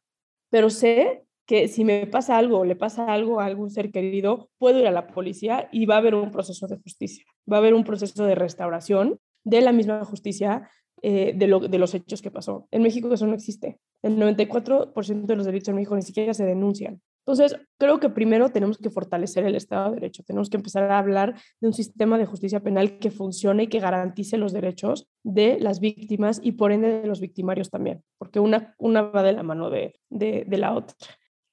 pero 0.50 0.68
sé 0.68 1.24
que 1.46 1.68
si 1.68 1.84
me 1.84 2.06
pasa 2.06 2.36
algo 2.36 2.58
o 2.58 2.64
le 2.64 2.76
pasa 2.76 3.06
algo 3.06 3.40
a 3.40 3.46
algún 3.46 3.70
ser 3.70 3.90
querido, 3.90 4.50
puedo 4.58 4.78
ir 4.78 4.86
a 4.86 4.90
la 4.90 5.06
policía 5.06 5.68
y 5.72 5.86
va 5.86 5.96
a 5.96 5.98
haber 5.98 6.14
un 6.14 6.30
proceso 6.30 6.66
de 6.66 6.76
justicia, 6.76 7.24
va 7.50 7.56
a 7.56 7.60
haber 7.60 7.74
un 7.74 7.84
proceso 7.84 8.24
de 8.24 8.34
restauración 8.34 9.18
de 9.42 9.60
la 9.60 9.72
misma 9.72 10.04
justicia 10.04 10.70
eh, 11.06 11.34
de, 11.36 11.78
los 11.78 11.94
hechos 11.94 12.22
que 12.22 12.30
pasó. 12.30 12.66
En 12.70 12.80
México 12.80 13.12
eso 13.12 13.26
no 13.26 13.34
existe. 13.34 13.78
El 14.02 14.16
94% 14.16 15.26
de 15.26 15.36
los 15.36 15.44
delitos 15.44 15.68
en 15.68 15.74
México 15.74 15.94
ni 15.94 16.00
siquiera 16.00 16.32
se 16.32 16.46
denuncian. 16.46 17.02
Entonces, 17.26 17.60
creo 17.78 18.00
que 18.00 18.08
primero 18.08 18.48
tenemos 18.48 18.78
que 18.78 18.88
fortalecer 18.88 19.44
el 19.44 19.54
Estado 19.54 19.90
de 19.90 19.96
Derecho, 19.96 20.22
tenemos 20.22 20.48
que 20.48 20.56
empezar 20.56 20.90
a 20.90 20.98
hablar 20.98 21.34
de 21.60 21.66
un 21.66 21.74
sistema 21.74 22.16
de 22.16 22.24
justicia 22.24 22.60
penal 22.60 22.98
que 22.98 23.10
funcione 23.10 23.64
y 23.64 23.66
que 23.66 23.80
garantice 23.80 24.38
los 24.38 24.54
derechos 24.54 25.06
de 25.22 25.58
las 25.60 25.78
víctimas 25.78 26.40
y 26.42 26.52
por 26.52 26.72
ende 26.72 27.02
de 27.02 27.06
los 27.06 27.20
victimarios 27.20 27.68
también, 27.68 28.02
porque 28.16 28.40
una, 28.40 28.74
una 28.78 29.02
va 29.02 29.22
de 29.22 29.34
la 29.34 29.42
mano 29.42 29.68
de, 29.68 30.00
de, 30.08 30.46
de 30.46 30.56
la 30.56 30.72
otra. 30.72 30.96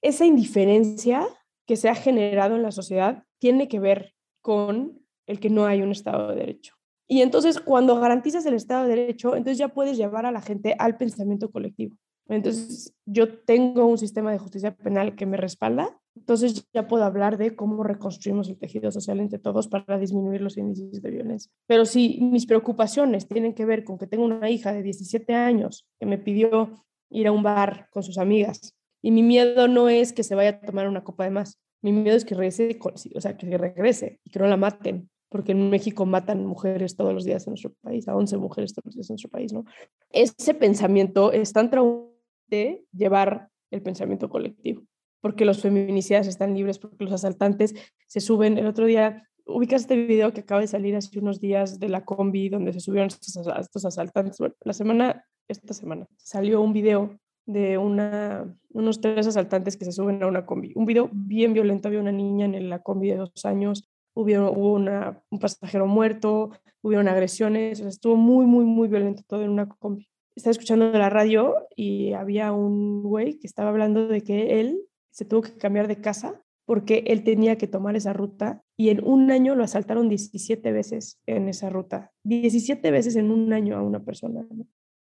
Esa 0.01 0.25
indiferencia 0.25 1.27
que 1.67 1.75
se 1.75 1.89
ha 1.89 1.95
generado 1.95 2.55
en 2.55 2.63
la 2.63 2.71
sociedad 2.71 3.25
tiene 3.37 3.67
que 3.67 3.81
ver 3.81 4.13
con 4.41 5.05
el 5.27 5.41
que 5.41 5.49
no 5.49 5.65
hay 5.65 5.81
un 5.81 5.91
Estado 5.91 6.29
de 6.29 6.35
Derecho. 6.35 6.75
Y 7.11 7.21
entonces 7.21 7.59
cuando 7.59 7.99
garantizas 7.99 8.45
el 8.45 8.53
Estado 8.53 8.83
de 8.83 8.95
Derecho, 8.95 9.35
entonces 9.35 9.57
ya 9.57 9.67
puedes 9.67 9.97
llevar 9.97 10.25
a 10.25 10.31
la 10.31 10.41
gente 10.41 10.77
al 10.79 10.95
pensamiento 10.95 11.51
colectivo. 11.51 11.97
Entonces 12.29 12.93
yo 13.05 13.39
tengo 13.39 13.85
un 13.85 13.97
sistema 13.97 14.31
de 14.31 14.37
justicia 14.37 14.73
penal 14.77 15.13
que 15.17 15.25
me 15.25 15.35
respalda, 15.35 15.99
entonces 16.15 16.69
ya 16.73 16.87
puedo 16.87 17.03
hablar 17.03 17.37
de 17.37 17.53
cómo 17.53 17.83
reconstruimos 17.83 18.47
el 18.47 18.57
tejido 18.57 18.93
social 18.93 19.19
entre 19.19 19.39
todos 19.39 19.67
para 19.67 19.99
disminuir 19.99 20.39
los 20.39 20.55
índices 20.55 21.01
de 21.01 21.11
violencia. 21.11 21.51
Pero 21.67 21.83
si 21.83 22.17
mis 22.21 22.45
preocupaciones 22.45 23.27
tienen 23.27 23.55
que 23.55 23.65
ver 23.65 23.83
con 23.83 23.97
que 23.97 24.07
tengo 24.07 24.23
una 24.23 24.49
hija 24.49 24.71
de 24.71 24.81
17 24.81 25.33
años 25.33 25.85
que 25.99 26.05
me 26.05 26.17
pidió 26.17 26.85
ir 27.09 27.27
a 27.27 27.33
un 27.33 27.43
bar 27.43 27.89
con 27.91 28.03
sus 28.03 28.19
amigas. 28.19 28.73
Y 29.01 29.11
mi 29.11 29.21
miedo 29.21 29.67
no 29.67 29.89
es 29.89 30.13
que 30.13 30.23
se 30.23 30.35
vaya 30.35 30.51
a 30.51 30.61
tomar 30.61 30.87
una 30.87 31.03
copa 31.03 31.25
de 31.25 31.31
más. 31.31 31.59
Mi 31.81 31.91
miedo 31.91 32.15
es 32.15 32.23
que 32.23 32.35
regrese, 32.35 32.79
o 33.13 33.19
sea, 33.19 33.35
que 33.35 33.57
regrese 33.57 34.21
y 34.23 34.29
que 34.29 34.39
no 34.39 34.47
la 34.47 34.55
maten, 34.55 35.09
porque 35.31 35.53
en 35.53 35.69
México 35.69 36.05
matan 36.05 36.45
mujeres 36.45 36.97
todos 36.97 37.13
los 37.13 37.23
días 37.23 37.47
en 37.47 37.51
nuestro 37.51 37.71
país, 37.81 38.05
a 38.09 38.15
11 38.15 38.35
mujeres 38.35 38.73
todos 38.73 38.87
los 38.87 38.95
días 38.95 39.09
en 39.09 39.13
nuestro 39.13 39.29
país, 39.29 39.53
¿no? 39.53 39.63
Ese 40.09 40.53
pensamiento 40.53 41.31
es 41.31 41.53
tan 41.53 41.69
traumante 41.69 42.83
llevar 42.91 43.47
el 43.71 43.81
pensamiento 43.81 44.29
colectivo, 44.29 44.83
porque 45.21 45.45
los 45.45 45.61
feminicidas 45.61 46.27
están 46.27 46.53
libres, 46.53 46.79
porque 46.79 47.05
los 47.05 47.13
asaltantes 47.13 47.73
se 48.07 48.19
suben. 48.19 48.57
El 48.57 48.67
otro 48.67 48.85
día, 48.85 49.25
ubicas 49.45 49.83
este 49.83 49.95
video 49.95 50.33
que 50.33 50.41
acaba 50.41 50.59
de 50.59 50.67
salir 50.67 50.97
hace 50.97 51.17
unos 51.17 51.39
días 51.39 51.79
de 51.79 51.87
la 51.87 52.03
combi 52.03 52.49
donde 52.49 52.73
se 52.73 52.81
subieron 52.81 53.07
estos, 53.07 53.47
estos 53.57 53.85
asaltantes. 53.85 54.37
Bueno, 54.37 54.55
la 54.65 54.73
semana, 54.73 55.25
esta 55.47 55.73
semana, 55.73 56.07
salió 56.17 56.59
un 56.61 56.73
video 56.73 57.17
de 57.45 57.77
una, 57.77 58.53
unos 58.71 58.99
tres 58.99 59.27
asaltantes 59.27 59.77
que 59.77 59.85
se 59.85 59.93
suben 59.93 60.21
a 60.23 60.27
una 60.27 60.45
combi. 60.45 60.73
Un 60.75 60.85
video 60.85 61.09
bien 61.13 61.53
violento, 61.53 61.87
había 61.87 62.01
una 62.01 62.11
niña 62.11 62.45
en 62.45 62.69
la 62.69 62.79
combi 62.79 63.07
de 63.07 63.15
dos 63.15 63.45
años, 63.45 63.89
hubo, 64.13 64.51
hubo 64.51 64.73
una, 64.73 65.21
un 65.29 65.39
pasajero 65.39 65.87
muerto, 65.87 66.51
hubieron 66.81 67.07
agresiones, 67.07 67.79
estuvo 67.79 68.15
muy, 68.15 68.45
muy, 68.45 68.65
muy 68.65 68.87
violento 68.87 69.23
todo 69.27 69.43
en 69.43 69.49
una 69.49 69.67
combi. 69.67 70.07
Estaba 70.35 70.51
escuchando 70.51 70.91
la 70.91 71.09
radio 71.09 71.55
y 71.75 72.13
había 72.13 72.51
un 72.53 73.03
güey 73.03 73.37
que 73.37 73.47
estaba 73.47 73.69
hablando 73.69 74.07
de 74.07 74.21
que 74.21 74.59
él 74.61 74.81
se 75.11 75.25
tuvo 75.25 75.41
que 75.41 75.57
cambiar 75.57 75.87
de 75.87 75.99
casa 75.99 76.41
porque 76.65 77.03
él 77.07 77.23
tenía 77.23 77.57
que 77.57 77.67
tomar 77.67 77.95
esa 77.95 78.13
ruta 78.13 78.63
y 78.77 78.89
en 78.89 79.03
un 79.03 79.29
año 79.29 79.55
lo 79.55 79.63
asaltaron 79.63 80.07
17 80.07 80.71
veces 80.71 81.19
en 81.25 81.49
esa 81.49 81.69
ruta. 81.69 82.11
17 82.23 82.91
veces 82.91 83.17
en 83.17 83.29
un 83.29 83.51
año 83.51 83.77
a 83.77 83.81
una 83.81 84.03
persona. 84.03 84.47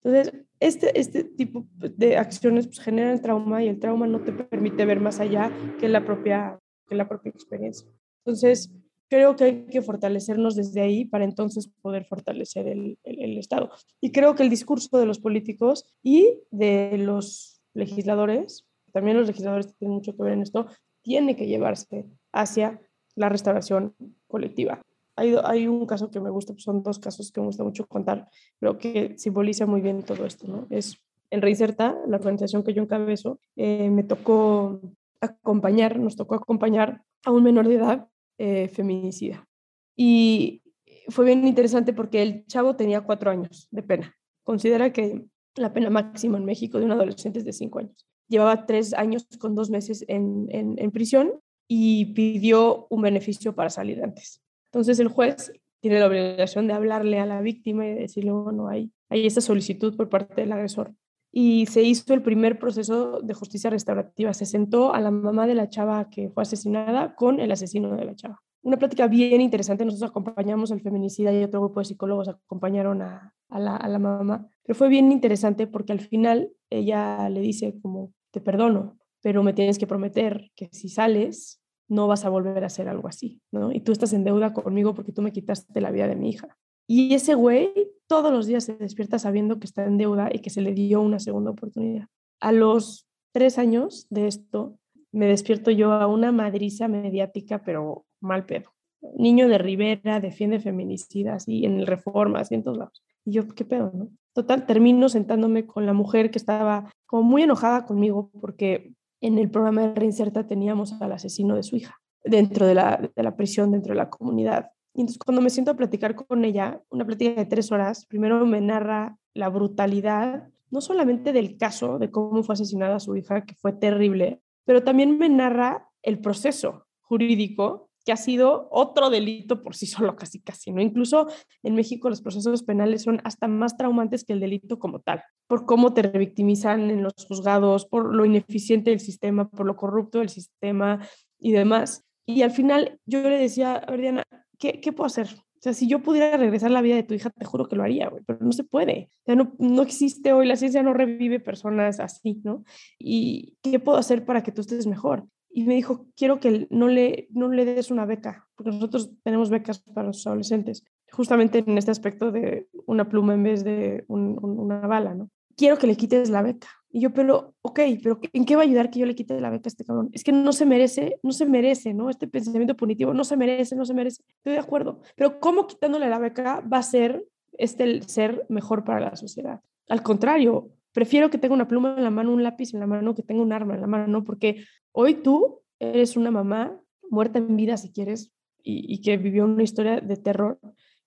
Entonces, 0.03 0.45
este, 0.61 0.97
este 0.97 1.23
tipo 1.25 1.67
de 1.75 2.17
acciones 2.17 2.67
pues, 2.67 2.79
generan 2.79 3.21
trauma 3.21 3.63
y 3.63 3.67
el 3.67 3.79
trauma 3.79 4.07
no 4.07 4.21
te 4.21 4.31
permite 4.31 4.85
ver 4.85 5.01
más 5.01 5.19
allá 5.19 5.51
que 5.79 5.89
la 5.89 6.05
propia, 6.05 6.57
que 6.87 6.95
la 6.95 7.09
propia 7.09 7.31
experiencia. 7.31 7.87
Entonces, 8.23 8.73
creo 9.09 9.35
que 9.35 9.43
hay 9.43 9.65
que 9.65 9.81
fortalecernos 9.81 10.55
desde 10.55 10.81
ahí 10.81 11.05
para 11.05 11.23
entonces 11.23 11.69
poder 11.81 12.05
fortalecer 12.05 12.67
el, 12.67 12.97
el, 13.03 13.37
Estado. 13.37 13.71
Y 14.01 14.11
creo 14.11 14.35
que 14.35 14.43
el 14.43 14.49
discurso 14.49 14.97
de 14.97 15.05
los 15.05 15.19
políticos 15.19 15.85
y 16.03 16.39
de 16.51 16.97
los 16.97 17.61
legisladores, 17.73 18.65
también 18.91 19.17
los 19.17 19.27
legisladores 19.27 19.75
tienen 19.77 19.95
mucho 19.95 20.15
que 20.15 20.23
ver 20.23 20.33
en 20.33 20.41
esto, 20.41 20.67
tiene 21.01 21.35
que 21.35 21.47
llevarse 21.47 22.05
hacia 22.31 22.81
la 23.15 23.29
restauración 23.29 23.95
colectiva 24.27 24.81
hay, 25.17 25.67
un 25.67 25.85
caso 25.87 26.11
que 26.11 26.19
me 26.19 26.29
gusta, 26.29 26.53
son 26.57 26.83
dos 26.83 26.99
casos 26.99 27.31
que 27.31 27.41
me 27.41 27.47
gusta 27.47 27.63
mucho 27.63 27.87
contar, 27.87 28.29
pero 28.59 28.77
que 28.77 29.17
simboliza 29.17 29.65
muy 29.65 29.81
bien 29.81 30.03
todo 30.03 30.25
esto, 30.25 30.47
¿no? 30.47 30.67
Es 30.69 30.97
en 31.31 31.41
Reinserta, 31.41 31.97
la 32.07 32.17
organización 32.17 32.63
que 32.63 32.73
yo 32.73 32.83
encabezo, 32.83 33.39
eh, 33.55 33.89
me 33.89 34.03
tocó 34.03 34.79
acompañar, 35.19 35.99
nos 35.99 36.15
tocó 36.15 36.35
acompañar 36.35 37.03
a 37.25 37.31
un 37.31 37.43
menor 37.43 37.67
de 37.67 37.75
edad 37.75 38.07
eh, 38.37 38.67
feminicida. 38.69 39.47
Y 39.95 40.61
fue 41.09 41.25
bien 41.25 41.47
interesante 41.47 41.93
porque 41.93 42.21
el 42.21 42.45
chavo 42.47 42.75
tenía 42.75 43.01
cuatro 43.01 43.31
años 43.31 43.67
de 43.71 43.83
pena. 43.83 44.15
Considera 44.43 44.91
que 44.93 45.25
la 45.55 45.73
pena 45.73 45.89
máxima 45.89 46.37
en 46.37 46.45
México 46.45 46.79
de 46.79 46.85
un 46.85 46.91
adolescente 46.91 47.39
es 47.39 47.45
de 47.45 47.53
cinco 47.53 47.79
años. 47.79 48.07
Llevaba 48.27 48.65
tres 48.65 48.93
años 48.93 49.25
con 49.39 49.55
dos 49.55 49.69
meses 49.69 50.05
en, 50.07 50.47
en, 50.49 50.75
en 50.77 50.91
prisión 50.91 51.33
y 51.67 52.13
pidió 52.13 52.87
un 52.89 53.01
beneficio 53.01 53.55
para 53.55 53.69
salir 53.69 54.03
antes. 54.03 54.41
Entonces 54.65 54.99
el 54.99 55.07
juez 55.07 55.51
tiene 55.79 55.99
la 55.99 56.07
obligación 56.07 56.67
de 56.67 56.73
hablarle 56.73 57.19
a 57.19 57.25
la 57.25 57.41
víctima 57.41 57.87
y 57.87 57.93
decirle, 57.93 58.31
bueno, 58.31 58.67
hay, 58.67 58.91
hay 59.09 59.25
esta 59.25 59.41
solicitud 59.41 59.95
por 59.95 60.09
parte 60.09 60.41
del 60.41 60.51
agresor. 60.51 60.93
Y 61.39 61.67
se 61.67 61.83
hizo 61.83 62.15
el 62.15 62.23
primer 62.23 62.57
proceso 62.57 63.21
de 63.21 63.35
justicia 63.35 63.69
restaurativa. 63.69 64.33
Se 64.33 64.47
sentó 64.47 64.95
a 64.95 65.01
la 65.01 65.11
mamá 65.11 65.45
de 65.45 65.53
la 65.53 65.69
chava 65.69 66.09
que 66.09 66.31
fue 66.31 66.41
asesinada 66.41 67.13
con 67.13 67.39
el 67.39 67.51
asesino 67.51 67.95
de 67.95 68.05
la 68.05 68.15
chava. 68.15 68.41
Una 68.63 68.77
plática 68.77 69.05
bien 69.05 69.39
interesante. 69.39 69.85
Nosotros 69.85 70.09
acompañamos 70.09 70.71
al 70.71 70.81
feminicida 70.81 71.31
y 71.31 71.43
otro 71.43 71.59
grupo 71.59 71.79
de 71.79 71.85
psicólogos 71.85 72.27
acompañaron 72.27 73.03
a, 73.03 73.35
a, 73.49 73.59
la, 73.59 73.75
a 73.75 73.87
la 73.87 73.99
mamá. 73.99 74.49
Pero 74.63 74.75
fue 74.75 74.89
bien 74.89 75.11
interesante 75.11 75.67
porque 75.67 75.93
al 75.93 75.99
final 75.99 76.53
ella 76.71 77.29
le 77.29 77.41
dice 77.41 77.79
como, 77.83 78.13
te 78.31 78.41
perdono, 78.41 78.97
pero 79.21 79.43
me 79.43 79.53
tienes 79.53 79.77
que 79.77 79.85
prometer 79.85 80.49
que 80.55 80.69
si 80.71 80.89
sales 80.89 81.61
no 81.87 82.07
vas 82.07 82.25
a 82.25 82.29
volver 82.29 82.63
a 82.63 82.65
hacer 82.65 82.89
algo 82.89 83.07
así, 83.07 83.43
¿no? 83.51 83.71
Y 83.71 83.81
tú 83.81 83.91
estás 83.91 84.11
en 84.13 84.23
deuda 84.23 84.53
conmigo 84.53 84.95
porque 84.95 85.11
tú 85.11 85.21
me 85.21 85.31
quitaste 85.31 85.81
la 85.81 85.91
vida 85.91 86.07
de 86.07 86.15
mi 86.15 86.31
hija. 86.31 86.57
Y 86.87 87.13
ese 87.13 87.35
güey 87.35 87.91
todos 88.07 88.31
los 88.31 88.47
días 88.47 88.63
se 88.63 88.75
despierta 88.75 89.19
sabiendo 89.19 89.59
que 89.59 89.67
está 89.67 89.85
en 89.85 89.97
deuda 89.97 90.29
y 90.31 90.39
que 90.39 90.49
se 90.49 90.61
le 90.61 90.73
dio 90.73 91.01
una 91.01 91.19
segunda 91.19 91.51
oportunidad. 91.51 92.07
A 92.39 92.51
los 92.51 93.07
tres 93.33 93.57
años 93.57 94.07
de 94.09 94.27
esto, 94.27 94.79
me 95.11 95.27
despierto 95.27 95.71
yo 95.71 95.91
a 95.91 96.07
una 96.07 96.31
madriza 96.31 96.87
mediática, 96.87 97.63
pero 97.63 98.05
mal 98.19 98.45
pedo. 98.45 98.71
Niño 99.15 99.47
de 99.47 99.57
Rivera 99.57 100.19
defiende 100.19 100.59
feminicidas 100.59 101.47
y 101.47 101.65
en 101.65 101.79
el 101.79 101.87
Reforma, 101.87 102.39
así 102.39 102.55
en 102.55 102.63
todos 102.63 102.77
lados. 102.77 103.03
Y 103.25 103.33
yo, 103.33 103.47
¿qué 103.47 103.65
pedo, 103.65 103.91
no? 103.93 104.09
Total, 104.33 104.65
termino 104.65 105.09
sentándome 105.09 105.65
con 105.65 105.85
la 105.85 105.93
mujer 105.93 106.29
que 106.31 106.37
estaba 106.37 106.91
como 107.05 107.23
muy 107.23 107.43
enojada 107.43 107.85
conmigo 107.85 108.29
porque 108.39 108.93
en 109.21 109.39
el 109.39 109.49
programa 109.49 109.81
de 109.81 109.95
Reinserta 109.95 110.45
teníamos 110.45 110.93
al 111.01 111.11
asesino 111.11 111.55
de 111.55 111.63
su 111.63 111.75
hija 111.75 111.99
dentro 112.23 112.67
de 112.67 112.75
la, 112.75 113.09
de 113.15 113.23
la 113.23 113.35
prisión, 113.35 113.71
dentro 113.71 113.93
de 113.93 113.97
la 113.97 114.09
comunidad. 114.09 114.71
Y 114.97 115.01
entonces 115.01 115.19
cuando 115.23 115.43
me 115.43 115.51
siento 115.51 115.69
a 115.69 115.75
platicar 115.75 116.15
con 116.15 116.43
ella, 116.43 116.81
una 116.89 117.05
plática 117.05 117.35
de 117.35 117.45
tres 117.45 117.71
horas, 117.71 118.07
primero 118.07 118.43
me 118.47 118.59
narra 118.61 119.19
la 119.35 119.47
brutalidad, 119.47 120.49
no 120.71 120.81
solamente 120.81 121.33
del 121.33 121.55
caso 121.55 121.99
de 121.99 122.09
cómo 122.09 122.41
fue 122.41 122.53
asesinada 122.53 122.99
su 122.99 123.15
hija, 123.15 123.45
que 123.45 123.53
fue 123.53 123.73
terrible, 123.73 124.41
pero 124.65 124.83
también 124.83 125.19
me 125.19 125.29
narra 125.29 125.87
el 126.01 126.19
proceso 126.19 126.87
jurídico 127.01 127.91
que 128.03 128.11
ha 128.11 128.17
sido 128.17 128.69
otro 128.71 129.11
delito 129.11 129.61
por 129.61 129.75
sí 129.75 129.85
solo, 129.85 130.15
casi 130.15 130.41
casi, 130.41 130.71
¿no? 130.71 130.81
Incluso 130.81 131.27
en 131.61 131.75
México 131.75 132.09
los 132.09 132.23
procesos 132.23 132.63
penales 132.63 133.03
son 133.03 133.21
hasta 133.23 133.47
más 133.47 133.77
traumantes 133.77 134.23
que 134.23 134.33
el 134.33 134.39
delito 134.39 134.79
como 134.79 135.01
tal, 135.01 135.21
por 135.45 135.67
cómo 135.67 135.93
te 135.93 136.01
revictimizan 136.01 136.89
en 136.89 137.03
los 137.03 137.13
juzgados, 137.27 137.85
por 137.85 138.15
lo 138.15 138.25
ineficiente 138.25 138.89
del 138.89 138.99
sistema, 138.99 139.47
por 139.47 139.67
lo 139.67 139.75
corrupto 139.75 140.19
del 140.19 140.29
sistema 140.29 141.07
y 141.37 141.51
demás. 141.51 142.03
Y 142.25 142.41
al 142.41 142.51
final 142.51 142.99
yo 143.05 143.21
le 143.21 143.37
decía, 143.37 143.79
a 143.87 143.95
Diana, 143.95 144.23
¿qué, 144.57 144.79
¿qué, 144.81 144.91
puedo 144.91 145.07
hacer? 145.07 145.27
O 145.27 145.61
sea, 145.61 145.73
si 145.73 145.87
yo 145.87 146.01
pudiera 146.01 146.37
regresar 146.37 146.71
la 146.71 146.81
vida 146.81 146.95
de 146.95 147.03
tu 147.03 147.13
hija, 147.13 147.29
te 147.29 147.45
juro 147.45 147.67
que 147.67 147.75
lo 147.75 147.83
haría, 147.83 148.09
güey, 148.09 148.23
pero 148.25 148.39
no 148.41 148.51
se 148.51 148.63
puede. 148.63 149.09
O 149.21 149.25
sea, 149.25 149.35
no, 149.35 149.53
no 149.57 149.81
existe 149.81 150.33
hoy, 150.33 150.47
la 150.47 150.55
ciencia 150.55 150.83
no 150.83 150.93
revive 150.93 151.39
personas 151.39 151.99
así, 151.99 152.41
¿no? 152.43 152.63
¿Y 152.99 153.57
qué 153.63 153.79
puedo 153.79 153.97
hacer 153.97 154.25
para 154.25 154.43
que 154.43 154.51
tú 154.51 154.61
estés 154.61 154.87
mejor? 154.87 155.27
y 155.57 155.63
me 155.63 155.73
dijo, 155.73 156.05
quiero 156.15 156.39
que 156.39 156.67
no 156.69 156.87
le, 156.87 157.27
no 157.31 157.49
le 157.49 157.65
des 157.65 157.89
una 157.89 158.05
beca, 158.05 158.47
porque 158.55 158.71
nosotros 158.71 159.09
tenemos 159.23 159.49
becas 159.49 159.79
para 159.79 160.05
los 160.05 160.27
adolescentes, 160.27 160.85
justamente 161.11 161.63
en 161.65 161.79
este 161.79 161.89
aspecto 161.89 162.31
de 162.31 162.67
una 162.85 163.09
pluma 163.09 163.33
en 163.33 163.41
vez 163.41 163.63
de 163.63 164.05
una 164.07 164.81
bala, 164.81 165.15
¿no? 165.15 165.31
Quiero 165.57 165.77
que 165.77 165.87
le 165.87 165.97
quites 165.97 166.29
la 166.29 166.41
beca. 166.41 166.67
Y 166.89 167.01
yo, 167.01 167.13
pero, 167.13 167.53
ok, 167.61 167.79
pero 168.01 168.19
¿en 168.31 168.45
qué 168.45 168.55
va 168.55 168.61
a 168.61 168.65
ayudar 168.65 168.89
que 168.89 168.99
yo 168.99 169.05
le 169.05 169.15
quite 169.15 169.41
la 169.41 169.49
beca 169.49 169.67
a 169.67 169.69
este 169.69 169.83
cabrón? 169.83 170.09
Es 170.13 170.23
que 170.23 170.31
no 170.31 170.53
se 170.53 170.65
merece, 170.65 171.19
no 171.21 171.31
se 171.31 171.45
merece, 171.45 171.93
¿no? 171.93 172.09
Este 172.09 172.27
pensamiento 172.27 172.75
punitivo 172.75 173.13
no 173.13 173.25
se 173.25 173.35
merece, 173.35 173.75
no 173.75 173.83
se 173.83 173.93
merece. 173.93 174.23
Estoy 174.37 174.53
de 174.53 174.59
acuerdo. 174.59 175.01
Pero 175.15 175.39
¿cómo 175.39 175.67
quitándole 175.67 176.07
la 176.07 176.19
beca 176.19 176.61
va 176.61 176.77
a 176.77 176.83
ser 176.83 177.25
este 177.57 178.01
ser 178.03 178.45
mejor 178.47 178.85
para 178.85 179.01
la 179.01 179.15
sociedad? 179.15 179.61
Al 179.89 180.01
contrario, 180.01 180.69
prefiero 180.93 181.29
que 181.29 181.37
tenga 181.37 181.55
una 181.55 181.67
pluma 181.67 181.95
en 181.97 182.03
la 182.03 182.11
mano, 182.11 182.31
un 182.31 182.43
lápiz 182.43 182.73
en 182.73 182.79
la 182.79 182.87
mano, 182.87 183.13
que 183.13 183.23
tenga 183.23 183.41
un 183.41 183.51
arma 183.51 183.75
en 183.75 183.81
la 183.81 183.87
mano, 183.87 184.23
porque 184.23 184.63
hoy 184.91 185.15
tú 185.15 185.61
eres 185.79 186.17
una 186.17 186.31
mamá 186.31 186.79
muerta 187.09 187.39
en 187.39 187.55
vida, 187.55 187.77
si 187.77 187.91
quieres, 187.91 188.31
y, 188.63 188.99
que 189.01 189.15
vivió 189.15 189.45
una 189.45 189.63
historia 189.63 190.01
de 190.01 190.17
terror, 190.17 190.59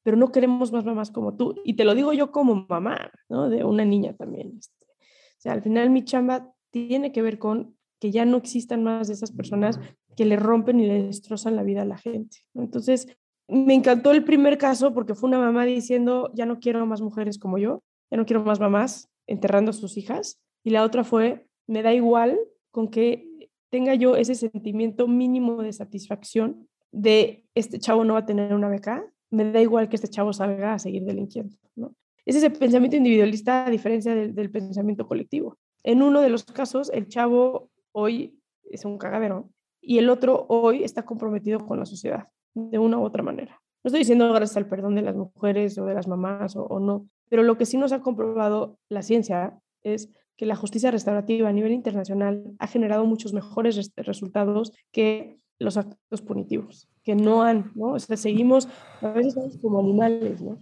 pero 0.02 0.16
no 0.16 0.32
queremos 0.32 0.72
más 0.72 0.84
mamás 0.84 1.10
como 1.10 1.36
tú. 1.36 1.54
Y 1.64 1.74
te 1.74 1.84
lo 1.84 1.94
digo 1.94 2.12
yo 2.12 2.30
como 2.30 2.66
mamá, 2.68 3.10
¿no? 3.28 3.48
De 3.48 3.64
una 3.64 3.84
niña 3.84 4.14
también. 4.14 4.54
Este. 4.58 4.86
O 4.86 5.40
sea, 5.40 5.52
al 5.52 5.62
final 5.62 5.90
mi 5.90 6.04
chamba 6.04 6.52
tiene 6.70 7.12
que 7.12 7.22
ver 7.22 7.38
con 7.38 7.76
que 7.98 8.10
ya 8.10 8.24
no 8.24 8.36
existan 8.38 8.82
más 8.82 9.08
de 9.08 9.14
esas 9.14 9.32
personas 9.32 9.78
que 10.16 10.24
le 10.24 10.36
rompen 10.36 10.80
y 10.80 10.86
le 10.86 11.02
destrozan 11.02 11.56
la 11.56 11.62
vida 11.62 11.82
a 11.82 11.86
la 11.86 11.98
gente. 11.98 12.38
Entonces, 12.54 13.08
me 13.48 13.74
encantó 13.74 14.12
el 14.12 14.24
primer 14.24 14.58
caso 14.58 14.94
porque 14.94 15.14
fue 15.14 15.28
una 15.28 15.38
mamá 15.38 15.64
diciendo, 15.64 16.30
ya 16.34 16.46
no 16.46 16.60
quiero 16.60 16.84
más 16.86 17.00
mujeres 17.00 17.38
como 17.38 17.58
yo, 17.58 17.82
ya 18.10 18.16
no 18.16 18.24
quiero 18.24 18.42
más 18.42 18.60
mamás, 18.60 19.10
enterrando 19.26 19.70
a 19.70 19.74
sus 19.74 19.96
hijas. 19.96 20.40
Y 20.64 20.70
la 20.70 20.84
otra 20.84 21.04
fue, 21.04 21.46
me 21.66 21.82
da 21.82 21.92
igual 21.92 22.38
con 22.70 22.88
que 22.88 23.50
tenga 23.70 23.94
yo 23.94 24.16
ese 24.16 24.34
sentimiento 24.34 25.08
mínimo 25.08 25.62
de 25.62 25.72
satisfacción 25.72 26.68
de 26.92 27.44
este 27.54 27.78
chavo 27.78 28.04
no 28.04 28.14
va 28.14 28.20
a 28.20 28.26
tener 28.26 28.54
una 28.54 28.68
beca, 28.68 29.04
me 29.30 29.50
da 29.50 29.60
igual 29.60 29.88
que 29.88 29.96
este 29.96 30.08
chavo 30.08 30.32
salga 30.32 30.74
a 30.74 30.78
seguir 30.78 31.04
delinquiendo. 31.04 31.56
¿no? 31.76 31.94
Es 32.24 32.36
ese 32.36 32.50
pensamiento 32.50 32.96
individualista 32.96 33.66
a 33.66 33.70
diferencia 33.70 34.14
del, 34.14 34.50
pensamiento 34.50 35.06
colectivo. 35.06 35.56
En 35.82 36.02
uno 36.02 36.20
de 36.20 36.28
los 36.28 36.44
casos, 36.44 36.90
el 36.92 37.08
chavo 37.08 37.70
hoy 37.92 38.38
es 38.64 38.84
un 38.84 38.98
cagadero 38.98 39.50
y 39.80 39.98
el 39.98 40.10
otro 40.10 40.46
hoy 40.48 40.84
está 40.84 41.04
comprometido 41.04 41.66
con 41.66 41.78
la 41.78 41.86
sociedad 41.86 42.28
de 42.54 42.78
una 42.78 42.98
u 42.98 43.04
otra 43.04 43.22
manera. 43.22 43.60
No 43.82 43.88
estoy 43.88 44.00
diciendo 44.00 44.30
gracias 44.32 44.58
al 44.58 44.68
perdón 44.68 44.94
de 44.94 45.02
las 45.02 45.16
mujeres 45.16 45.78
o 45.78 45.86
de 45.86 45.94
las 45.94 46.06
mamás 46.06 46.54
o 46.56 46.80
no, 46.80 47.08
pero 47.30 47.42
lo 47.42 47.56
que 47.56 47.64
sí 47.64 47.78
nos 47.78 47.92
ha 47.92 48.00
comprobado 48.00 48.78
la 48.90 49.02
ciencia 49.02 49.58
es 49.82 50.10
que 50.36 50.46
la 50.46 50.56
justicia 50.56 50.90
restaurativa 50.90 51.48
a 51.48 51.52
nivel 51.52 51.72
internacional 51.72 52.54
ha 52.58 52.66
generado 52.66 53.04
muchos 53.06 53.32
mejores 53.32 53.92
resultados 53.96 54.72
que 54.90 55.36
los 55.58 55.76
actos 55.76 56.22
punitivos, 56.22 56.88
que 57.02 57.14
no 57.14 57.42
han, 57.42 57.72
¿no? 57.74 57.92
O 57.92 57.98
sea, 57.98 58.16
seguimos, 58.16 58.68
a 59.00 59.08
veces 59.08 59.58
como 59.60 59.80
animales, 59.80 60.42
¿no? 60.42 60.58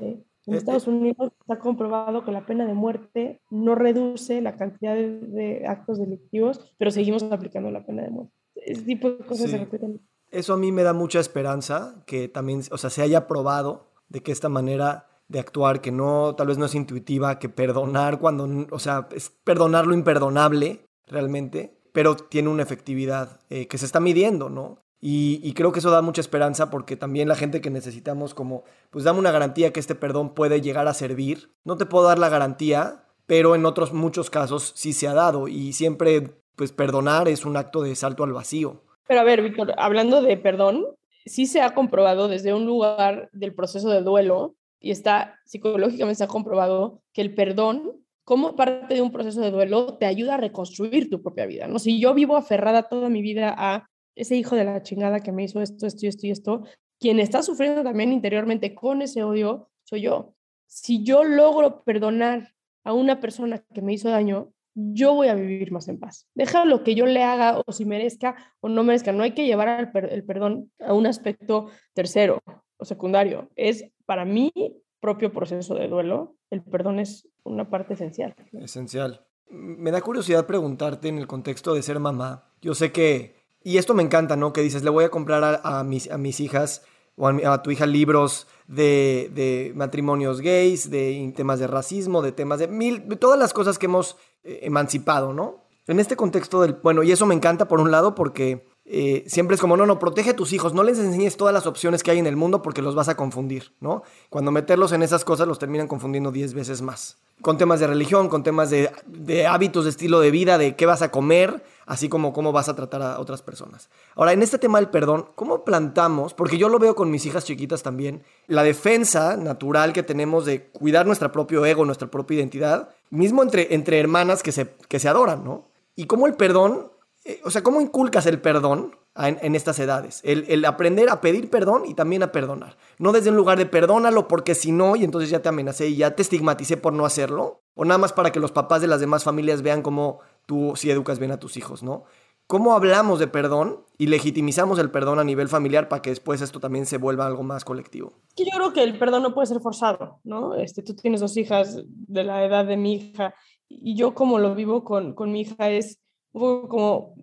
Eh, 0.00 0.22
en 0.46 0.54
eh, 0.54 0.56
Estados 0.58 0.86
Unidos 0.86 1.32
está 1.40 1.58
comprobado 1.58 2.24
que 2.24 2.32
la 2.32 2.46
pena 2.46 2.66
de 2.66 2.74
muerte 2.74 3.42
no 3.50 3.74
reduce 3.74 4.40
la 4.40 4.56
cantidad 4.56 4.94
de, 4.94 5.64
actos 5.66 5.98
delictivos, 5.98 6.74
pero 6.78 6.90
seguimos 6.90 7.22
aplicando 7.24 7.70
la 7.70 7.84
pena 7.84 8.02
de 8.02 8.10
muerte. 8.10 8.32
Ese 8.54 8.82
tipo 8.82 9.10
de 9.10 9.18
cosas 9.18 9.50
se 9.50 9.58
repiten. 9.58 10.00
Eso 10.30 10.54
a 10.54 10.56
mí 10.56 10.72
me 10.72 10.82
da 10.82 10.92
mucha 10.92 11.20
esperanza, 11.20 12.02
que 12.06 12.28
también, 12.28 12.62
o 12.70 12.78
sea, 12.78 12.90
se 12.90 13.02
haya 13.02 13.26
probado 13.26 13.92
de 14.08 14.22
que 14.22 14.32
esta 14.32 14.48
manera 14.48 15.06
de 15.28 15.40
actuar 15.40 15.80
que 15.80 15.92
no, 15.92 16.34
tal 16.36 16.48
vez 16.48 16.58
no 16.58 16.66
es 16.66 16.74
intuitiva, 16.74 17.38
que 17.38 17.48
perdonar 17.48 18.18
cuando, 18.18 18.66
o 18.70 18.78
sea, 18.78 19.08
es 19.12 19.30
perdonar 19.30 19.86
lo 19.86 19.94
imperdonable 19.94 20.86
realmente, 21.06 21.80
pero 21.92 22.16
tiene 22.16 22.48
una 22.48 22.62
efectividad 22.62 23.40
eh, 23.50 23.66
que 23.66 23.78
se 23.78 23.86
está 23.86 24.00
midiendo, 24.00 24.50
¿no? 24.50 24.85
Y, 25.00 25.52
creo 25.52 25.72
que 25.72 25.78
eso 25.78 25.90
da 25.90 26.02
mucha 26.02 26.20
esperanza 26.20 26.70
porque 26.70 26.96
también 26.96 27.28
la 27.28 27.36
gente 27.36 27.60
que 27.60 27.70
necesitamos 27.70 28.34
como, 28.34 28.64
pues 28.90 29.04
dame 29.04 29.18
una 29.18 29.30
garantía 29.30 29.72
que 29.72 29.80
este 29.80 29.94
perdón 29.94 30.34
puede 30.34 30.60
llegar 30.60 30.88
a 30.88 30.94
servir. 30.94 31.50
No 31.64 31.76
te 31.76 31.86
puedo 31.86 32.06
dar 32.06 32.18
la 32.18 32.28
garantía, 32.28 33.04
pero 33.26 33.54
en 33.54 33.66
otros 33.66 33.92
muchos 33.92 34.30
casos 34.30 34.72
sí 34.74 34.92
se 34.92 35.06
ha 35.06 35.14
dado 35.14 35.48
y 35.48 35.74
siempre, 35.74 36.40
pues 36.56 36.72
perdonar 36.72 37.28
es 37.28 37.44
un 37.44 37.56
acto 37.56 37.82
de 37.82 37.94
salto 37.94 38.24
al 38.24 38.32
vacío. 38.32 38.82
Pero 39.06 39.20
a 39.20 39.24
ver, 39.24 39.42
Víctor, 39.42 39.74
hablando 39.76 40.22
de 40.22 40.36
perdón, 40.36 40.86
sí 41.26 41.46
se 41.46 41.60
ha 41.60 41.74
comprobado 41.74 42.28
desde 42.28 42.54
un 42.54 42.66
lugar 42.66 43.28
del 43.32 43.54
proceso 43.54 43.90
de 43.90 44.02
duelo 44.02 44.56
y 44.80 44.90
está 44.90 45.38
psicológicamente 45.44 46.16
se 46.16 46.24
ha 46.24 46.28
comprobado 46.28 47.02
que 47.12 47.20
el 47.20 47.34
perdón 47.34 47.92
como 48.24 48.56
parte 48.56 48.94
de 48.94 49.02
un 49.02 49.12
proceso 49.12 49.40
de 49.40 49.52
duelo 49.52 49.98
te 49.98 50.06
ayuda 50.06 50.34
a 50.34 50.38
reconstruir 50.38 51.08
tu 51.08 51.22
propia 51.22 51.46
vida, 51.46 51.68
¿no? 51.68 51.78
Si 51.78 52.00
yo 52.00 52.12
vivo 52.12 52.36
aferrada 52.36 52.88
toda 52.88 53.08
mi 53.08 53.22
vida 53.22 53.54
a 53.56 53.88
ese 54.16 54.34
hijo 54.34 54.56
de 54.56 54.64
la 54.64 54.82
chingada 54.82 55.20
que 55.20 55.30
me 55.30 55.44
hizo 55.44 55.62
esto, 55.62 55.86
esto 55.86 56.06
y 56.06 56.08
esto 56.08 56.26
y 56.26 56.30
esto, 56.30 56.62
quien 56.98 57.20
está 57.20 57.42
sufriendo 57.42 57.82
también 57.82 58.12
interiormente 58.12 58.74
con 58.74 59.02
ese 59.02 59.22
odio 59.22 59.70
soy 59.84 60.02
yo. 60.02 60.34
Si 60.66 61.04
yo 61.04 61.22
logro 61.22 61.84
perdonar 61.84 62.54
a 62.82 62.92
una 62.92 63.20
persona 63.20 63.62
que 63.72 63.82
me 63.82 63.92
hizo 63.92 64.10
daño, 64.10 64.52
yo 64.74 65.14
voy 65.14 65.28
a 65.28 65.34
vivir 65.34 65.72
más 65.72 65.88
en 65.88 65.98
paz. 65.98 66.28
Deja 66.34 66.64
lo 66.64 66.82
que 66.82 66.94
yo 66.94 67.06
le 67.06 67.22
haga 67.22 67.62
o 67.64 67.72
si 67.72 67.84
merezca 67.84 68.54
o 68.60 68.68
no 68.68 68.84
merezca. 68.84 69.12
No 69.12 69.22
hay 69.22 69.32
que 69.32 69.46
llevar 69.46 69.90
el 69.94 70.24
perdón 70.24 70.70
a 70.80 70.92
un 70.92 71.06
aspecto 71.06 71.68
tercero 71.94 72.42
o 72.76 72.84
secundario. 72.84 73.48
Es 73.56 73.90
para 74.04 74.24
mí 74.24 74.52
propio 75.00 75.32
proceso 75.32 75.74
de 75.74 75.88
duelo. 75.88 76.36
El 76.50 76.62
perdón 76.62 76.98
es 76.98 77.28
una 77.42 77.70
parte 77.70 77.94
esencial. 77.94 78.34
Esencial. 78.52 79.26
Me 79.48 79.90
da 79.90 80.00
curiosidad 80.00 80.46
preguntarte 80.46 81.08
en 81.08 81.18
el 81.18 81.26
contexto 81.26 81.74
de 81.74 81.82
ser 81.82 82.00
mamá. 82.00 82.52
Yo 82.60 82.74
sé 82.74 82.92
que 82.92 83.45
y 83.66 83.78
esto 83.78 83.94
me 83.94 84.04
encanta, 84.04 84.36
¿no? 84.36 84.52
Que 84.52 84.60
dices, 84.60 84.84
le 84.84 84.90
voy 84.90 85.02
a 85.02 85.08
comprar 85.08 85.60
a, 85.64 85.82
mis, 85.82 86.08
a 86.08 86.18
mis 86.18 86.38
hijas 86.38 86.82
o 87.16 87.26
a, 87.26 87.62
tu 87.64 87.72
hija 87.72 87.84
libros 87.84 88.46
de, 88.68 89.72
matrimonios 89.74 90.40
gays, 90.40 90.88
de 90.88 91.32
temas 91.34 91.58
de 91.58 91.66
racismo, 91.66 92.22
de 92.22 92.30
temas 92.30 92.60
de 92.60 92.68
mil, 92.68 93.08
de 93.08 93.16
todas 93.16 93.36
las 93.36 93.52
cosas 93.52 93.76
que 93.76 93.86
hemos 93.86 94.18
eh, 94.44 94.60
emancipado, 94.62 95.32
¿no? 95.32 95.64
En 95.88 95.98
este 95.98 96.14
contexto 96.14 96.62
del, 96.62 96.74
bueno, 96.74 97.02
y 97.02 97.10
eso 97.10 97.26
me 97.26 97.34
encanta 97.34 97.66
por 97.66 97.80
un 97.80 97.90
lado 97.90 98.14
porque 98.14 98.68
eh, 98.84 99.24
siempre 99.26 99.56
es 99.56 99.60
como, 99.60 99.76
no, 99.76 99.84
no, 99.84 99.98
protege 99.98 100.30
a 100.30 100.36
tus 100.36 100.52
hijos, 100.52 100.72
no 100.72 100.84
les 100.84 101.00
enseñes 101.00 101.36
todas 101.36 101.52
las 101.52 101.66
opciones 101.66 102.04
que 102.04 102.12
hay 102.12 102.20
en 102.20 102.28
el 102.28 102.36
mundo 102.36 102.62
porque 102.62 102.82
los 102.82 102.94
vas 102.94 103.08
a 103.08 103.16
confundir, 103.16 103.72
¿no? 103.80 104.04
Cuando 104.30 104.52
meterlos 104.52 104.92
en 104.92 105.02
esas 105.02 105.24
cosas 105.24 105.48
los 105.48 105.58
terminan 105.58 105.88
confundiendo 105.88 106.30
10 106.30 106.54
veces 106.54 106.82
más. 106.82 107.18
Con 107.42 107.58
temas 107.58 107.80
de 107.80 107.88
religión, 107.88 108.28
con 108.28 108.44
temas 108.44 108.70
de, 108.70 108.92
de, 109.06 109.48
hábitos, 109.48 109.82
de 109.84 109.90
estilo 109.90 110.20
de 110.20 110.30
vida, 110.30 110.56
de 110.56 110.76
qué 110.76 110.86
vas 110.86 111.02
a 111.02 111.10
comer, 111.10 111.64
así 111.86 112.08
como 112.08 112.32
cómo 112.32 112.52
vas 112.52 112.68
a 112.68 112.76
tratar 112.76 113.00
a 113.02 113.20
otras 113.20 113.42
personas. 113.42 113.88
Ahora, 114.14 114.32
en 114.32 114.42
este 114.42 114.58
tema 114.58 114.78
del 114.78 114.90
perdón, 114.90 115.30
¿cómo 115.34 115.64
plantamos? 115.64 116.34
Porque 116.34 116.58
yo 116.58 116.68
lo 116.68 116.78
veo 116.78 116.94
con 116.94 117.10
mis 117.10 117.24
hijas 117.24 117.44
chiquitas 117.44 117.82
también, 117.82 118.22
la 118.46 118.62
defensa 118.62 119.36
natural 119.36 119.92
que 119.92 120.02
tenemos 120.02 120.44
de 120.44 120.66
cuidar 120.66 121.06
nuestro 121.06 121.32
propio 121.32 121.64
ego, 121.64 121.84
nuestra 121.84 122.10
propia 122.10 122.38
identidad, 122.38 122.90
mismo 123.10 123.42
entre, 123.42 123.74
entre 123.74 123.98
hermanas 123.98 124.42
que 124.42 124.52
se, 124.52 124.74
que 124.88 124.98
se 124.98 125.08
adoran, 125.08 125.44
¿no? 125.44 125.68
Y 125.94 126.06
cómo 126.06 126.26
el 126.26 126.34
perdón 126.34 126.90
eh, 127.26 127.40
o 127.44 127.50
sea, 127.50 127.64
¿cómo 127.64 127.80
inculcas 127.80 128.24
el 128.26 128.40
perdón 128.40 128.94
en, 129.16 129.56
estas 129.56 129.80
edades? 129.80 130.20
El, 130.22 130.64
aprender 130.64 131.10
a 131.10 131.20
pedir 131.20 131.50
perdón 131.50 131.82
y 131.84 131.94
también 131.94 132.22
a 132.22 132.30
perdonar. 132.30 132.76
No 132.98 133.10
desde 133.10 133.30
un 133.30 133.36
lugar 133.36 133.58
de 133.58 133.66
perdónalo 133.66 134.28
porque 134.28 134.54
si 134.54 134.70
no, 134.70 134.94
y 134.94 135.02
entonces 135.02 135.28
ya 135.28 135.42
te 135.42 135.48
amenacé 135.48 135.88
y 135.88 135.96
ya 135.96 136.12
te 136.12 136.22
estigmaticé 136.22 136.76
por 136.76 136.92
no 136.92 137.04
hacerlo. 137.04 137.62
O 137.74 137.84
nada 137.84 137.98
más 137.98 138.12
para 138.12 138.30
que 138.30 138.38
los 138.38 138.52
papás 138.52 138.80
de 138.80 138.86
las 138.86 139.00
demás 139.00 139.24
familias 139.24 139.62
vean 139.62 139.82
cómo 139.82 140.20
tú 140.46 140.74
sí 140.76 140.90
educas 140.90 141.18
bien 141.18 141.32
a 141.32 141.38
tus 141.38 141.56
hijos, 141.56 141.82
¿no? 141.82 142.04
¿Cómo 142.46 142.74
hablamos 142.74 143.18
de 143.18 143.26
perdón 143.26 143.84
y 143.98 144.06
legitimizamos 144.06 144.78
el 144.78 144.92
perdón 144.92 145.18
a 145.18 145.24
nivel 145.24 145.48
familiar 145.48 145.88
para 145.88 146.00
que 146.00 146.10
después 146.10 146.40
esto 146.40 146.60
también 146.60 146.86
se 146.86 146.96
vuelva 146.96 147.26
algo 147.26 147.42
más 147.42 147.64
colectivo? 147.64 148.12
Yo 148.36 148.44
creo 148.54 148.72
que 148.72 148.84
el 148.84 148.98
perdón 148.98 149.24
no 149.24 149.34
puede 149.34 149.48
ser 149.48 149.60
forzado, 149.60 150.20
¿no? 150.22 150.54
Este, 150.54 150.82
tú 150.82 150.94
tienes 150.94 151.20
dos 151.20 151.36
hijas 151.36 151.82
de 151.84 152.22
la 152.22 152.44
edad 152.44 152.64
de 152.64 152.76
mi 152.76 152.94
hija 152.94 153.34
y 153.68 153.96
yo 153.96 154.14
como 154.14 154.38
lo 154.38 154.54
vivo 154.54 154.84
con, 154.84 155.14
con 155.14 155.32
mi 155.32 155.40
hija 155.40 155.70
es 155.70 155.98
como 156.32 157.14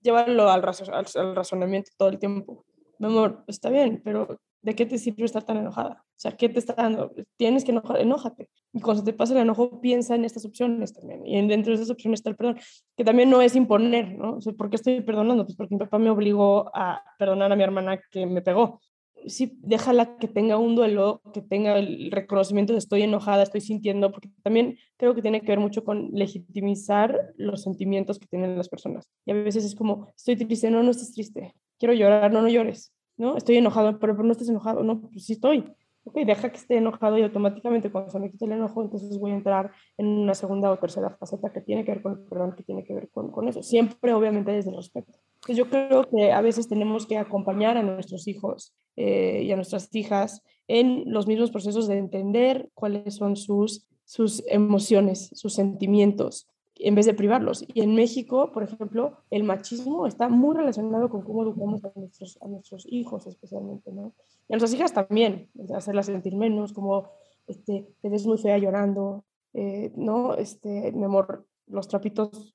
llevarlo 0.00 0.48
al, 0.48 0.64
al, 0.64 1.34
razonamiento 1.34 1.90
todo 1.96 2.08
el 2.10 2.20
tiempo. 2.20 2.64
Mi 3.00 3.06
amor, 3.06 3.42
está 3.48 3.70
bien, 3.70 4.00
pero 4.04 4.40
¿de 4.62 4.74
qué 4.74 4.86
te 4.86 4.98
sirve 4.98 5.24
estar 5.24 5.44
tan 5.44 5.56
enojada? 5.56 6.04
O 6.04 6.20
sea, 6.20 6.32
¿qué 6.32 6.48
te 6.48 6.58
está 6.58 6.74
dando? 6.74 7.12
Tienes 7.36 7.64
que 7.64 7.70
enojar, 7.70 8.00
enójate. 8.00 8.48
Y 8.72 8.80
cuando 8.80 9.04
te 9.04 9.12
pasa 9.12 9.34
el 9.34 9.40
enojo, 9.40 9.80
piensa 9.80 10.14
en 10.14 10.24
estas 10.24 10.44
opciones 10.44 10.92
también. 10.92 11.26
Y 11.26 11.46
dentro 11.46 11.70
de 11.70 11.76
esas 11.76 11.90
opciones 11.90 12.20
está 12.20 12.30
el 12.30 12.36
perdón, 12.36 12.58
que 12.96 13.04
también 13.04 13.30
no 13.30 13.40
es 13.40 13.56
imponer, 13.56 14.16
¿no? 14.16 14.36
O 14.36 14.40
sea, 14.40 14.52
¿por 14.52 14.70
qué 14.70 14.76
estoy 14.76 15.00
perdonando? 15.00 15.44
Pues 15.44 15.56
porque 15.56 15.74
mi 15.74 15.78
papá 15.78 15.98
me 15.98 16.10
obligó 16.10 16.70
a 16.74 17.02
perdonar 17.18 17.52
a 17.52 17.56
mi 17.56 17.62
hermana 17.62 18.00
que 18.10 18.26
me 18.26 18.42
pegó 18.42 18.80
sí, 19.26 19.58
déjala 19.62 20.16
que 20.18 20.28
tenga 20.28 20.56
un 20.58 20.74
duelo, 20.76 21.22
que 21.32 21.42
tenga 21.42 21.78
el 21.78 22.10
reconocimiento 22.10 22.72
de 22.72 22.78
estoy 22.78 23.02
enojada, 23.02 23.42
estoy 23.42 23.60
sintiendo, 23.60 24.12
porque 24.12 24.30
también 24.42 24.78
creo 24.96 25.14
que 25.14 25.22
tiene 25.22 25.40
que 25.40 25.48
ver 25.48 25.60
mucho 25.60 25.84
con 25.84 26.10
legitimizar 26.12 27.32
los 27.36 27.62
sentimientos 27.62 28.18
que 28.18 28.26
tienen 28.26 28.56
las 28.56 28.68
personas. 28.68 29.10
Y 29.26 29.32
a 29.32 29.34
veces 29.34 29.64
es 29.64 29.74
como, 29.74 30.08
estoy 30.16 30.36
triste, 30.36 30.70
no, 30.70 30.82
no 30.82 30.90
estés 30.90 31.12
triste, 31.12 31.54
quiero 31.78 31.94
llorar, 31.94 32.32
no, 32.32 32.42
no 32.42 32.48
llores, 32.48 32.92
¿no? 33.18 33.36
Estoy 33.36 33.56
enojado, 33.56 33.98
pero, 33.98 34.14
pero 34.14 34.24
no 34.24 34.32
estés 34.32 34.48
enojado, 34.48 34.82
no, 34.82 35.00
pues 35.00 35.26
sí 35.26 35.34
estoy. 35.34 35.64
Ok, 36.04 36.16
deja 36.24 36.48
que 36.48 36.56
esté 36.56 36.78
enojado 36.78 37.18
y 37.18 37.22
automáticamente 37.22 37.90
cuando 37.90 38.10
se 38.10 38.18
me 38.18 38.30
quite 38.30 38.46
el 38.46 38.52
enojo, 38.52 38.82
entonces 38.82 39.18
voy 39.18 39.32
a 39.32 39.34
entrar 39.34 39.72
en 39.98 40.06
una 40.06 40.34
segunda 40.34 40.70
o 40.70 40.78
tercera 40.78 41.10
faceta 41.10 41.52
que 41.52 41.60
tiene 41.60 41.84
que 41.84 41.90
ver 41.92 42.02
con 42.02 42.12
el 42.12 42.18
perdón, 42.20 42.54
que 42.56 42.62
tiene 42.62 42.82
que 42.82 42.94
ver 42.94 43.10
con, 43.10 43.30
con 43.30 43.46
eso. 43.46 43.62
Siempre, 43.62 44.14
obviamente, 44.14 44.52
desde 44.52 44.70
el 44.70 44.76
respeto. 44.76 45.12
Entonces, 45.34 45.56
yo 45.56 45.68
creo 45.68 46.04
que 46.04 46.32
a 46.32 46.40
veces 46.40 46.66
tenemos 46.66 47.06
que 47.06 47.18
acompañar 47.18 47.76
a 47.76 47.82
nuestros 47.82 48.26
hijos 48.26 48.74
eh, 48.96 49.42
y 49.44 49.52
a 49.52 49.56
nuestras 49.56 49.94
hijas 49.94 50.42
en 50.66 51.04
los 51.12 51.26
mismos 51.26 51.50
procesos 51.50 51.88
de 51.88 51.98
entender 51.98 52.70
cuáles 52.72 53.14
son 53.16 53.36
sus, 53.36 53.86
sus 54.04 54.42
emociones, 54.48 55.30
sus 55.34 55.54
sentimientos, 55.54 56.48
en 56.78 56.94
vez 56.94 57.06
de 57.06 57.14
privarlos. 57.14 57.64
Y 57.74 57.80
en 57.82 57.94
México, 57.94 58.52
por 58.52 58.62
ejemplo, 58.62 59.18
el 59.30 59.44
machismo 59.44 60.06
está 60.06 60.28
muy 60.28 60.56
relacionado 60.56 61.08
con 61.08 61.22
cómo 61.22 61.42
educamos 61.42 61.84
a 61.84 61.92
nuestros, 61.94 62.38
a 62.42 62.48
nuestros 62.48 62.86
hijos 62.88 63.26
especialmente, 63.26 63.92
¿no? 63.92 64.12
Y 64.48 64.54
a 64.54 64.56
nuestras 64.56 64.74
hijas 64.74 64.92
también, 64.92 65.48
hacerlas 65.74 66.06
sentir 66.06 66.36
menos, 66.36 66.72
como 66.72 67.08
este, 67.46 67.86
te 68.00 68.08
ves 68.08 68.26
muy 68.26 68.38
fea 68.38 68.58
llorando, 68.58 69.24
eh, 69.54 69.92
¿no? 69.96 70.34
Este, 70.34 70.92
mi 70.92 71.04
amor, 71.04 71.46
los 71.66 71.88
trapitos 71.88 72.54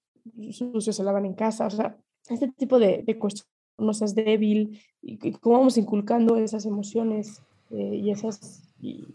sucios 0.51 0.95
se 0.95 1.03
lavan 1.03 1.25
en 1.25 1.33
casa, 1.33 1.67
o 1.67 1.69
sea, 1.69 1.97
este 2.29 2.47
tipo 2.49 2.79
de, 2.79 3.03
de 3.03 3.19
cuestiones 3.19 3.53
no 3.77 3.93
seas 3.93 4.15
débil, 4.15 4.79
y, 5.01 5.31
cómo 5.33 5.57
vamos 5.57 5.77
inculcando 5.77 6.37
esas 6.37 6.65
emociones 6.65 7.41
eh, 7.71 7.99
y 8.01 8.11
esas, 8.11 8.63
y 8.79 9.05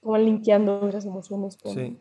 cómo 0.00 0.18
linkeando 0.18 0.88
esas 0.88 1.06
emociones 1.06 1.56
con, 1.56 1.74
sí. 1.74 1.98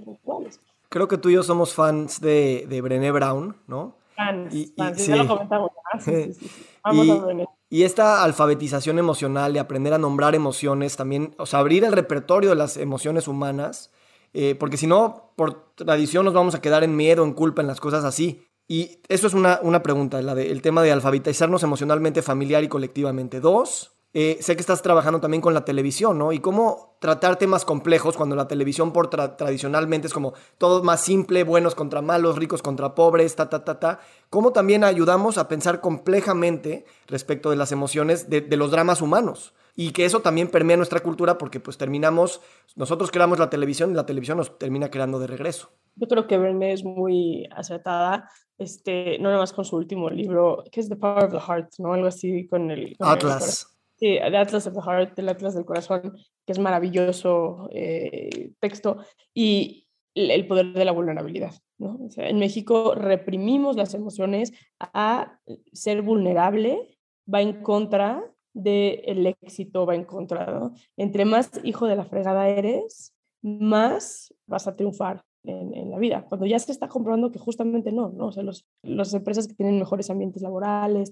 puntuales. 0.00 0.60
Creo 0.94 1.08
que 1.08 1.18
tú 1.18 1.28
y 1.28 1.32
yo 1.32 1.42
somos 1.42 1.74
fans 1.74 2.20
de, 2.20 2.66
de 2.68 2.80
Brené 2.80 3.10
Brown, 3.10 3.56
¿no? 3.66 3.98
Fans, 4.14 4.54
y, 4.54 4.72
fans, 4.76 5.04
ya 5.04 5.16
lo 5.16 5.26
comentamos. 5.26 5.72
Vamos 6.84 7.10
a 7.10 7.14
Brené. 7.16 7.46
Y 7.68 7.82
esta 7.82 8.22
alfabetización 8.22 9.00
emocional 9.00 9.52
de 9.52 9.58
aprender 9.58 9.92
a 9.92 9.98
nombrar 9.98 10.36
emociones, 10.36 10.96
también, 10.96 11.34
o 11.36 11.46
sea, 11.46 11.58
abrir 11.58 11.82
el 11.82 11.90
repertorio 11.90 12.50
de 12.50 12.54
las 12.54 12.76
emociones 12.76 13.26
humanas, 13.26 13.90
eh, 14.34 14.54
porque 14.54 14.76
si 14.76 14.86
no, 14.86 15.32
por 15.34 15.74
tradición 15.74 16.26
nos 16.26 16.34
vamos 16.34 16.54
a 16.54 16.60
quedar 16.60 16.84
en 16.84 16.94
miedo, 16.94 17.24
en 17.24 17.32
culpa, 17.32 17.60
en 17.60 17.66
las 17.66 17.80
cosas 17.80 18.04
así. 18.04 18.46
Y 18.68 19.00
eso 19.08 19.26
es 19.26 19.34
una, 19.34 19.58
una 19.64 19.82
pregunta, 19.82 20.22
la 20.22 20.36
de, 20.36 20.52
el 20.52 20.62
tema 20.62 20.84
de 20.84 20.92
alfabetizarnos 20.92 21.64
emocionalmente, 21.64 22.22
familiar 22.22 22.62
y 22.62 22.68
colectivamente. 22.68 23.40
Dos, 23.40 23.93
eh, 24.14 24.38
sé 24.40 24.54
que 24.54 24.60
estás 24.60 24.80
trabajando 24.80 25.20
también 25.20 25.40
con 25.40 25.54
la 25.54 25.64
televisión, 25.64 26.16
¿no? 26.16 26.32
Y 26.32 26.38
cómo 26.38 26.96
tratar 27.00 27.36
temas 27.36 27.64
complejos 27.64 28.16
cuando 28.16 28.36
la 28.36 28.46
televisión 28.46 28.92
por 28.92 29.10
tradicionalmente 29.10 30.06
es 30.06 30.14
como 30.14 30.34
todo 30.56 30.82
más 30.84 31.02
simple, 31.02 31.42
buenos 31.42 31.74
contra 31.74 32.00
malos, 32.00 32.38
ricos 32.38 32.62
contra 32.62 32.94
pobres, 32.94 33.34
ta, 33.34 33.50
ta, 33.50 33.64
ta, 33.64 33.80
ta. 33.80 33.98
Cómo 34.30 34.52
también 34.52 34.84
ayudamos 34.84 35.36
a 35.36 35.48
pensar 35.48 35.80
complejamente 35.80 36.86
respecto 37.08 37.50
de 37.50 37.56
las 37.56 37.72
emociones 37.72 38.30
de, 38.30 38.40
de 38.40 38.56
los 38.56 38.70
dramas 38.70 39.02
humanos. 39.02 39.52
y 39.76 39.90
que 39.90 40.04
eso 40.04 40.20
también 40.20 40.48
permea 40.48 40.76
nuestra 40.76 41.00
cultura 41.00 41.36
porque 41.38 41.60
pues 41.60 41.76
terminamos, 41.76 42.40
nosotros 42.76 43.10
creamos 43.10 43.38
la 43.38 43.50
televisión 43.50 43.90
y 43.90 43.94
la 43.94 44.06
televisión 44.06 44.38
nos 44.38 44.58
termina 44.58 44.90
creando 44.90 45.18
de 45.18 45.26
regreso. 45.26 45.70
Yo 45.96 46.06
creo 46.08 46.26
que 46.26 46.38
Brené 46.38 46.72
es 46.72 46.84
muy 46.84 47.48
acertada, 47.54 48.28
este, 48.58 49.18
no 49.18 49.28
nada 49.28 49.40
más 49.40 49.52
con 49.52 49.64
su 49.64 49.76
último 49.76 50.10
libro, 50.10 50.64
que 50.70 50.80
es 50.80 50.88
The 50.88 50.96
Power 50.96 51.24
of 51.24 51.32
the 51.32 51.40
Heart, 51.40 51.74
¿no? 51.78 51.92
Algo 51.92 52.06
así 52.06 52.46
con 52.46 52.70
el... 52.70 52.96
Atlas. 53.00 53.73
The 54.04 54.36
Atlas 54.36 54.66
of 54.66 54.74
the 54.74 54.82
Heart, 54.82 55.18
el 55.18 55.28
Atlas 55.30 55.54
del 55.54 55.64
Corazón, 55.64 56.14
que 56.44 56.52
es 56.52 56.58
maravilloso 56.58 57.70
eh, 57.72 58.50
texto, 58.60 58.98
y 59.32 59.88
el 60.14 60.46
poder 60.46 60.74
de 60.74 60.84
la 60.84 60.92
vulnerabilidad, 60.92 61.54
¿no? 61.78 61.98
En 62.16 62.38
México 62.38 62.94
reprimimos 62.94 63.76
las 63.76 63.94
emociones 63.94 64.52
a 64.78 65.40
ser 65.72 66.02
vulnerable, 66.02 66.98
va 67.32 67.40
en 67.40 67.62
contra 67.62 68.22
del 68.52 69.26
éxito, 69.26 69.86
va 69.86 69.94
en 69.94 70.04
contra. 70.04 70.70
Entre 70.96 71.24
más 71.24 71.50
hijo 71.64 71.86
de 71.86 71.96
la 71.96 72.04
fregada 72.04 72.48
eres, 72.48 73.14
más 73.42 74.34
vas 74.46 74.68
a 74.68 74.76
triunfar 74.76 75.24
en, 75.44 75.90
la 75.90 75.98
vida. 75.98 76.24
Cuando 76.28 76.46
ya 76.46 76.58
se 76.58 76.72
está 76.72 76.88
comprobando 76.88 77.30
que 77.30 77.38
justamente 77.38 77.92
no, 77.92 78.10
¿no? 78.10 78.26
O 78.26 78.32
sea, 78.32 78.42
los, 78.42 78.66
las 78.82 79.12
empresas 79.14 79.46
que 79.46 79.54
tienen 79.54 79.78
mejores 79.78 80.10
ambientes 80.10 80.42
laborales, 80.42 81.10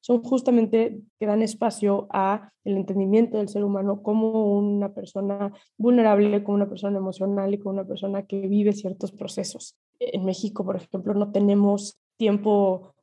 son 0.00 0.22
justamente 0.22 1.00
que 1.18 1.26
dan 1.26 1.42
espacio 1.42 2.06
a 2.10 2.50
el 2.64 2.76
entendimiento 2.76 3.38
del 3.38 3.48
ser 3.48 3.64
humano 3.64 4.02
como 4.02 4.56
una 4.56 4.92
persona 4.92 5.52
vulnerable, 5.76 6.42
como 6.44 6.56
una 6.56 6.68
persona 6.68 6.98
emocional 6.98 7.52
y 7.52 7.58
como 7.58 7.74
una 7.74 7.86
persona 7.86 8.22
que 8.26 8.46
vive 8.46 8.72
ciertos 8.72 9.12
procesos. 9.12 9.76
En 9.98 10.24
México, 10.24 10.64
por 10.64 10.76
ejemplo, 10.76 11.14
no 11.14 11.32
tenemos 11.32 11.98
tiempo, 12.16 12.94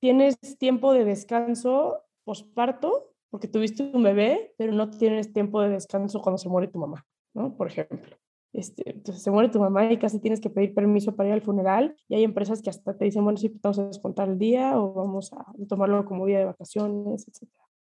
tienes 0.00 0.38
tiempo 0.58 0.92
de 0.92 1.04
descanso 1.04 2.02
posparto 2.24 3.08
porque 3.30 3.48
tuviste 3.48 3.90
un 3.94 4.02
bebé, 4.02 4.54
pero 4.58 4.72
no 4.72 4.90
tienes 4.90 5.32
tiempo 5.32 5.62
de 5.62 5.70
descanso 5.70 6.20
cuando 6.20 6.38
se 6.38 6.48
muere 6.48 6.68
tu 6.68 6.78
mamá, 6.78 7.04
¿no? 7.34 7.56
Por 7.56 7.66
ejemplo. 7.66 8.16
Este, 8.52 8.90
entonces 8.90 9.22
se 9.22 9.30
muere 9.30 9.48
tu 9.48 9.58
mamá 9.58 9.90
y 9.90 9.98
casi 9.98 10.18
tienes 10.18 10.40
que 10.40 10.50
pedir 10.50 10.74
permiso 10.74 11.16
para 11.16 11.30
ir 11.30 11.32
al 11.32 11.42
funeral 11.42 11.96
y 12.08 12.16
hay 12.16 12.24
empresas 12.24 12.60
que 12.60 12.68
hasta 12.68 12.96
te 12.96 13.06
dicen, 13.06 13.24
bueno, 13.24 13.38
sí, 13.38 13.50
vamos 13.62 13.78
a 13.78 13.86
descontar 13.86 14.28
el 14.28 14.38
día 14.38 14.78
o 14.78 14.92
vamos 14.92 15.32
a 15.32 15.46
tomarlo 15.68 16.04
como 16.04 16.26
día 16.26 16.40
de 16.40 16.44
vacaciones, 16.44 17.26
etc. 17.26 17.48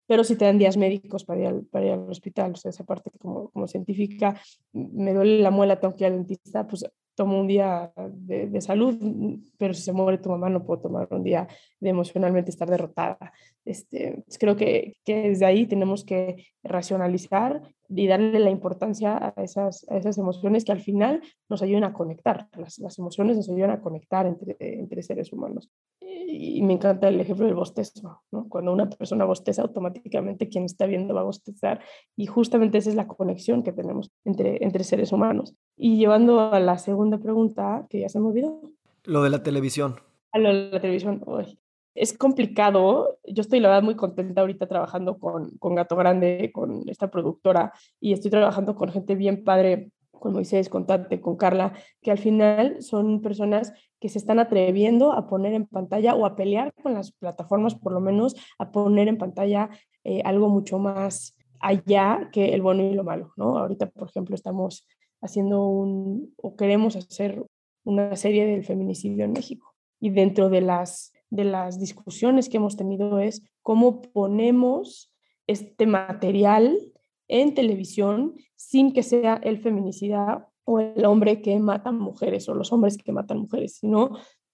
Pero 0.07 0.25
si 0.25 0.37
te 0.37 0.45
dan 0.45 0.59
días 0.59 0.77
médicos 0.77 1.25
para 1.25 1.41
ir 1.41 1.47
al, 1.47 2.11
hospital, 2.11 2.53
o 2.53 2.57
sea, 2.57 2.71
esa 2.71 2.85
parte 2.85 3.11
como, 3.19 3.51
como 3.51 3.67
científica, 3.67 4.39
me 4.73 5.15
duele 5.15 5.39
la 5.39 5.51
muela, 5.51 5.81
tengo 5.81 5.95
que 5.95 6.05
al 6.05 6.13
dentista, 6.13 6.67
pues 6.67 6.85
tomo 7.15 7.41
un 7.41 7.47
día 7.47 7.93
de, 7.97 8.61
salud, 8.61 8.97
pero 9.59 9.75
si 9.75 9.83
se 9.83 9.93
muere 9.93 10.19
tu 10.19 10.31
mamá 10.31 10.49
no 10.49 10.65
puedo 10.65 10.81
tomar 10.83 11.09
un 11.11 11.23
día 11.23 11.47
de 11.79 11.91
emocionalmente 11.91 12.51
estar 12.51 12.69
derrotada. 12.69 13.33
Este, 13.65 14.23
pues 14.25 14.39
creo 14.39 14.57
que 14.57 14.97
desde 15.07 15.45
ahí 15.45 15.67
tenemos 15.67 16.05
que 16.05 16.47
racionalizar 16.63 17.63
y 17.95 18.07
darle 18.07 18.39
la 18.39 18.51
importancia 18.51 19.33
a 19.37 19.43
esas, 19.43 19.87
a 19.89 19.97
esas 19.97 20.19
emociones 20.19 20.65
que 20.65 20.73
al 20.73 20.81
final 20.81 21.23
nos 21.49 21.63
ayudan 21.63 21.85
a 21.85 21.93
conectar. 21.93 22.49
Las, 22.57 22.79
las 22.79 22.99
emociones 22.99 23.37
nos 23.37 23.49
ayudan 23.49 23.71
a 23.71 23.81
conectar 23.81 24.27
entre, 24.27 24.57
entre 24.61 25.03
seres 25.03 25.33
humanos. 25.33 25.71
Y 26.01 26.63
me 26.63 26.75
encanta 26.75 27.09
el 27.09 27.21
ejemplo 27.21 27.47
del 27.47 27.55
bostezo, 27.55 28.23
¿no? 28.31 28.49
Cuando 28.49 28.73
una 28.73 28.89
persona 28.89 29.25
bosteza, 29.25 29.63
automáticamente 29.63 30.49
quien 30.49 30.65
está 30.65 30.87
viendo 30.87 31.15
va 31.15 31.21
a 31.21 31.25
bostezar. 31.25 31.81
Y 32.17 32.27
justamente 32.27 32.79
esa 32.79 32.91
es 32.91 32.97
la 32.97 33.07
conexión 33.07 33.63
que 33.63 33.73
tenemos 33.73 34.11
entre, 34.25 34.65
entre 34.65 34.85
seres 34.85 35.13
humanos. 35.13 35.55
Y 35.77 35.99
llevando 35.99 36.41
a 36.41 36.61
la 36.61 36.79
segunda 36.79 37.19
pregunta, 37.19 37.87
que 37.91 38.01
ya 38.01 38.09
se 38.09 38.21
me 38.21 38.29
olvidó. 38.29 38.61
Lo 39.05 39.23
de 39.23 39.31
la 39.31 39.43
televisión. 39.43 39.97
A 40.33 40.39
lo 40.39 40.49
de 40.49 40.71
la 40.71 40.81
televisión. 40.81 41.23
Uy 41.27 41.59
es 41.95 42.17
complicado. 42.17 43.19
Yo 43.25 43.41
estoy, 43.41 43.61
la 43.61 43.69
verdad, 43.69 43.83
muy 43.83 43.97
contenta 43.97 44.41
ahorita 44.41 44.67
trabajando 44.67 45.19
con, 45.19 45.51
con 45.59 45.75
Gato 45.75 45.97
Grande, 45.97 46.51
con 46.53 46.89
esta 46.89 47.11
productora, 47.11 47.73
y 48.01 48.13
estoy 48.13 48.31
trabajando 48.31 48.75
con 48.75 48.91
gente 48.91 49.15
bien 49.15 49.45
padre, 49.45 49.91
con 50.11 50.33
Moisés, 50.33 50.69
con 50.69 50.87
Tate, 50.87 51.21
con 51.21 51.37
Carla, 51.37 51.73
que 52.01 52.11
al 52.11 52.19
final 52.19 52.81
son 52.81 53.21
personas 53.21 53.73
que 54.01 54.09
se 54.09 54.19
están 54.19 54.39
atreviendo 54.39 55.13
a 55.13 55.27
poner 55.27 55.53
en 55.53 55.67
pantalla 55.67 56.15
o 56.15 56.25
a 56.25 56.37
pelear 56.37 56.73
con 56.75 56.95
las 56.95 57.13
plataformas, 57.13 57.75
por 57.75 57.93
lo 57.93 58.01
menos, 58.01 58.37
a 58.59 58.71
poner 58.71 59.09
en 59.09 59.19
pantalla 59.19 59.69
eh, 60.05 60.23
algo 60.25 60.49
mucho 60.49 60.79
más 60.79 61.37
allá 61.61 62.29
que 62.33 62.55
el 62.55 62.63
bueno 62.63 62.83
y 62.83 62.95
lo 62.95 63.05
malo, 63.05 63.33
¿no? 63.37 63.59
Ahorita, 63.59 63.87
por 63.87 64.09
ejemplo, 64.09 64.35
estamos 64.35 64.87
haciendo 65.21 65.67
un, 65.67 66.35
o 66.37 66.57
queremos 66.57 66.97
hacer 66.97 67.45
una 67.85 68.17
serie 68.17 68.47
del 68.47 68.65
feminicidio 68.65 69.25
en 69.25 69.33
México. 69.33 69.75
Y 70.01 70.11
dentro 70.11 70.49
de 70.49 70.61
las 70.61 71.12
de 71.33 71.45
las 71.45 71.81
discusiones 71.81 72.51
que 72.51 72.59
hemos 72.59 72.77
tenido 72.77 73.19
es 73.19 73.43
cómo 73.63 74.03
ponemos 74.03 75.11
este 75.47 75.87
material 75.87 76.79
en 77.27 77.55
televisión 77.55 78.35
sin 78.55 78.93
que 78.93 79.03
sea 79.03 79.41
el 79.43 79.59
feminicida 79.59 80.51
o 80.65 80.79
el 80.79 81.07
hombre 81.07 81.41
que 81.41 81.59
mata 81.59 81.91
mujeres 81.91 82.51
o 82.51 82.55
los 82.55 82.71
hombres 82.71 82.99
que 82.99 83.13
matan 83.13 83.39
mujeres, 83.39 83.79
sino 83.79 84.11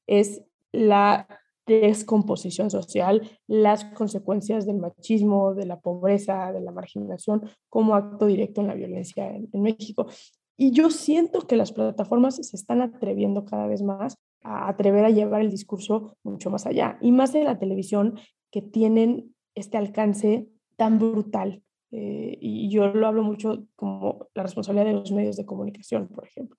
es 0.06 0.44
la 0.70 1.26
descomposición 1.66 2.70
social, 2.70 3.28
las 3.48 3.84
consecuencias 3.84 4.64
del 4.64 4.78
machismo, 4.78 5.54
de 5.54 5.66
la 5.66 5.80
pobreza, 5.80 6.52
de 6.52 6.60
la 6.60 6.70
marginación 6.70 7.42
como 7.68 7.96
acto 7.96 8.26
directo 8.26 8.60
en 8.60 8.68
la 8.68 8.74
violencia 8.74 9.28
en, 9.28 9.48
en 9.52 9.62
México. 9.62 10.06
Y 10.56 10.70
yo 10.70 10.90
siento 10.90 11.40
que 11.40 11.56
las 11.56 11.72
plataformas 11.72 12.36
se 12.36 12.56
están 12.56 12.82
atreviendo 12.82 13.44
cada 13.44 13.66
vez 13.66 13.82
más 13.82 14.16
a 14.42 14.68
atrever 14.68 15.04
a 15.04 15.10
llevar 15.10 15.40
el 15.40 15.50
discurso 15.50 16.16
mucho 16.22 16.50
más 16.50 16.66
allá. 16.66 16.98
Y 17.00 17.12
más 17.12 17.34
en 17.34 17.44
la 17.44 17.58
televisión, 17.58 18.18
que 18.50 18.62
tienen 18.62 19.34
este 19.54 19.76
alcance 19.76 20.48
tan 20.76 20.98
brutal. 20.98 21.62
Eh, 21.90 22.38
y 22.40 22.70
yo 22.70 22.88
lo 22.88 23.06
hablo 23.06 23.22
mucho 23.22 23.64
como 23.74 24.28
la 24.34 24.42
responsabilidad 24.42 24.86
de 24.86 24.92
los 24.92 25.12
medios 25.12 25.36
de 25.36 25.46
comunicación, 25.46 26.08
por 26.08 26.26
ejemplo. 26.26 26.58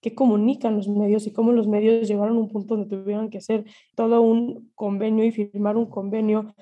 ¿Qué 0.00 0.14
comunican 0.14 0.76
los 0.76 0.88
medios 0.88 1.26
y 1.26 1.32
cómo 1.32 1.52
los 1.52 1.68
medios 1.68 2.08
llegaron 2.08 2.36
a 2.36 2.40
un 2.40 2.48
punto 2.48 2.76
donde 2.76 2.96
tuvieron 2.96 3.30
que 3.30 3.38
hacer 3.38 3.64
todo 3.94 4.20
un 4.20 4.72
convenio 4.74 5.24
y 5.24 5.30
firmar 5.30 5.76
un 5.76 5.86
convenio, 5.86 6.54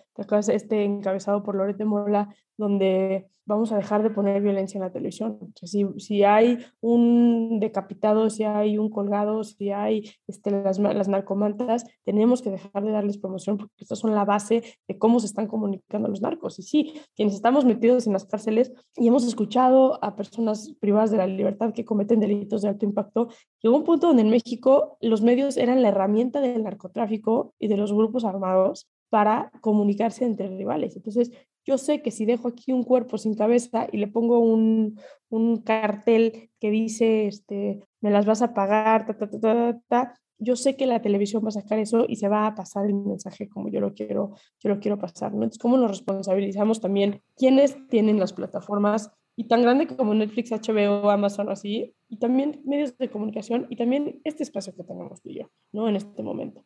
este 0.48 0.84
encabezado 0.84 1.42
por 1.42 1.54
Loret 1.54 1.76
de 1.76 1.84
Mola, 1.86 2.34
donde 2.58 3.30
vamos 3.50 3.72
a 3.72 3.76
dejar 3.76 4.02
de 4.02 4.10
poner 4.10 4.40
violencia 4.40 4.78
en 4.78 4.84
la 4.84 4.92
televisión. 4.92 5.38
si, 5.62 5.84
si, 5.98 6.22
hay 6.22 6.58
un 6.80 7.58
decapitado, 7.58 8.30
si 8.30 8.44
hay 8.44 8.78
un 8.78 8.90
colgado, 8.90 9.42
si 9.42 9.70
hay 9.72 10.04
este, 10.28 10.50
las, 10.52 10.78
las 10.78 11.08
narcomantas, 11.08 11.84
tenemos 12.04 12.42
que 12.42 12.50
dejar 12.50 12.84
de 12.84 12.92
darles 12.92 13.18
promoción 13.18 13.56
porque 13.56 13.74
estas 13.80 13.98
son 13.98 14.14
la 14.14 14.24
base 14.24 14.62
de 14.86 14.98
cómo 14.98 15.18
se 15.18 15.26
están 15.26 15.48
comunicando 15.48 16.08
los 16.08 16.22
narcos. 16.22 16.60
Y 16.60 16.62
sí, 16.62 16.92
quienes 17.16 17.34
estamos 17.34 17.64
metidos 17.64 18.06
en 18.06 18.12
las 18.12 18.24
cárceles 18.24 18.72
y 18.96 19.08
hemos 19.08 19.26
escuchado 19.26 20.02
a 20.02 20.14
personas 20.14 20.76
privadas 20.78 21.10
de 21.10 21.16
la 21.16 21.26
libertad 21.26 21.72
que 21.72 21.84
cometen 21.84 22.20
delitos 22.20 22.62
de 22.62 22.68
alto 22.68 22.79
impacto, 22.86 23.28
llegó 23.62 23.76
un 23.76 23.84
punto 23.84 24.08
donde 24.08 24.22
en 24.22 24.30
México 24.30 24.96
los 25.00 25.22
medios 25.22 25.56
eran 25.56 25.82
la 25.82 25.88
herramienta 25.88 26.40
del 26.40 26.62
narcotráfico 26.62 27.54
y 27.58 27.68
de 27.68 27.76
los 27.76 27.92
grupos 27.92 28.24
armados 28.24 28.88
para 29.08 29.50
comunicarse 29.60 30.24
entre 30.24 30.48
rivales. 30.48 30.96
Entonces, 30.96 31.30
yo 31.64 31.78
sé 31.78 32.02
que 32.02 32.10
si 32.10 32.24
dejo 32.24 32.48
aquí 32.48 32.72
un 32.72 32.84
cuerpo 32.84 33.18
sin 33.18 33.34
cabeza 33.34 33.86
y 33.92 33.98
le 33.98 34.08
pongo 34.08 34.38
un, 34.38 34.98
un 35.28 35.58
cartel 35.58 36.50
que 36.58 36.70
dice, 36.70 37.26
este, 37.26 37.80
me 38.00 38.10
las 38.10 38.26
vas 38.26 38.42
a 38.42 38.54
pagar, 38.54 39.06
ta, 39.06 39.16
ta, 39.16 39.28
ta, 39.28 39.80
ta, 39.88 40.14
yo 40.40 40.56
sé 40.56 40.74
que 40.74 40.86
la 40.86 41.02
televisión 41.02 41.44
va 41.44 41.48
a 41.48 41.52
sacar 41.52 41.78
eso 41.78 42.06
y 42.08 42.16
se 42.16 42.28
va 42.28 42.46
a 42.46 42.54
pasar 42.54 42.86
el 42.86 42.94
mensaje 42.94 43.48
como 43.48 43.68
yo 43.68 43.80
lo 43.80 43.92
quiero, 43.92 44.32
yo 44.58 44.70
lo 44.70 44.80
quiero 44.80 44.98
pasar. 44.98 45.32
¿no? 45.32 45.42
Entonces, 45.42 45.58
¿cómo 45.58 45.76
nos 45.76 45.90
responsabilizamos 45.90 46.80
también? 46.80 47.22
¿Quiénes 47.36 47.76
tienen 47.88 48.18
las 48.18 48.32
plataformas 48.32 49.12
y 49.40 49.44
tan 49.44 49.62
grande 49.62 49.86
como 49.86 50.12
Netflix, 50.12 50.50
HBO, 50.50 51.08
Amazon, 51.08 51.48
así, 51.48 51.94
y 52.10 52.18
también 52.18 52.60
medios 52.66 52.98
de 52.98 53.08
comunicación 53.08 53.66
y 53.70 53.76
también 53.76 54.20
este 54.24 54.42
espacio 54.42 54.74
que 54.76 54.84
tenemos 54.84 55.22
tú 55.22 55.30
y 55.30 55.38
yo, 55.38 55.50
¿no? 55.72 55.88
En 55.88 55.96
este 55.96 56.22
momento. 56.22 56.62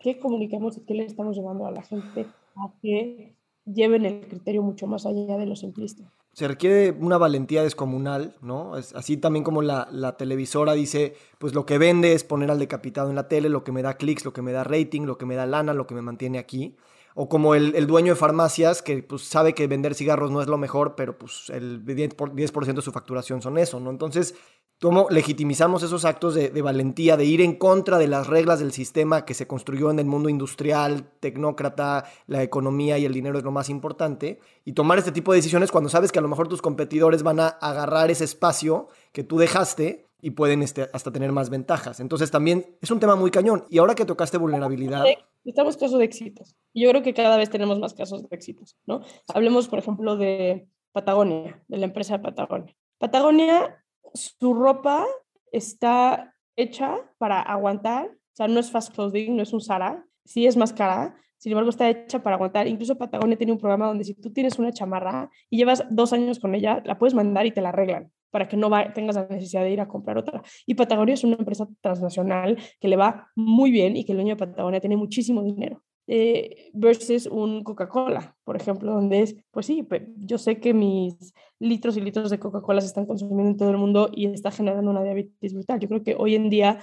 ¿Qué 0.00 0.18
comunicamos 0.18 0.78
y 0.78 0.86
qué 0.86 0.94
le 0.94 1.04
estamos 1.04 1.36
llevando 1.36 1.66
a 1.66 1.70
la 1.70 1.82
gente 1.82 2.24
a 2.56 2.72
que 2.80 3.36
lleven 3.66 4.06
el 4.06 4.26
criterio 4.26 4.62
mucho 4.62 4.86
más 4.86 5.04
allá 5.04 5.36
de 5.36 5.44
lo 5.44 5.54
simplista. 5.54 6.10
Se 6.32 6.48
requiere 6.48 6.92
una 6.92 7.18
valentía 7.18 7.62
descomunal, 7.62 8.34
¿no? 8.40 8.72
Así 8.74 9.18
también 9.18 9.44
como 9.44 9.60
la, 9.60 9.86
la, 9.92 10.16
televisora 10.16 10.72
dice, 10.72 11.14
pues 11.38 11.54
lo 11.54 11.66
que 11.66 11.76
vende 11.76 12.14
es 12.14 12.24
poner 12.24 12.50
al 12.50 12.58
decapitado 12.58 13.10
en 13.10 13.16
la 13.16 13.28
tele, 13.28 13.50
lo 13.50 13.64
que 13.64 13.72
me 13.72 13.82
da 13.82 13.98
clics, 13.98 14.24
lo 14.24 14.32
que 14.32 14.42
me 14.42 14.52
da 14.52 14.64
rating, 14.64 15.02
lo 15.02 15.18
que 15.18 15.26
me 15.26 15.34
da 15.34 15.44
lana, 15.44 15.74
lo 15.74 15.86
que 15.86 15.94
me 15.94 16.00
mantiene 16.00 16.38
aquí. 16.38 16.74
O 17.14 17.28
como 17.28 17.54
el, 17.54 17.74
el 17.76 17.86
dueño 17.86 18.12
de 18.12 18.18
farmacias 18.18 18.82
que 18.82 19.02
pues, 19.02 19.22
sabe 19.22 19.54
que 19.54 19.66
vender 19.66 19.94
cigarros 19.94 20.30
no 20.30 20.42
es 20.42 20.48
lo 20.48 20.58
mejor, 20.58 20.94
pero 20.96 21.16
pues 21.16 21.48
el 21.50 21.84
10%, 21.84 22.34
10 22.34 22.52
de 22.52 22.82
su 22.82 22.92
facturación 22.92 23.40
son 23.40 23.56
eso, 23.56 23.78
¿no? 23.80 23.90
Entonces 23.90 24.34
cómo 24.80 25.06
legitimizamos 25.08 25.82
esos 25.82 26.04
actos 26.04 26.34
de, 26.34 26.50
valentía, 26.60 27.16
de 27.16 27.24
ir 27.24 27.40
en 27.40 27.56
contra 27.56 27.98
de 27.98 28.08
las 28.08 28.26
reglas 28.26 28.58
del 28.58 28.72
sistema 28.72 29.24
que 29.24 29.34
se 29.34 29.46
construyó 29.46 29.90
en 29.90 29.98
el 29.98 30.06
mundo 30.06 30.28
industrial, 30.28 31.10
tecnócrata, 31.20 32.04
la 32.26 32.42
economía 32.42 32.98
y 32.98 33.04
el 33.04 33.14
dinero 33.14 33.38
es 33.38 33.44
lo 33.44 33.50
más 33.50 33.70
importante, 33.70 34.40
y 34.64 34.72
tomar 34.72 34.98
este 34.98 35.12
tipo 35.12 35.32
de 35.32 35.38
decisiones 35.38 35.70
cuando 35.70 35.90
sabes 35.90 36.12
que 36.12 36.18
a 36.18 36.22
lo 36.22 36.28
mejor 36.28 36.48
tus 36.48 36.62
competidores 36.62 37.22
van 37.22 37.40
a 37.40 37.48
agarrar 37.48 38.10
ese 38.10 38.24
espacio 38.24 38.88
que 39.12 39.24
tú 39.24 39.38
dejaste 39.38 40.06
y 40.24 40.30
pueden 40.30 40.62
este, 40.62 40.88
hasta 40.94 41.12
tener 41.12 41.32
más 41.32 41.50
ventajas. 41.50 42.00
Entonces 42.00 42.30
también 42.30 42.64
es 42.80 42.90
un 42.90 42.98
tema 42.98 43.14
muy 43.14 43.30
cañón. 43.30 43.66
Y 43.68 43.76
ahora 43.76 43.94
que 43.94 44.06
tocaste 44.06 44.38
vulnerabilidad... 44.38 45.04
Estamos 45.44 45.76
casos 45.76 45.98
de 45.98 46.06
éxitos. 46.06 46.56
Yo 46.72 46.88
creo 46.88 47.02
que 47.02 47.12
cada 47.12 47.36
vez 47.36 47.50
tenemos 47.50 47.78
más 47.78 47.92
casos 47.92 48.22
de 48.22 48.34
éxitos, 48.34 48.78
¿no? 48.86 49.02
Hablemos, 49.34 49.68
por 49.68 49.78
ejemplo, 49.78 50.16
de 50.16 50.66
Patagonia, 50.92 51.62
de 51.68 51.76
la 51.76 51.84
empresa 51.84 52.22
Patagonia. 52.22 52.74
Patagonia, 52.96 53.84
su 54.14 54.54
ropa 54.54 55.04
está 55.52 56.34
hecha 56.56 56.96
para 57.18 57.42
aguantar, 57.42 58.06
o 58.06 58.34
sea, 58.36 58.48
no 58.48 58.60
es 58.60 58.70
fast 58.70 58.94
clothing, 58.94 59.36
no 59.36 59.42
es 59.42 59.52
un 59.52 59.60
Zara, 59.60 60.06
sí 60.24 60.46
es 60.46 60.56
más 60.56 60.72
cara, 60.72 61.14
sin 61.36 61.52
embargo 61.52 61.68
está 61.68 61.90
hecha 61.90 62.22
para 62.22 62.36
aguantar. 62.36 62.66
Incluso 62.66 62.96
Patagonia 62.96 63.36
tiene 63.36 63.52
un 63.52 63.58
programa 63.58 63.88
donde 63.88 64.04
si 64.04 64.14
tú 64.14 64.32
tienes 64.32 64.58
una 64.58 64.72
chamarra 64.72 65.30
y 65.50 65.58
llevas 65.58 65.84
dos 65.90 66.14
años 66.14 66.38
con 66.38 66.54
ella, 66.54 66.82
la 66.86 66.96
puedes 66.96 67.12
mandar 67.12 67.44
y 67.44 67.50
te 67.50 67.60
la 67.60 67.68
arreglan 67.68 68.10
para 68.34 68.48
que 68.48 68.56
no 68.56 68.68
tengas 68.92 69.14
la 69.14 69.28
necesidad 69.28 69.62
de 69.62 69.70
ir 69.70 69.80
a 69.80 69.86
comprar 69.86 70.18
otra. 70.18 70.42
Y 70.66 70.74
Patagonia 70.74 71.14
es 71.14 71.22
una 71.22 71.36
empresa 71.36 71.68
transnacional 71.80 72.58
que 72.80 72.88
le 72.88 72.96
va 72.96 73.28
muy 73.36 73.70
bien 73.70 73.96
y 73.96 74.04
que 74.04 74.10
el 74.10 74.18
dueño 74.18 74.34
de 74.34 74.44
Patagonia 74.44 74.80
tiene 74.80 74.96
muchísimo 74.96 75.44
dinero. 75.44 75.84
Eh, 76.08 76.72
versus 76.72 77.26
un 77.26 77.62
Coca-Cola, 77.62 78.36
por 78.42 78.56
ejemplo, 78.56 78.92
donde 78.92 79.20
es, 79.20 79.36
pues 79.52 79.66
sí, 79.66 79.86
yo 80.16 80.38
sé 80.38 80.58
que 80.58 80.74
mis 80.74 81.32
litros 81.60 81.96
y 81.96 82.00
litros 82.00 82.28
de 82.28 82.40
Coca-Cola 82.40 82.80
se 82.80 82.88
están 82.88 83.06
consumiendo 83.06 83.52
en 83.52 83.56
todo 83.56 83.70
el 83.70 83.78
mundo 83.78 84.10
y 84.12 84.26
está 84.26 84.50
generando 84.50 84.90
una 84.90 85.04
diabetes 85.04 85.54
brutal. 85.54 85.78
Yo 85.78 85.86
creo 85.86 86.02
que 86.02 86.16
hoy 86.18 86.34
en 86.34 86.50
día 86.50 86.80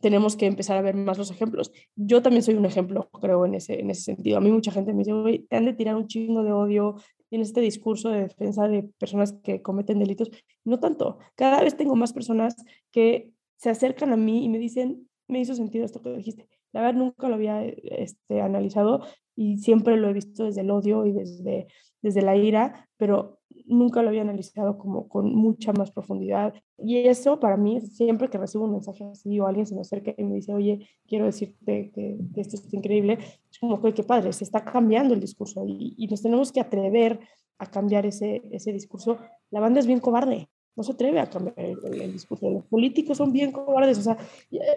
tenemos 0.00 0.36
que 0.36 0.46
empezar 0.46 0.76
a 0.76 0.82
ver 0.82 0.94
más 0.94 1.18
los 1.18 1.30
ejemplos. 1.30 1.72
Yo 1.94 2.22
también 2.22 2.42
soy 2.42 2.54
un 2.54 2.64
ejemplo, 2.64 3.10
creo, 3.20 3.44
en 3.44 3.54
ese, 3.54 3.80
en 3.80 3.90
ese 3.90 4.02
sentido. 4.02 4.38
A 4.38 4.40
mí 4.40 4.50
mucha 4.50 4.72
gente 4.72 4.92
me 4.92 5.00
dice, 5.00 5.12
oye, 5.12 5.44
te 5.48 5.56
han 5.56 5.66
de 5.66 5.74
tirar 5.74 5.96
un 5.96 6.06
chingo 6.06 6.42
de 6.42 6.52
odio, 6.52 6.96
tienes 7.28 7.48
este 7.48 7.60
discurso 7.60 8.10
de 8.10 8.22
defensa 8.22 8.68
de 8.68 8.84
personas 8.98 9.32
que 9.44 9.62
cometen 9.62 9.98
delitos. 9.98 10.30
No 10.64 10.78
tanto. 10.80 11.18
Cada 11.34 11.62
vez 11.62 11.76
tengo 11.76 11.96
más 11.96 12.12
personas 12.12 12.56
que 12.90 13.32
se 13.56 13.70
acercan 13.70 14.12
a 14.12 14.16
mí 14.16 14.44
y 14.44 14.48
me 14.48 14.58
dicen, 14.58 15.08
me 15.28 15.40
hizo 15.40 15.54
sentido 15.54 15.84
esto 15.84 16.02
que 16.02 16.10
dijiste. 16.10 16.48
La 16.76 16.92
nunca 16.92 17.26
lo 17.28 17.36
había 17.36 17.64
este, 17.64 18.42
analizado 18.42 19.00
y 19.34 19.56
siempre 19.56 19.96
lo 19.96 20.10
he 20.10 20.12
visto 20.12 20.44
desde 20.44 20.60
el 20.60 20.70
odio 20.70 21.06
y 21.06 21.12
desde, 21.12 21.68
desde 22.02 22.20
la 22.20 22.36
ira, 22.36 22.86
pero 22.98 23.38
nunca 23.64 24.02
lo 24.02 24.08
había 24.08 24.20
analizado 24.20 24.76
como 24.76 25.08
con 25.08 25.34
mucha 25.34 25.72
más 25.72 25.90
profundidad. 25.90 26.52
Y 26.76 26.98
eso 26.98 27.40
para 27.40 27.56
mí, 27.56 27.80
siempre 27.80 28.28
que 28.28 28.36
recibo 28.36 28.64
un 28.64 28.72
mensaje 28.72 29.04
así 29.04 29.40
o 29.40 29.46
alguien 29.46 29.64
se 29.64 29.74
me 29.74 29.80
acerca 29.80 30.12
y 30.18 30.22
me 30.24 30.34
dice, 30.34 30.52
oye, 30.52 30.86
quiero 31.06 31.24
decirte 31.24 31.90
que, 31.94 32.18
esto 32.36 32.56
es 32.56 32.74
increíble, 32.74 33.20
es 33.50 33.58
como 33.58 33.80
que 33.80 34.02
padre, 34.02 34.34
se 34.34 34.44
está 34.44 34.62
cambiando 34.62 35.14
el 35.14 35.20
discurso 35.20 35.64
y, 35.66 35.94
y, 35.96 36.08
nos 36.08 36.20
tenemos 36.20 36.52
que 36.52 36.60
atrever 36.60 37.20
a 37.56 37.70
cambiar 37.70 38.04
ese, 38.04 38.42
ese 38.52 38.70
discurso. 38.70 39.16
La 39.50 39.60
banda 39.60 39.80
es 39.80 39.86
bien 39.86 40.00
cobarde, 40.00 40.50
no 40.76 40.82
se 40.82 40.92
atreve 40.92 41.18
a 41.20 41.30
cambiar 41.30 41.58
el, 41.58 42.12
discurso. 42.12 42.50
Los 42.50 42.64
políticos 42.66 43.16
son 43.16 43.32
bien 43.32 43.50
cobardes. 43.50 43.98
O 43.98 44.02
sea, 44.02 44.18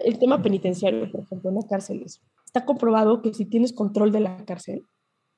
el 0.04 0.18
tema 0.18 0.42
penitenciario, 0.42 1.10
por 1.10 1.20
ejemplo, 1.20 1.50
las 1.50 1.66
cárceles. 1.66 2.22
Está 2.44 2.64
comprobado 2.64 3.20
que 3.20 3.34
si 3.34 3.44
tienes 3.44 3.72
control 3.72 4.10
de 4.10 4.20
la 4.20 4.44
cárcel, 4.44 4.86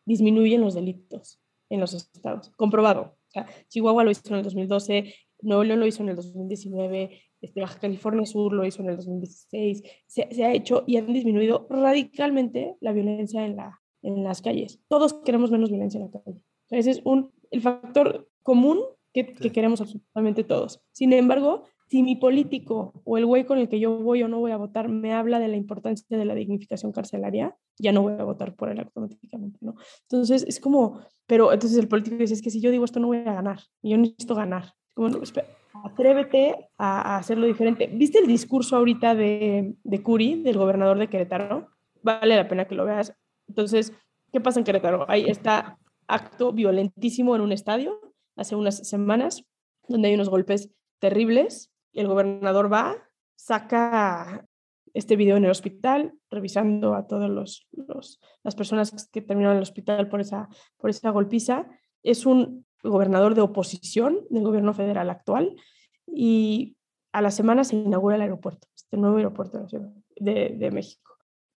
disminuyen 0.07 0.61
los 0.61 0.75
delitos 0.75 1.41
en 1.69 1.81
los 1.81 1.95
estados. 1.95 2.51
Comprobado. 2.57 3.17
Chihuahua 3.69 4.05
lo 4.05 4.11
hizo 4.11 4.23
en 4.27 4.37
el 4.37 4.43
2012, 4.43 5.15
Nuevo 5.41 5.65
León 5.65 5.81
lo 5.81 5.87
hizo 5.87 6.03
en 6.03 6.11
el 6.11 6.17
2019, 6.17 7.21
este, 7.41 7.61
Baja 7.61 7.81
California 7.81 8.27
Sur 8.27 8.53
lo 8.53 8.65
hizo 8.65 8.83
en 8.83 8.91
el 8.91 8.97
2016. 8.97 9.83
Se, 10.07 10.45
ha 10.45 10.53
hecho 10.53 10.85
y 10.87 10.97
han 10.97 11.13
disminuido 11.13 11.67
radicalmente 11.69 12.77
la 12.81 12.93
violencia 12.93 13.45
en, 13.45 13.57
la, 13.57 13.81
en 14.03 14.23
las 14.23 14.43
calles. 14.43 14.81
Todos 14.89 15.15
queremos 15.25 15.51
menos 15.51 15.71
violencia 15.71 15.99
en 15.99 16.07
la 16.07 16.21
calle. 16.21 16.41
ese 16.71 16.91
es 16.91 17.01
un, 17.05 17.33
el 17.51 17.61
factor 17.61 18.29
común 18.43 18.81
que, 19.13 19.35
que, 19.35 19.53
queremos 19.53 19.81
absolutamente 19.81 20.45
todos. 20.45 20.81
Sin 20.93 21.13
embargo, 21.13 21.65
si 21.93 22.03
mi 22.03 22.17
político 22.17 23.03
o 23.05 23.19
el 23.19 23.27
güey 23.27 23.45
con 23.45 23.59
el 23.59 23.69
que 23.69 23.79
yo 23.79 23.99
voy 23.99 24.23
o 24.23 24.29
no 24.29 24.41
voy 24.41 24.53
a 24.53 24.57
votar 24.57 24.89
me 24.89 25.13
habla 25.13 25.39
de 25.39 25.49
la 25.49 25.59
importancia 25.59 26.17
de 26.17 26.25
la 26.25 26.35
dignificación 26.35 26.91
carcelaria, 26.91 27.55
ya 27.79 27.93
no 27.93 28.01
voy 28.01 28.15
a 28.15 28.25
votar 28.25 28.55
por 28.55 28.71
él 28.71 28.81
automáticamente, 28.81 29.59
¿no? 29.61 29.75
Entonces 30.09 30.43
es 30.49 30.59
como, 30.59 31.03
pero 31.27 31.53
entonces 31.53 31.79
el 31.79 31.89
político 31.89 32.17
dice, 32.17 32.33
es 32.33 32.41
que 32.41 32.49
si 32.49 32.63
yo 32.63 32.71
digo 32.71 32.87
esto 32.87 32.99
no 32.99 33.09
voy 33.09 33.19
a 33.19 33.35
ganar, 33.35 33.61
y 33.83 33.91
yo 33.91 33.99
necesito 33.99 34.35
ganar. 34.35 34.73
Como, 34.95 35.11
no, 35.11 35.23
espera, 35.23 35.49
atrévete 35.85 36.71
a, 36.79 37.19
hacerlo 37.19 37.47
diferente. 37.47 37.91
¿Viste 37.93 38.21
el 38.21 38.27
discurso 38.27 38.77
ahorita 38.77 39.15
de, 39.15 39.75
de 39.83 40.03
Curi, 40.03 40.43
del 40.43 40.57
gobernador 40.57 40.99
de 40.99 41.09
Querétaro? 41.09 41.69
Vale 42.03 42.37
la 42.37 42.49
pena 42.49 42.65
que 42.67 42.75
lo 42.75 42.87
veas. 42.87 43.15
Entonces, 43.49 43.93
¿qué 44.33 44.41
pasa 44.41 44.61
en 44.61 44.65
Querétaro? 44.65 45.05
Hay 45.09 45.25
está 45.25 45.79
acto 46.07 46.53
violentísimo 46.53 47.37
en 47.37 47.43
un 47.43 47.53
estadio 47.53 48.01
hace 48.37 48.57
unas 48.57 48.89
semanas, 48.89 49.45
donde 49.89 50.09
hay 50.09 50.15
unos 50.15 50.29
golpes 50.29 50.71
terribles. 50.99 51.73
Y 51.93 52.01
el 52.01 52.09
gobernador 52.09 52.73
va, 52.73 52.97
saca 53.37 54.47
este 54.95 55.17
video 55.17 55.37
en 55.37 55.45
el 55.45 55.51
hospital, 55.51 56.15
revisando 56.31 56.95
a 56.95 57.07
todas 57.07 57.31
los, 57.31 57.69
las 58.43 58.55
personas 58.55 59.09
que 59.11 59.23
terminaron 59.23 59.57
en 59.57 59.59
el 59.59 59.63
hospital 59.63 60.09
por 60.09 60.21
esa, 60.21 60.49
por 60.77 60.91
esa 60.91 61.11
golpiza. 61.11 61.67
Es 62.03 62.27
un 62.27 62.67
gobernador 62.83 63.35
de 63.35 63.43
oposición 63.43 64.21
del 64.31 64.45
gobierno 64.45 64.75
federal 64.75 65.11
actual 65.11 65.57
y 66.07 66.77
a 67.13 67.23
la 67.23 67.31
semana 67.31 67.65
se 67.65 67.77
inaugura 67.77 68.17
el 68.17 68.23
aeropuerto, 68.23 68.69
este 68.75 68.97
nuevo 68.97 69.17
aeropuerto 69.17 69.67
de, 70.17 70.57
de 70.59 70.71
México. 70.71 71.13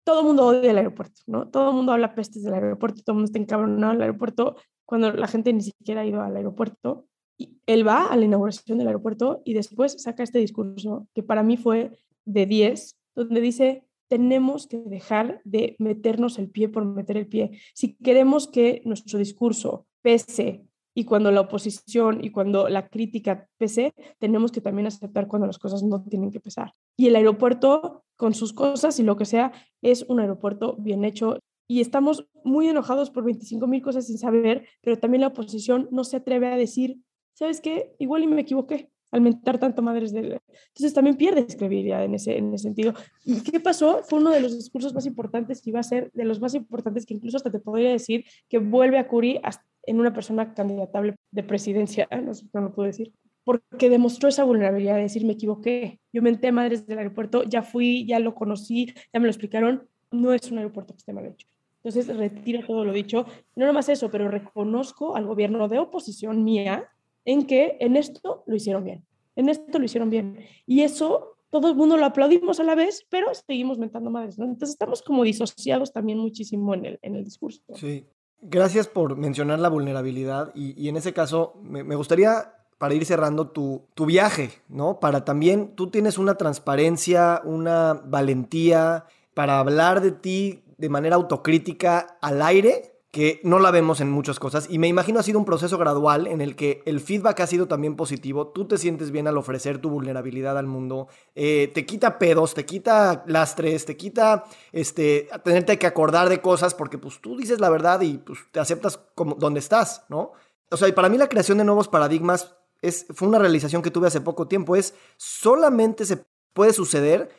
Todo 0.03 0.21
el 0.21 0.25
mundo 0.27 0.47
odia 0.47 0.71
el 0.71 0.77
aeropuerto, 0.77 1.21
¿no? 1.27 1.49
Todo 1.49 1.69
el 1.69 1.75
mundo 1.75 1.93
habla 1.93 2.13
pestes 2.13 2.43
del 2.43 2.53
aeropuerto, 2.55 3.01
todo 3.03 3.13
el 3.13 3.17
mundo 3.17 3.27
está 3.27 3.39
encabronado 3.39 3.93
del 3.93 4.01
aeropuerto 4.01 4.57
cuando 4.93 5.11
la 5.11 5.25
gente 5.25 5.51
ni 5.51 5.63
siquiera 5.63 6.01
ha 6.01 6.05
ido 6.05 6.21
al 6.21 6.37
aeropuerto. 6.37 7.07
Y 7.35 7.57
él 7.65 7.87
va 7.87 8.05
a 8.05 8.15
la 8.15 8.25
inauguración 8.25 8.77
del 8.77 8.85
aeropuerto 8.85 9.41
y 9.43 9.55
después 9.55 9.99
saca 9.99 10.21
este 10.21 10.37
discurso 10.37 11.07
que 11.15 11.23
para 11.23 11.41
mí 11.41 11.57
fue 11.57 11.97
de 12.25 12.45
10 12.45 12.99
donde 13.15 13.41
dice, 13.41 13.87
tenemos 14.07 14.67
que 14.67 14.77
dejar 14.77 15.41
de 15.45 15.75
meternos 15.79 16.37
el 16.37 16.51
pie 16.51 16.69
por 16.69 16.85
meter 16.85 17.17
el 17.17 17.25
pie. 17.25 17.59
Si 17.73 17.95
queremos 17.95 18.47
que 18.47 18.83
nuestro 18.85 19.17
discurso 19.17 19.87
pese 20.03 20.63
y 20.93 21.05
cuando 21.05 21.31
la 21.31 21.41
oposición 21.41 22.23
y 22.23 22.29
cuando 22.29 22.69
la 22.69 22.87
crítica 22.87 23.49
pese, 23.57 23.95
tenemos 24.19 24.51
que 24.51 24.61
también 24.61 24.85
aceptar 24.85 25.27
cuando 25.27 25.47
las 25.47 25.57
cosas 25.57 25.81
no 25.81 26.03
tienen 26.03 26.29
que 26.29 26.39
pesar. 26.39 26.75
Y 26.95 27.07
el 27.07 27.15
aeropuerto, 27.15 28.03
con 28.15 28.35
sus 28.35 28.53
cosas 28.53 28.99
y 28.99 29.03
lo 29.03 29.17
que 29.17 29.25
sea, 29.25 29.53
es 29.81 30.03
un 30.03 30.19
aeropuerto 30.19 30.75
bien 30.77 31.03
hecho. 31.03 31.39
Y 31.67 31.81
estamos 31.81 32.27
muy 32.43 32.67
enojados 32.67 33.09
por 33.09 33.23
25 33.23 33.67
mil 33.67 33.81
cosas 33.81 34.07
sin 34.07 34.17
saber, 34.17 34.67
pero 34.81 34.99
también 34.99 35.21
la 35.21 35.27
oposición 35.27 35.87
no 35.91 36.03
se 36.03 36.17
atreve 36.17 36.47
a 36.47 36.57
decir, 36.57 36.97
¿sabes 37.33 37.61
qué? 37.61 37.95
Igual 37.99 38.23
y 38.23 38.27
me 38.27 38.41
equivoqué 38.41 38.89
al 39.13 39.21
mentar 39.21 39.59
tanto 39.59 39.83
madres 39.83 40.11
de... 40.11 40.41
Entonces 40.69 40.93
también 40.93 41.15
pierdes 41.15 41.55
credibilidad 41.55 42.03
en 42.03 42.15
ese, 42.15 42.35
en 42.35 42.51
ese 42.51 42.63
sentido. 42.63 42.95
¿Y 43.23 43.41
qué 43.41 43.59
pasó? 43.59 44.01
Fue 44.03 44.17
uno 44.17 44.31
de 44.31 44.39
los 44.39 44.57
discursos 44.57 44.91
más 44.93 45.05
importantes 45.05 45.65
y 45.67 45.71
va 45.71 45.81
a 45.81 45.83
ser 45.83 46.11
de 46.13 46.25
los 46.25 46.41
más 46.41 46.55
importantes 46.55 47.05
que 47.05 47.13
incluso 47.13 47.37
hasta 47.37 47.51
te 47.51 47.59
podría 47.59 47.91
decir 47.91 48.25
que 48.49 48.57
vuelve 48.57 48.97
a 48.97 49.07
Curi 49.07 49.39
en 49.83 49.99
una 49.99 50.13
persona 50.13 50.55
candidatable 50.55 51.15
de 51.29 51.43
presidencia, 51.43 52.07
no 52.23 52.33
sé 52.33 52.47
no 52.53 52.61
lo 52.61 52.73
puedo 52.73 52.87
decir, 52.87 53.13
porque 53.43 53.89
demostró 53.89 54.29
esa 54.29 54.45
vulnerabilidad 54.45 54.95
de 54.95 55.03
decir, 55.03 55.25
me 55.25 55.33
equivoqué, 55.33 55.99
yo 56.11 56.23
menté 56.23 56.51
madres 56.51 56.87
del 56.87 56.97
aeropuerto, 56.97 57.43
ya 57.43 57.61
fui, 57.61 58.07
ya 58.07 58.19
lo 58.19 58.33
conocí, 58.33 58.93
ya 59.13 59.19
me 59.19 59.25
lo 59.25 59.31
explicaron, 59.31 59.87
no 60.11 60.33
es 60.33 60.49
un 60.49 60.57
aeropuerto 60.57 60.93
que 60.93 60.99
esté 60.99 61.13
mal 61.13 61.27
hecho. 61.27 61.47
Entonces 61.83 62.15
retiro 62.15 62.65
todo 62.65 62.85
lo 62.85 62.93
dicho. 62.93 63.25
No 63.55 63.65
nomás 63.65 63.89
eso, 63.89 64.09
pero 64.09 64.29
reconozco 64.29 65.15
al 65.15 65.25
gobierno 65.25 65.67
de 65.67 65.79
oposición 65.79 66.43
mía 66.43 66.89
en 67.25 67.45
que 67.45 67.77
en 67.79 67.97
esto 67.97 68.43
lo 68.47 68.55
hicieron 68.55 68.83
bien, 68.83 69.05
en 69.35 69.49
esto 69.49 69.79
lo 69.79 69.85
hicieron 69.85 70.09
bien. 70.09 70.39
Y 70.65 70.81
eso 70.81 71.37
todo 71.49 71.69
el 71.69 71.75
mundo 71.75 71.97
lo 71.97 72.05
aplaudimos 72.05 72.59
a 72.59 72.63
la 72.63 72.73
vez, 72.73 73.05
pero 73.09 73.27
seguimos 73.33 73.77
mentando 73.77 74.09
madres, 74.09 74.39
¿no? 74.39 74.45
Entonces 74.45 74.71
estamos 74.71 75.01
como 75.01 75.23
disociados 75.23 75.93
también 75.93 76.17
muchísimo 76.17 76.73
en 76.73 76.85
el, 76.85 76.99
en 77.01 77.15
el 77.15 77.23
discurso. 77.23 77.61
Sí, 77.75 78.07
gracias 78.41 78.87
por 78.87 79.17
mencionar 79.17 79.59
la 79.59 79.69
vulnerabilidad 79.69 80.51
y, 80.55 80.73
y 80.81 80.89
en 80.89 80.97
ese 80.97 81.13
caso 81.13 81.59
me, 81.61 81.83
me, 81.83 81.95
gustaría, 81.95 82.55
para 82.79 82.95
ir 82.95 83.05
cerrando 83.05 83.49
tu, 83.49 83.83
tu 83.93 84.05
viaje, 84.05 84.49
¿no? 84.67 84.99
Para 84.99 85.25
también, 85.25 85.75
tú 85.75 85.91
tienes 85.91 86.17
una 86.17 86.35
transparencia, 86.35 87.41
una 87.45 87.93
valentía 87.93 89.05
para 89.33 89.59
hablar 89.59 90.01
de 90.01 90.11
ti 90.11 90.62
de 90.77 90.89
manera 90.89 91.15
autocrítica 91.15 92.17
al 92.21 92.41
aire 92.41 92.93
que 93.13 93.39
no 93.43 93.59
la 93.59 93.69
vemos 93.69 94.01
en 94.01 94.09
muchas 94.09 94.39
cosas. 94.39 94.65
Y 94.71 94.79
me 94.79 94.87
imagino 94.87 95.19
ha 95.19 95.23
sido 95.23 95.37
un 95.37 95.45
proceso 95.45 95.77
gradual 95.77 96.25
en 96.25 96.41
el 96.41 96.55
que 96.55 96.81
el 96.87 96.99
feedback 96.99 97.41
ha 97.41 97.47
sido 97.47 97.67
también 97.67 97.95
positivo, 97.95 98.47
tú 98.47 98.67
te 98.67 98.79
sientes 98.79 99.11
bien 99.11 99.27
al 99.27 99.37
ofrecer 99.37 99.77
tu 99.77 99.91
vulnerabilidad 99.91 100.57
al 100.57 100.65
mundo, 100.65 101.07
eh, 101.35 101.69
te 101.75 101.85
quita 101.85 102.17
pedos, 102.17 102.55
te 102.55 102.65
quita 102.65 103.23
lastres, 103.27 103.85
te 103.85 103.95
quita 103.95 104.45
este, 104.71 105.29
tenerte 105.43 105.77
que 105.77 105.85
acordar 105.85 106.27
de 106.27 106.41
cosas 106.41 106.73
porque 106.73 106.97
pues 106.97 107.21
tú 107.21 107.37
dices 107.37 107.59
la 107.59 107.69
verdad 107.69 108.01
y 108.01 108.17
pues 108.17 108.39
te 108.51 108.59
aceptas 108.59 108.99
como 109.13 109.35
donde 109.35 109.59
estás, 109.59 110.05
¿no? 110.09 110.31
O 110.71 110.77
sea, 110.77 110.87
y 110.87 110.93
para 110.93 111.07
mí 111.07 111.19
la 111.19 111.29
creación 111.29 111.59
de 111.59 111.65
nuevos 111.65 111.87
paradigmas 111.87 112.55
es, 112.81 113.05
fue 113.13 113.27
una 113.27 113.37
realización 113.37 113.83
que 113.83 113.91
tuve 113.91 114.07
hace 114.07 114.21
poco 114.21 114.47
tiempo, 114.47 114.75
es 114.75 114.95
solamente 115.17 116.05
se 116.05 116.25
puede 116.53 116.73
suceder 116.73 117.29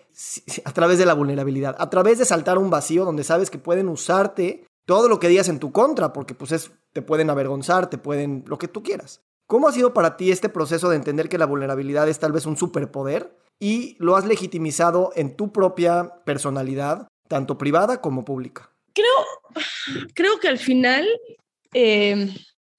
a 0.65 0.73
través 0.73 0.99
de 0.99 1.07
la 1.07 1.15
vulnerabilidad, 1.15 1.77
a 1.79 1.91
través 1.91 2.19
de 2.19 2.25
saltar 2.25 2.59
un 2.59 2.71
vacío 2.71 3.05
donde 3.05 3.25
sabes 3.25 3.51
que 3.51 3.59
pueden 3.59 3.89
usarte 3.89 4.65
todo 4.87 5.09
lo 5.09 5.19
que 5.19 5.29
digas 5.29 5.49
en 5.49 5.59
tu 5.59 5.73
contra, 5.73 6.12
porque 6.12 6.35
pues 6.35 6.53
es, 6.53 6.71
te 6.93 7.03
pueden 7.03 7.31
avergonzar, 7.31 7.89
te 7.89 7.99
pueden, 7.99 8.45
lo 8.47 8.59
que 8.59 8.69
tú 8.69 8.83
quieras. 8.83 9.23
¿Cómo 9.47 9.69
ha 9.69 9.73
sido 9.73 9.93
para 9.93 10.17
ti 10.17 10.31
este 10.31 10.49
proceso 10.49 10.89
de 10.89 10.97
entender 10.97 11.29
que 11.29 11.39
la 11.39 11.47
vulnerabilidad 11.47 12.09
es 12.09 12.19
tal 12.19 12.33
vez 12.33 12.47
un 12.47 12.57
superpoder 12.57 13.37
y 13.61 13.97
lo 13.99 14.17
has 14.17 14.25
legitimizado 14.25 15.12
en 15.17 15.37
tu 15.37 15.53
propia 15.53 16.23
personalidad, 16.25 17.09
tanto 17.29 17.59
privada 17.59 18.01
como 18.01 18.25
pública? 18.25 18.71
Creo, 18.95 20.07
creo 20.15 20.39
que 20.39 20.49
al 20.49 20.59
final, 20.59 21.07
em, 21.73 22.35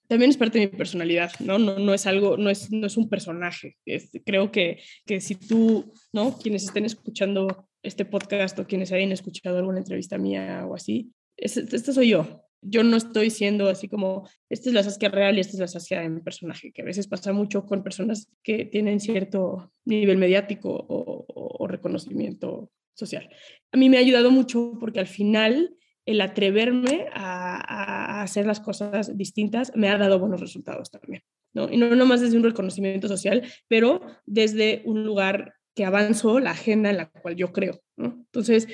también 0.07 0.29
es 0.29 0.37
parte 0.37 0.59
de 0.59 0.67
mi 0.67 0.77
personalidad, 0.77 1.31
¿no? 1.39 1.57
No, 1.57 1.79
no 1.79 1.93
es 1.93 2.05
algo, 2.05 2.37
no 2.37 2.49
es, 2.49 2.71
no 2.71 2.87
es 2.87 2.97
un 2.97 3.09
personaje. 3.09 3.77
creo 4.25 4.51
que, 4.51 4.79
que 5.05 5.21
si 5.21 5.35
tú, 5.35 5.91
¿no? 6.13 6.37
Quienes 6.37 6.63
estén 6.63 6.85
escuchando 6.85 7.67
este 7.83 8.05
podcast 8.05 8.57
o 8.59 8.65
quienes 8.65 8.91
hayan 8.91 9.11
escuchado 9.11 9.57
alguna 9.57 9.79
entrevista 9.79 10.17
mía 10.17 10.65
o 10.67 10.75
así, 10.75 11.11
este 11.37 11.79
soy 11.93 12.09
yo. 12.09 12.41
Yo 12.67 12.83
no 12.83 12.97
estoy 12.97 13.29
siendo 13.29 13.69
así 13.69 13.87
como, 13.87 14.27
esta 14.49 14.69
es 14.69 14.73
la 14.73 14.81
Saskia 14.81 15.09
real 15.09 15.37
y 15.37 15.41
esta 15.41 15.53
es 15.53 15.59
la 15.59 15.67
Saskia 15.67 16.01
de 16.01 16.09
mi 16.09 16.21
personaje, 16.21 16.71
que 16.71 16.81
a 16.81 16.85
veces 16.85 17.07
pasa 17.07 17.31
mucho 17.31 17.65
con 17.65 17.83
personas 17.83 18.27
que 18.41 18.65
tienen 18.65 18.99
cierto 18.99 19.71
nivel 19.85 20.17
mediático 20.17 20.85
o 20.89 21.67
reconocimiento 21.67 22.71
social. 22.95 23.29
A 23.71 23.77
mí 23.77 23.89
me 23.89 23.97
ha 23.97 23.99
ayudado 23.99 24.31
mucho 24.31 24.77
porque 24.79 24.99
al 24.99 25.07
final 25.07 25.75
el 26.05 26.21
atreverme 26.21 27.07
a, 27.13 28.21
hacer 28.21 28.45
las 28.45 28.59
cosas 28.59 29.15
distintas 29.17 29.71
me 29.75 29.89
ha 29.89 29.97
dado 29.97 30.19
buenos 30.19 30.39
resultados 30.39 30.89
también. 30.89 31.23
¿no? 31.53 31.71
Y 31.71 31.77
no 31.77 31.95
nomás 31.95 32.21
desde 32.21 32.37
un 32.37 32.43
reconocimiento 32.43 33.07
social, 33.07 33.43
pero 33.67 34.01
desde 34.25 34.81
un 34.85 35.03
lugar 35.03 35.53
que 35.75 35.85
avanzó 35.85 36.39
la 36.39 36.51
agenda 36.51 36.89
en 36.89 36.97
la 36.97 37.09
cual 37.09 37.35
yo 37.35 37.51
creo. 37.51 37.81
Entonces, 37.97 38.67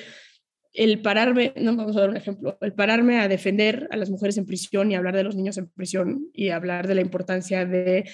el 0.72 1.02
pararme, 1.02 1.52
no 1.56 1.76
vamos 1.76 1.96
a 1.96 2.00
dar 2.00 2.10
un 2.10 2.16
ejemplo, 2.16 2.56
el 2.60 2.72
pararme 2.72 3.18
a 3.20 3.28
defender 3.28 3.88
a 3.90 3.96
las 3.96 4.10
mujeres 4.10 4.38
en 4.38 4.46
prisión 4.46 4.90
y 4.90 4.94
hablar 4.94 5.14
de 5.16 5.24
los 5.24 5.36
niños 5.36 5.58
en 5.58 5.68
prisión 5.68 6.28
y 6.32 6.48
hablar 6.48 6.86
de 6.86 6.94
la 6.94 7.02
importancia 7.02 7.66
de 7.66 8.04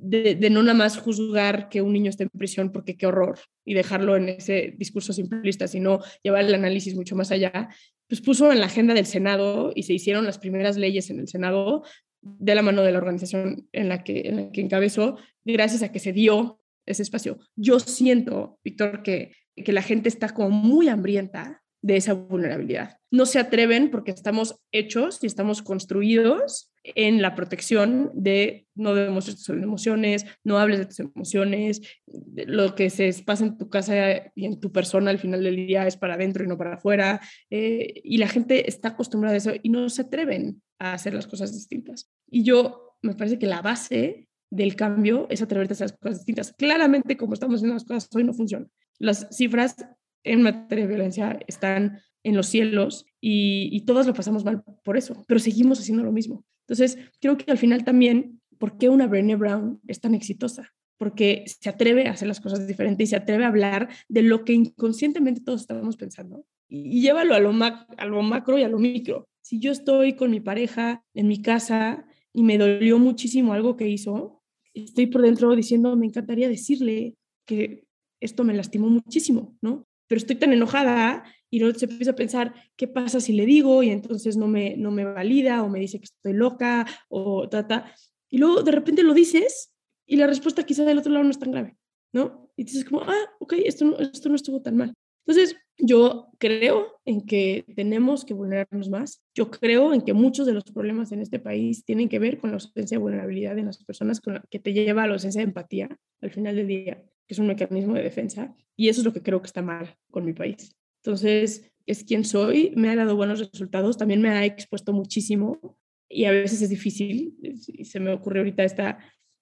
de, 0.00 0.50
no 0.50 0.62
nada 0.62 0.74
más 0.74 0.96
juzgar 0.96 1.68
que 1.68 1.82
un 1.82 1.92
niño 1.92 2.10
esté 2.10 2.24
en 2.24 2.30
prisión 2.30 2.70
porque 2.70 2.96
qué 2.96 3.06
horror 3.06 3.38
y 3.64 3.74
dejarlo 3.74 4.16
en 4.16 4.28
ese 4.28 4.74
discurso 4.76 5.12
simplista, 5.12 5.66
sino 5.66 6.00
llevar 6.22 6.44
el 6.44 6.54
análisis 6.54 6.94
mucho 6.94 7.16
más 7.16 7.30
allá, 7.30 7.68
pues 8.08 8.20
puso 8.20 8.50
en 8.52 8.60
la 8.60 8.66
agenda 8.66 8.94
del 8.94 9.06
Senado 9.06 9.72
y 9.74 9.84
se 9.84 9.92
hicieron 9.92 10.24
las 10.24 10.38
primeras 10.38 10.76
leyes 10.76 11.10
en 11.10 11.20
el 11.20 11.28
Senado 11.28 11.84
de 12.22 12.54
la 12.54 12.62
mano 12.62 12.82
de 12.82 12.92
la 12.92 12.98
organización 12.98 13.68
en 13.72 13.88
la 13.88 14.02
que, 14.02 14.20
en 14.20 14.52
que 14.52 14.60
encabezó, 14.60 15.18
gracias 15.44 15.82
a 15.82 15.92
que 15.92 15.98
se 15.98 16.12
dio 16.12 16.60
ese 16.86 17.02
espacio. 17.02 17.38
Yo 17.54 17.78
siento, 17.80 18.58
Víctor, 18.64 19.02
que, 19.02 19.32
que 19.54 19.72
la 19.72 19.82
gente 19.82 20.08
está 20.08 20.30
como 20.30 20.50
muy 20.50 20.88
hambrienta 20.88 21.62
de 21.82 21.96
esa 21.96 22.14
vulnerabilidad. 22.14 22.98
No 23.10 23.26
se 23.26 23.38
atreven 23.38 23.90
porque 23.90 24.10
estamos 24.10 24.60
hechos 24.72 25.22
y 25.22 25.26
estamos 25.26 25.62
construidos 25.62 26.72
en 26.94 27.22
la 27.22 27.34
protección 27.34 28.10
de 28.14 28.66
no 28.74 28.94
demuestres 28.94 29.42
tus 29.42 29.48
emociones, 29.50 30.26
no 30.44 30.58
hables 30.58 30.78
de 30.78 30.86
tus 30.86 31.00
emociones, 31.00 31.82
lo 32.06 32.74
que 32.74 32.90
se 32.90 33.12
pasa 33.24 33.44
en 33.44 33.58
tu 33.58 33.68
casa 33.68 34.32
y 34.34 34.46
en 34.46 34.60
tu 34.60 34.72
persona 34.72 35.10
al 35.10 35.18
final 35.18 35.42
del 35.42 35.56
día 35.56 35.86
es 35.86 35.96
para 35.96 36.14
adentro 36.14 36.44
y 36.44 36.48
no 36.48 36.56
para 36.56 36.74
afuera. 36.74 37.20
Eh, 37.50 38.00
y 38.04 38.18
la 38.18 38.28
gente 38.28 38.68
está 38.68 38.88
acostumbrada 38.88 39.34
a 39.34 39.38
eso 39.38 39.52
y 39.62 39.68
no 39.68 39.88
se 39.88 40.02
atreven 40.02 40.62
a 40.78 40.92
hacer 40.92 41.14
las 41.14 41.26
cosas 41.26 41.52
distintas. 41.52 42.10
Y 42.30 42.42
yo 42.42 42.96
me 43.02 43.14
parece 43.14 43.38
que 43.38 43.46
la 43.46 43.62
base 43.62 44.28
del 44.50 44.76
cambio 44.76 45.26
es 45.30 45.42
atreverte 45.42 45.72
a 45.72 45.74
hacer 45.74 45.90
las 45.90 45.98
cosas 45.98 46.18
distintas. 46.18 46.54
Claramente, 46.56 47.16
como 47.16 47.34
estamos 47.34 47.56
haciendo 47.56 47.74
las 47.74 47.84
cosas 47.84 48.08
hoy, 48.14 48.24
no 48.24 48.32
funciona. 48.32 48.66
Las 48.98 49.28
cifras 49.30 49.76
en 50.24 50.42
materia 50.42 50.86
de 50.86 50.94
violencia 50.94 51.38
están 51.46 52.00
en 52.24 52.36
los 52.36 52.46
cielos 52.46 53.06
y, 53.20 53.68
y 53.72 53.84
lo 53.86 54.14
pasamos 54.14 54.44
mal 54.44 54.62
por 54.84 54.96
eso, 54.96 55.24
pero 55.26 55.40
seguimos 55.40 55.80
haciendo 55.80 56.04
lo 56.04 56.12
mismo. 56.12 56.44
Entonces, 56.68 56.98
creo 57.20 57.38
que 57.38 57.50
al 57.50 57.58
final 57.58 57.84
también, 57.84 58.40
¿por 58.58 58.76
qué 58.76 58.90
una 58.90 59.06
Brené 59.06 59.36
Brown 59.36 59.80
es 59.86 60.00
tan 60.00 60.14
exitosa? 60.14 60.74
Porque 60.98 61.44
se 61.46 61.70
atreve 61.70 62.08
a 62.08 62.12
hacer 62.12 62.28
las 62.28 62.40
cosas 62.40 62.66
diferentes 62.66 63.08
y 63.08 63.10
se 63.10 63.16
atreve 63.16 63.44
a 63.44 63.48
hablar 63.48 63.88
de 64.08 64.22
lo 64.22 64.44
que 64.44 64.52
inconscientemente 64.52 65.40
todos 65.40 65.62
estamos 65.62 65.96
pensando 65.96 66.44
y, 66.68 67.00
llévalo 67.00 67.34
a 67.34 67.40
lo, 67.40 67.50
a 67.50 68.04
lo 68.04 68.22
macro 68.22 68.58
y 68.58 68.62
a 68.62 68.68
lo 68.68 68.78
micro. 68.78 69.28
Si 69.40 69.58
yo 69.58 69.72
estoy 69.72 70.14
con 70.14 70.30
mi 70.30 70.40
pareja 70.40 71.02
en 71.14 71.26
mi 71.28 71.40
casa 71.40 72.06
y 72.34 72.42
me 72.42 72.58
dolió 72.58 72.98
muchísimo 72.98 73.54
algo 73.54 73.76
que 73.76 73.88
hizo, 73.88 74.42
estoy 74.74 75.06
por 75.06 75.22
dentro 75.22 75.56
diciendo, 75.56 75.96
me 75.96 76.06
encantaría 76.06 76.48
decirle 76.48 77.16
que 77.46 77.86
esto 78.20 78.44
me 78.44 78.52
lastimó 78.52 78.90
muchísimo, 78.90 79.56
¿no? 79.62 79.88
pero 80.08 80.18
estoy 80.18 80.36
tan 80.36 80.52
enojada 80.52 81.22
y 81.50 81.60
no 81.60 81.72
se 81.72 81.86
empieza 81.86 82.12
a 82.12 82.16
pensar 82.16 82.54
qué 82.76 82.88
pasa 82.88 83.20
si 83.20 83.32
le 83.32 83.46
digo 83.46 83.82
y 83.82 83.90
entonces 83.90 84.36
no 84.36 84.48
me, 84.48 84.76
no 84.76 84.90
me 84.90 85.04
valida 85.04 85.62
o 85.62 85.68
me 85.68 85.80
dice 85.80 85.98
que 85.98 86.04
estoy 86.04 86.32
loca 86.32 86.86
o 87.08 87.48
trata. 87.48 87.92
Y 88.28 88.38
luego 88.38 88.62
de 88.62 88.72
repente 88.72 89.02
lo 89.02 89.14
dices 89.14 89.72
y 90.06 90.16
la 90.16 90.26
respuesta 90.26 90.64
quizá 90.64 90.84
del 90.84 90.98
otro 90.98 91.12
lado 91.12 91.24
no 91.24 91.30
es 91.30 91.38
tan 91.38 91.52
grave, 91.52 91.76
¿no? 92.12 92.50
Y 92.56 92.64
dices 92.64 92.84
como, 92.84 93.02
ah, 93.02 93.30
ok, 93.40 93.54
esto 93.64 93.84
no, 93.84 93.98
esto 93.98 94.28
no 94.28 94.34
estuvo 94.34 94.60
tan 94.60 94.76
mal. 94.76 94.94
Entonces, 95.26 95.56
yo 95.76 96.30
creo 96.38 97.00
en 97.04 97.26
que 97.26 97.66
tenemos 97.76 98.24
que 98.24 98.32
vulnerarnos 98.32 98.88
más. 98.88 99.22
Yo 99.34 99.50
creo 99.50 99.92
en 99.92 100.00
que 100.00 100.14
muchos 100.14 100.46
de 100.46 100.54
los 100.54 100.64
problemas 100.64 101.12
en 101.12 101.20
este 101.20 101.38
país 101.38 101.84
tienen 101.84 102.08
que 102.08 102.18
ver 102.18 102.38
con 102.38 102.50
la 102.50 102.54
ausencia 102.54 102.96
de 102.96 103.02
vulnerabilidad 103.02 103.58
en 103.58 103.66
las 103.66 103.84
personas, 103.84 104.20
con 104.20 104.34
la 104.34 104.42
que 104.50 104.58
te 104.58 104.72
lleva 104.72 105.02
a 105.02 105.06
la 105.06 105.12
ausencia 105.12 105.40
de 105.40 105.48
empatía 105.48 105.88
al 106.22 106.30
final 106.30 106.56
del 106.56 106.66
día 106.66 107.04
que 107.28 107.34
es 107.34 107.38
un 107.38 107.46
mecanismo 107.46 107.94
de 107.94 108.02
defensa, 108.02 108.56
y 108.74 108.88
eso 108.88 109.02
es 109.02 109.04
lo 109.04 109.12
que 109.12 109.22
creo 109.22 109.40
que 109.42 109.46
está 109.46 109.60
mal 109.60 109.94
con 110.10 110.24
mi 110.24 110.32
país. 110.32 110.74
Entonces, 111.08 111.72
es 111.86 112.04
quien 112.04 112.22
soy, 112.22 112.74
me 112.76 112.90
ha 112.90 112.94
dado 112.94 113.16
buenos 113.16 113.40
resultados, 113.40 113.96
también 113.96 114.20
me 114.20 114.28
ha 114.28 114.44
expuesto 114.44 114.92
muchísimo 114.92 115.78
y 116.06 116.26
a 116.26 116.32
veces 116.32 116.60
es 116.60 116.68
difícil. 116.68 117.34
Se 117.82 117.98
me 117.98 118.12
ocurre 118.12 118.40
ahorita 118.40 118.62
esta, 118.62 118.98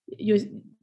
yo 0.06 0.36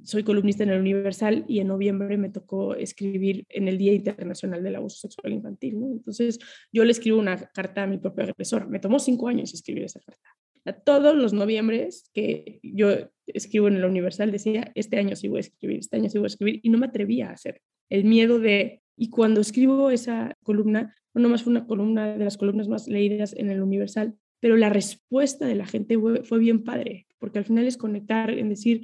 soy 0.04 0.24
columnista 0.24 0.64
en 0.64 0.72
el 0.72 0.82
Universal 0.82 1.46
y 1.48 1.60
en 1.60 1.68
noviembre 1.68 2.18
me 2.18 2.28
tocó 2.28 2.76
escribir 2.76 3.46
en 3.48 3.70
el 3.70 3.78
Día 3.78 3.94
Internacional 3.94 4.62
del 4.62 4.76
Abuso 4.76 5.08
Sexual 5.08 5.32
Infantil. 5.32 5.76
Entonces, 5.76 6.38
yo 6.74 6.84
le 6.84 6.92
escribo 6.92 7.18
una 7.18 7.38
carta 7.38 7.84
a 7.84 7.88
mi 7.88 7.98
propio 7.98 8.26
agresor. 8.26 8.68
Me 8.68 8.80
tomó 8.80 9.00
cinco 9.00 9.30
años 9.30 9.54
escribir 9.54 9.86
esa 9.86 10.02
carta 10.02 10.28
a 10.66 10.74
todos 10.74 11.16
los 11.16 11.34
noviembres 11.34 12.10
que 12.14 12.60
yo 12.64 12.90
escribo 13.28 13.68
en 13.68 13.76
el 13.76 13.86
Universal 13.86 14.32
decía, 14.32 14.72
este 14.76 14.98
año 14.98 15.16
sí 15.16 15.28
voy 15.28 15.38
a 15.38 15.42
escribir, 15.42 15.80
este 15.80 15.98
año 15.98 16.10
sí 16.10 16.18
voy 16.18 16.26
a 16.26 16.28
escribir, 16.28 16.60
y 16.64 16.70
no 16.70 16.78
me 16.78 16.88
atrevía 16.88 17.30
a 17.30 17.34
hacer. 17.34 17.62
El 17.90 18.06
miedo 18.06 18.40
de, 18.40 18.82
y 18.96 19.10
cuando 19.10 19.41
escribo 19.41 19.89
esa 19.89 20.36
columna, 20.44 20.96
no 21.14 21.30
más 21.30 21.44
fue 21.44 21.52
una 21.52 21.66
columna 21.66 22.18
de 22.18 22.24
las 22.24 22.38
columnas 22.38 22.68
más 22.68 22.88
leídas 22.88 23.34
en 23.38 23.50
el 23.50 23.62
Universal, 23.62 24.16
pero 24.39 24.58
la 24.58 24.70
respuesta 24.70 25.46
de 25.46 25.56
la 25.56 25.66
gente 25.66 25.98
fue, 25.98 26.39
bien 26.39 26.64
padre, 26.64 27.08
porque 27.20 27.39
al 27.39 27.46
final 27.46 27.66
es 27.66 27.78
conectar 27.78 28.30
en 28.30 28.50
decir, 28.50 28.84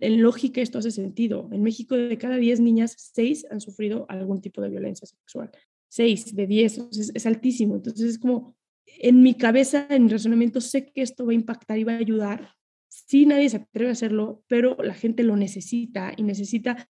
en 0.00 0.20
lógica 0.22 0.60
esto 0.60 0.78
hace 0.78 0.90
sentido. 0.90 1.48
En 1.50 1.62
México 1.62 1.96
de 1.96 2.18
cada 2.18 2.36
10 2.36 2.60
niñas, 2.60 2.94
6 3.14 3.46
han 3.50 3.60
sufrido 3.60 4.06
algún 4.08 4.40
tipo 4.40 4.60
de 4.60 4.68
violencia 4.68 5.06
sexual. 5.06 5.50
6 5.88 6.36
de 6.36 6.46
10, 6.46 6.78
es, 6.92 7.12
es 7.14 7.26
altísimo. 7.26 7.76
Entonces 7.76 8.10
es 8.10 8.18
como, 8.18 8.54
en 8.98 9.22
mi 9.22 9.34
cabeza, 9.34 9.86
en 9.90 10.04
mi 10.04 10.10
razonamiento, 10.10 10.60
sé 10.60 10.92
que 10.92 11.02
esto 11.02 11.24
va 11.24 11.32
a 11.32 11.36
impactar 11.36 11.78
y 11.78 11.84
va 11.84 11.94
a 11.94 11.98
ayudar. 11.98 12.54
Sí, 12.88 13.26
nadie 13.26 13.48
se 13.48 13.58
atreve 13.58 13.90
a 13.90 13.92
hacerlo, 13.92 14.42
pero 14.46 14.76
la 14.82 14.94
gente 14.94 15.22
lo 15.22 15.36
necesita 15.36 16.12
y 16.16 16.22
necesita, 16.22 16.88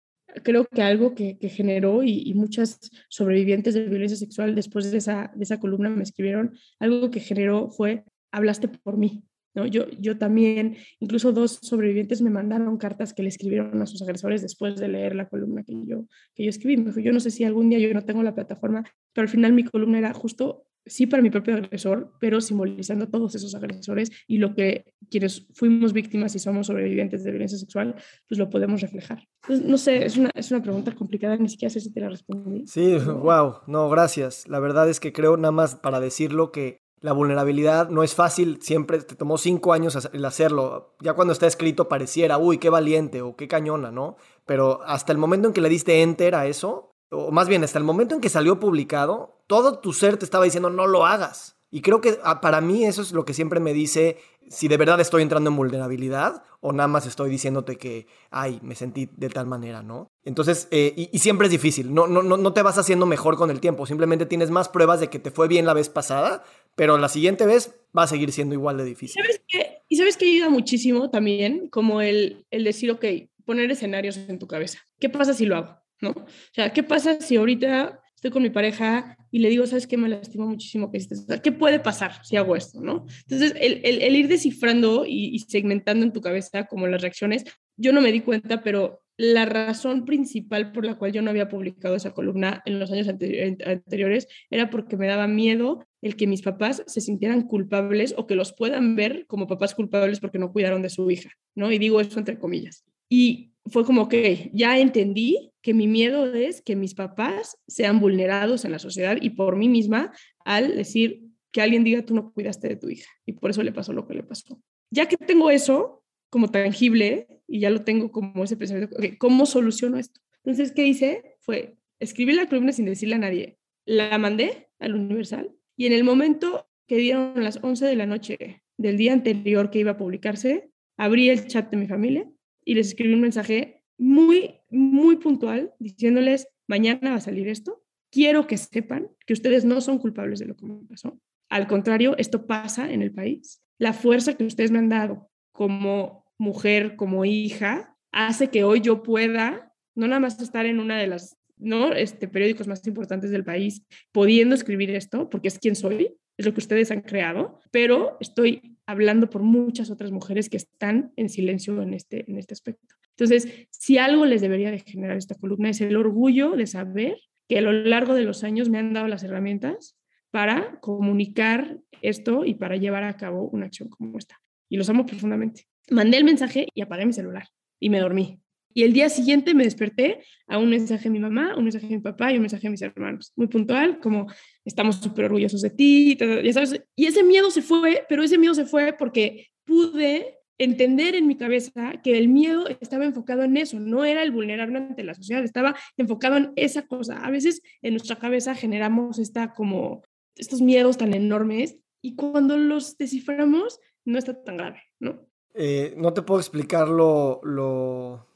creo 0.44 0.66
que 0.66 0.82
algo 0.82 1.16
que, 1.16 1.38
generó 1.50 2.04
y, 2.04 2.34
muchas 2.34 2.80
sobrevivientes 3.10 3.74
de 3.74 3.86
violencia 3.86 4.18
sexual 4.18 4.56
después 4.56 4.92
de 4.92 4.98
esa, 4.98 5.32
de 5.36 5.44
esa 5.44 5.60
columna 5.60 5.90
me 5.90 6.04
escribieron, 6.04 6.58
algo 6.80 7.12
que 7.12 7.20
generó 7.20 7.70
fue, 7.70 8.04
hablaste 8.32 8.68
por 8.68 8.98
mí. 8.98 9.24
¿no? 9.54 9.66
Yo, 9.66 9.90
yo 10.00 10.18
también, 10.18 10.78
incluso 11.00 11.34
dos 11.34 11.60
sobrevivientes 11.62 12.22
me 12.22 12.30
mandaron 12.30 12.78
cartas 12.78 13.14
que 13.14 13.24
le 13.24 13.30
escribieron 13.30 13.82
a 13.82 13.86
sus 13.86 14.02
agresores 14.02 14.42
después 14.42 14.78
de 14.78 14.88
leer 14.88 15.16
la 15.16 15.28
columna 15.28 15.64
que 15.64 15.74
yo, 15.86 16.06
que 16.34 16.44
yo 16.44 16.50
escribí. 16.50 16.78
Me 16.78 16.86
dijo, 16.86 17.02
yo 17.02 17.12
no 17.12 17.20
sé 17.20 17.32
si 17.32 17.44
algún 17.44 17.70
día 17.70 17.80
yo 17.80 17.94
no 17.94 18.06
tengo 18.06 18.24
la 18.24 18.34
plataforma, 18.34 18.84
pero 19.14 19.24
al 19.24 19.30
final 19.30 19.54
mi 19.54 19.64
columna 19.64 19.98
era 19.98 20.14
justo 20.14 20.66
sí 20.86 21.08
para 21.08 21.22
mi 21.22 21.30
propio 21.30 21.56
agresor, 21.56 22.12
pero 22.20 22.42
simbolizando 22.42 23.08
todos 23.08 23.36
esos 23.36 23.56
agresores 23.56 24.12
y 24.28 24.38
lo 24.38 24.54
que 24.54 24.94
quienes 25.10 25.48
fuimos 25.54 25.94
víctimas 25.94 26.36
y 26.36 26.40
somos 26.40 26.68
sobrevivientes 26.68 27.24
de 27.24 27.32
violencia 27.32 27.58
sexual, 27.58 27.96
pues 28.28 28.40
lo 28.40 28.50
podemos 28.50 28.82
reflejar. 28.82 29.28
no 29.48 29.78
sé, 29.78 30.06
es 30.06 30.18
una, 30.18 30.32
es 30.34 30.52
una 30.52 30.62
pregunta 30.62 30.94
complicada, 30.94 31.38
ni 31.38 31.50
siquiera 31.50 31.72
sé 31.72 31.80
si 31.80 31.92
te 31.92 32.02
la 32.02 32.10
respondí. 32.10 32.66
Sí, 32.68 32.96
wow, 32.98 33.60
no, 33.68 33.90
gracias. 33.90 34.48
La 34.48 34.60
verdad 34.60 34.90
es 34.90 35.00
que 35.00 35.14
creo 35.14 35.38
nada 35.38 35.52
más 35.52 35.76
para 35.76 36.00
decirlo 36.00 36.52
que 36.52 36.82
la 37.02 37.14
vulnerabilidad 37.14 37.90
no 37.90 38.04
es 38.04 38.14
fácil, 38.14 38.60
siempre 38.62 39.00
te 39.00 39.16
tomó 39.16 39.40
cinco 39.40 39.74
años 39.74 40.08
el 40.14 40.24
hacerlo. 40.24 40.96
Ya 41.02 41.14
cuando 41.14 41.34
está 41.34 41.48
escrito 41.48 41.90
pareciera, 41.90 42.38
uy, 42.38 42.60
qué 42.60 42.70
valiente 42.70 43.24
o 43.24 43.36
qué 43.36 43.48
cañona, 43.48 43.92
¿no? 43.92 44.18
Pero 44.46 44.82
hasta 44.84 45.12
el 45.12 45.18
momento 45.18 45.48
en 45.48 45.54
que 45.54 45.62
le 45.62 45.70
diste 45.70 46.04
enter 46.04 46.36
a 46.36 46.46
eso, 46.46 46.91
o 47.12 47.32
más 47.32 47.48
bien 47.48 47.64
hasta 47.64 47.78
el 47.78 47.84
momento 47.84 48.16
en 48.16 48.22
que 48.22 48.30
salió 48.30 48.60
publicado, 48.60 49.44
todo 49.48 49.80
tu 49.80 49.94
ser 49.94 50.18
te 50.18 50.26
estaba 50.26 50.46
diciendo 50.46 50.70
no 50.70 50.88
lo 50.88 51.06
hagas. 51.06 51.58
Y 51.70 51.82
creo 51.82 52.02
que 52.02 52.20
ah, 52.24 52.42
para 52.42 52.60
mí 52.60 52.86
eso 52.86 53.02
es 53.02 53.12
lo 53.14 53.24
que 53.24 53.34
siempre 53.34 53.60
me 53.60 53.74
dice 53.74 54.18
si 54.50 54.68
de 54.68 54.76
verdad 54.76 55.00
estoy 55.00 55.22
entrando 55.22 55.50
en 55.50 55.56
vulnerabilidad 55.56 56.44
o 56.60 56.74
nada 56.74 56.88
más 56.88 57.06
estoy 57.06 57.30
diciéndote 57.30 57.78
que, 57.78 58.08
ay, 58.30 58.60
me 58.62 58.76
sentí 58.76 59.10
de 59.16 59.30
tal 59.30 59.46
manera, 59.46 59.82
¿no? 59.82 60.12
Entonces, 60.26 60.68
eh, 60.72 60.94
y, 60.96 61.18
siempre 61.20 61.48
es 61.48 61.52
difícil, 61.52 61.94
no, 61.94 62.08
no, 62.08 62.22
no, 62.22 62.36
no 62.36 62.54
te 62.54 62.62
vas 62.62 62.78
haciendo 62.78 63.06
mejor 63.06 63.38
con 63.38 63.50
el 63.50 63.62
tiempo, 63.62 63.86
simplemente 63.86 64.26
tienes 64.26 64.52
más 64.52 64.68
pruebas 64.68 65.00
de 65.00 65.10
que 65.10 65.20
te 65.20 65.32
fue 65.32 65.48
bien 65.48 65.66
la 65.66 65.74
vez 65.74 65.88
pasada, 65.88 66.44
pero 66.76 66.98
la 66.98 67.08
siguiente 67.08 67.46
vez 67.46 67.74
va 67.98 68.04
a 68.04 68.08
seguir 68.08 68.34
siendo 68.34 68.54
igual 68.54 68.78
de 68.78 68.84
difícil. 68.84 69.22
¿Sabes 69.22 69.42
qué? 69.48 69.84
Y 69.88 69.96
sabes 69.96 70.18
que 70.18 70.26
ayuda 70.26 70.50
muchísimo 70.50 71.10
también, 71.10 71.70
como 71.70 72.02
el, 72.02 72.46
el 72.52 72.66
decir, 72.66 72.92
ok, 72.92 73.06
poner 73.46 73.72
escenarios 73.72 74.18
en 74.18 74.38
tu 74.38 74.48
cabeza. 74.48 74.80
¿Qué 75.00 75.10
pasa 75.10 75.34
si 75.34 75.46
lo 75.46 75.56
hago? 75.56 75.81
¿No? 76.02 76.12
O 76.12 76.26
sea, 76.54 76.72
¿qué 76.74 76.84
pasa 76.84 77.22
si 77.22 77.38
ahorita 77.38 78.02
estoy 78.16 78.32
con 78.32 78.44
mi 78.44 78.50
pareja 78.50 79.18
y 79.32 79.40
le 79.40 79.50
digo, 79.50 79.66
¿sabes 79.66 79.88
qué? 79.88 79.98
Me 79.98 80.10
lastimó 80.10 80.48
muchísimo 80.48 80.92
que 80.92 80.98
hiciste. 80.98 81.42
¿Qué 81.42 81.52
puede 81.52 81.80
pasar 81.80 82.24
si 82.24 82.36
hago 82.36 82.56
esto, 82.56 82.82
no? 82.82 83.06
Entonces, 83.28 83.54
el, 83.60 83.82
el, 83.84 84.16
ir 84.16 84.28
descifrando 84.28 85.06
y, 85.08 85.34
y, 85.34 85.40
segmentando 85.40 86.06
en 86.06 86.14
tu 86.14 86.22
cabeza 86.22 86.66
como 86.66 86.86
las 86.88 87.02
reacciones, 87.02 87.46
yo 87.78 87.94
no 87.94 88.02
me 88.02 88.12
di 88.12 88.22
cuenta, 88.22 88.62
pero 88.62 89.02
la 89.18 89.46
razón 89.46 90.06
principal 90.06 90.72
por 90.72 90.86
la 90.86 90.96
cual 90.96 91.12
yo 91.12 91.22
no 91.22 91.30
había 91.30 91.48
publicado 91.48 91.96
esa 91.96 92.14
columna 92.14 92.62
en 92.66 92.80
los 92.80 92.92
años 92.92 93.08
anteriores 93.08 94.28
era 94.50 94.70
porque 94.70 94.98
me 94.98 95.08
daba 95.08 95.28
miedo 95.28 95.86
el 96.02 96.16
que 96.16 96.28
mis 96.28 96.42
papás 96.42 96.84
se 96.88 97.02
sintieran 97.02 97.44
culpables 97.44 98.16
o 98.18 98.26
que 98.26 98.36
los 98.36 98.54
puedan 98.54 98.96
ver 98.96 99.26
como 99.28 99.48
papás 99.48 99.76
culpables 99.76 100.20
porque 100.20 100.40
no 100.40 100.52
cuidaron 100.52 100.82
de 100.82 100.90
su 100.90 101.10
hija, 101.12 101.30
¿no? 101.56 101.72
Y 101.72 101.78
digo 101.78 102.02
eso 102.02 102.18
entre 102.18 102.40
comillas. 102.40 102.84
Y 103.10 103.51
fue 103.66 103.86
como 103.86 104.10
que 104.10 104.50
ya 104.54 104.80
entendí 104.80 105.52
que 105.62 105.74
mi 105.74 105.88
miedo 105.88 106.34
es 106.34 106.62
que 106.62 106.76
mis 106.76 106.94
papás 106.94 107.58
sean 107.68 108.00
vulnerados 108.00 108.66
en 108.66 108.72
la 108.72 108.80
sociedad 108.80 109.18
y 109.22 109.32
por 109.32 109.56
mí 109.56 109.70
misma 109.70 110.12
al 110.44 110.76
decir 110.76 111.24
que 111.52 111.62
alguien 111.62 111.84
diga 111.84 112.06
tú 112.06 112.16
no 112.16 112.34
cuidaste 112.34 112.68
de 112.70 112.76
tu 112.76 112.90
hija 112.90 113.10
y 113.26 113.34
por 113.34 113.52
eso 113.52 113.62
le 113.62 113.72
pasó 113.72 113.94
lo 113.94 114.08
que 114.08 114.16
le 114.16 114.24
pasó. 114.24 114.60
Ya 114.90 115.08
que 115.08 115.18
tengo 115.18 115.52
eso 115.52 116.04
como 116.30 116.50
tangible 116.50 117.28
y 117.48 117.60
ya 117.60 117.70
lo 117.70 117.84
tengo 117.84 118.12
como 118.12 118.44
ese 118.44 118.58
pensamiento, 118.58 118.96
¿cómo 119.20 119.46
soluciono 119.46 119.98
esto? 119.98 120.22
Entonces, 120.44 120.72
¿qué 120.72 120.88
hice? 120.88 121.36
Fue 121.40 121.78
escribir 122.00 122.36
la 122.36 122.48
columna 122.48 122.72
sin 122.72 122.86
decirle 122.86 123.16
a 123.16 123.20
nadie. 123.20 123.60
La 123.86 124.18
mandé 124.18 124.70
al 124.80 124.96
Universal 124.96 125.52
y 125.78 125.86
en 125.86 125.94
el 125.94 126.04
momento 126.04 126.68
que 126.88 126.98
dieron 126.98 127.44
las 127.44 127.60
11 127.62 127.86
de 127.86 127.96
la 127.96 128.06
noche 128.06 128.64
del 128.78 128.98
día 128.98 129.14
anterior 129.14 129.70
que 129.70 129.80
iba 129.80 129.92
a 129.92 129.98
publicarse, 129.98 130.72
abrí 130.98 131.30
el 131.30 131.48
chat 131.48 131.70
de 131.70 131.78
mi 131.78 131.88
familia 131.88 132.28
y 132.64 132.76
les 132.76 132.88
escribí 132.88 133.14
un 133.14 133.22
mensaje 133.22 133.84
muy, 133.98 134.56
muy 134.70 135.18
puntual 135.18 135.74
diciéndoles, 135.80 136.48
mañana 136.68 137.12
va 137.12 137.16
a 137.18 137.22
salir 137.22 137.48
esto, 137.48 137.84
quiero 138.12 138.48
que 138.48 138.58
sepan 138.58 139.10
que 139.26 139.34
ustedes 139.34 139.66
no 139.66 139.82
son 139.82 140.00
culpables 140.00 140.40
de 140.40 140.46
lo 140.46 140.56
que 140.56 140.66
me 140.66 140.86
pasó. 140.86 141.20
Al 141.50 141.68
contrario, 141.68 142.16
esto 142.18 142.48
pasa 142.48 142.92
en 142.92 143.02
el 143.02 143.14
país. 143.14 143.62
La 143.78 143.94
fuerza 143.94 144.36
que 144.36 144.46
ustedes 144.46 144.72
me 144.72 144.80
han 144.80 144.90
dado 144.90 145.30
como 145.52 146.26
mujer, 146.38 146.96
como 146.96 147.26
hija, 147.26 147.98
hace 148.12 148.50
que 148.50 148.64
hoy 148.64 148.82
yo 148.82 149.04
pueda 149.04 149.72
no 149.96 150.08
nada 150.08 150.20
más 150.20 150.40
estar 150.42 150.66
en 150.66 150.80
una 150.80 150.98
de 150.98 151.08
las 151.08 151.38
¿no? 151.58 151.94
este, 151.94 152.28
periódicos 152.28 152.68
más 152.68 152.86
importantes 152.88 153.32
del 153.32 153.44
país 153.44 153.86
pudiendo 154.12 154.56
escribir 154.56 154.90
esto, 154.92 155.30
porque 155.30 155.48
es 155.48 155.60
quien 155.60 155.76
soy, 155.76 156.18
es 156.38 156.46
lo 156.46 156.54
que 156.54 156.60
ustedes 156.60 156.92
han 156.92 157.02
creado, 157.02 157.60
pero 157.72 158.18
estoy 158.20 158.78
hablando 158.92 159.30
por 159.30 159.44
muchas 159.44 159.90
otras 159.90 160.12
mujeres 160.12 160.50
que 160.50 160.58
están 160.58 161.12
en 161.16 161.30
silencio 161.30 161.82
en 161.82 161.94
este, 161.94 162.30
en 162.30 162.38
este 162.38 162.54
aspecto. 162.54 162.96
Entonces, 163.12 163.68
si 163.70 163.98
algo 163.98 164.26
les 164.26 164.42
debería 164.42 164.72
de 164.72 164.80
generar 164.80 165.18
esta 165.18 165.36
columna 165.36 165.70
es 165.70 165.82
el 165.82 165.96
orgullo 165.96 166.52
de 166.52 166.68
saber 166.68 167.18
que 167.48 167.58
a 167.58 167.62
lo 167.62 167.72
largo 167.72 168.14
de 168.14 168.24
los 168.24 168.44
años 168.44 168.70
me 168.70 168.78
han 168.78 168.94
dado 168.94 169.08
las 169.08 169.24
herramientas 169.24 169.98
para 170.32 170.80
comunicar 170.80 171.80
esto 172.02 172.46
y 172.46 172.54
para 172.54 172.78
llevar 172.78 173.04
a 173.04 173.18
cabo 173.18 173.50
una 173.50 173.66
acción 173.66 173.90
como 173.90 174.18
esta. 174.18 174.42
Y 174.70 174.78
los 174.78 174.90
amo 174.90 175.06
profundamente. 175.06 175.68
Mandé 175.90 176.18
el 176.18 176.24
mensaje 176.24 176.68
y 176.74 176.82
apagué 176.82 177.06
mi 177.06 177.14
celular 177.14 177.48
y 177.80 177.90
me 177.90 178.00
dormí. 178.00 178.40
Y 178.74 178.84
el 178.84 178.94
día 178.94 179.10
siguiente 179.10 179.54
me 179.54 179.64
desperté 179.64 180.24
a 180.48 180.58
un 180.58 180.70
mensaje 180.70 181.06
de 181.06 181.10
mi 181.10 181.20
mamá, 181.20 181.56
un 181.58 181.64
mensaje 181.64 181.88
de 181.88 181.96
mi 181.96 182.02
papá 182.02 182.32
y 182.32 182.36
un 182.36 182.42
mensaje 182.42 182.64
de 182.64 182.72
mis 182.72 182.82
hermanos. 182.82 183.34
Muy 183.36 183.48
puntual, 183.48 184.00
como 184.00 184.28
estamos 184.66 184.98
súper 184.98 185.26
orgullosos 185.26 185.62
de 185.62 185.70
ti, 185.70 186.18
ya 186.18 186.54
sabes. 186.54 186.82
Y 186.96 187.06
ese 187.06 187.24
miedo 187.24 187.52
se 187.52 187.62
fue, 187.62 188.06
pero 188.08 188.24
ese 188.24 188.38
miedo 188.38 188.54
se 188.54 188.66
fue 188.66 188.94
porque 188.94 189.48
pude 189.66 190.38
entender 190.58 191.16
en 191.16 191.26
mi 191.26 191.38
cabeza 191.38 191.94
que 192.04 192.18
el 192.18 192.28
miedo 192.28 192.68
estaba 192.80 193.06
enfocado 193.06 193.44
en 193.44 193.58
eso, 193.58 193.80
no 193.80 194.06
era 194.06 194.22
el 194.22 194.32
vulnerable 194.32 194.78
ante 194.78 195.04
la 195.04 195.16
sociedad, 195.16 195.44
estaba 195.44 195.76
enfocado 195.98 196.38
en 196.38 196.54
esa 196.56 196.84
cosa. 196.86 197.26
A 197.26 197.32
veces 197.32 197.64
en 197.82 197.94
nuestra 197.94 198.18
cabeza 198.18 198.54
generamos 198.54 199.18
esta 199.18 199.54
como 199.54 200.04
estos 200.36 200.62
miedos 200.62 200.98
tan 200.98 201.14
enormes 201.14 201.78
y 202.02 202.16
cuando 202.16 202.58
los 202.58 202.98
desciframos 202.98 203.80
no 204.06 204.20
está 204.20 204.44
tan 204.44 204.58
grave, 204.58 204.84
¿no? 205.00 205.26
Eh, 205.54 205.94
no 205.98 206.14
te 206.14 206.22
puedo 206.22 206.40
explicar 206.40 206.88
lo, 206.88 207.42
lo 207.44 208.28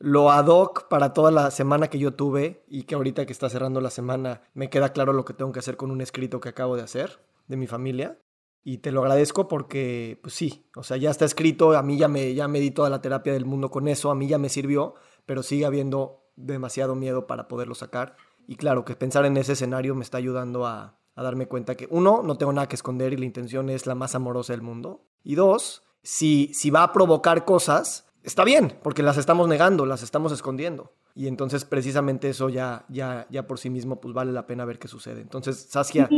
lo 0.00 0.30
ad 0.30 0.46
hoc 0.46 0.88
para 0.88 1.12
toda 1.12 1.30
la 1.30 1.50
semana 1.50 1.88
que 1.88 1.98
yo 1.98 2.14
tuve 2.14 2.64
y 2.66 2.84
que 2.84 2.94
ahorita 2.94 3.26
que 3.26 3.32
está 3.32 3.50
cerrando 3.50 3.82
la 3.82 3.90
semana 3.90 4.42
me 4.54 4.70
queda 4.70 4.94
claro 4.94 5.12
lo 5.12 5.26
que 5.26 5.34
tengo 5.34 5.52
que 5.52 5.58
hacer 5.58 5.76
con 5.76 5.90
un 5.90 6.00
escrito 6.00 6.40
que 6.40 6.48
acabo 6.48 6.74
de 6.74 6.82
hacer 6.82 7.20
de 7.48 7.58
mi 7.58 7.66
familia. 7.66 8.18
Y 8.64 8.78
te 8.78 8.92
lo 8.92 9.02
agradezco 9.02 9.46
porque, 9.46 10.18
pues 10.22 10.34
sí, 10.34 10.66
o 10.74 10.82
sea, 10.82 10.96
ya 10.96 11.10
está 11.10 11.26
escrito, 11.26 11.76
a 11.76 11.82
mí 11.82 11.98
ya 11.98 12.08
me, 12.08 12.34
ya 12.34 12.48
me 12.48 12.60
di 12.60 12.70
toda 12.70 12.88
la 12.88 13.02
terapia 13.02 13.32
del 13.32 13.44
mundo 13.44 13.70
con 13.70 13.88
eso, 13.88 14.10
a 14.10 14.14
mí 14.14 14.26
ya 14.26 14.38
me 14.38 14.48
sirvió, 14.48 14.94
pero 15.26 15.42
sigue 15.42 15.66
habiendo 15.66 16.24
demasiado 16.36 16.94
miedo 16.94 17.26
para 17.26 17.46
poderlo 17.46 17.74
sacar. 17.74 18.16
Y 18.46 18.56
claro, 18.56 18.86
que 18.86 18.96
pensar 18.96 19.26
en 19.26 19.36
ese 19.36 19.52
escenario 19.52 19.94
me 19.94 20.02
está 20.02 20.16
ayudando 20.18 20.66
a, 20.66 20.98
a 21.14 21.22
darme 21.22 21.46
cuenta 21.46 21.74
que, 21.74 21.88
uno, 21.90 22.22
no 22.22 22.36
tengo 22.38 22.52
nada 22.52 22.68
que 22.68 22.76
esconder 22.76 23.12
y 23.12 23.18
la 23.18 23.26
intención 23.26 23.68
es 23.68 23.86
la 23.86 23.94
más 23.94 24.14
amorosa 24.14 24.54
del 24.54 24.62
mundo. 24.62 25.04
Y 25.22 25.34
dos, 25.34 25.82
si, 26.02 26.50
si 26.54 26.70
va 26.70 26.82
a 26.82 26.92
provocar 26.92 27.44
cosas, 27.44 28.09
está 28.24 28.44
bien, 28.44 28.72
porque 28.82 29.02
las 29.02 29.16
estamos 29.16 29.48
negando, 29.48 29.86
las 29.86 30.02
estamos 30.02 30.32
escondiendo. 30.32 30.92
Y 31.14 31.26
entonces 31.26 31.64
precisamente 31.64 32.28
eso 32.28 32.48
ya, 32.48 32.84
ya, 32.88 33.26
ya 33.30 33.46
por 33.46 33.58
sí 33.58 33.70
mismo 33.70 34.00
pues 34.00 34.14
vale 34.14 34.32
la 34.32 34.46
pena 34.46 34.64
ver 34.64 34.78
qué 34.78 34.88
sucede. 34.88 35.20
Entonces, 35.20 35.56
Saskia... 35.70 36.08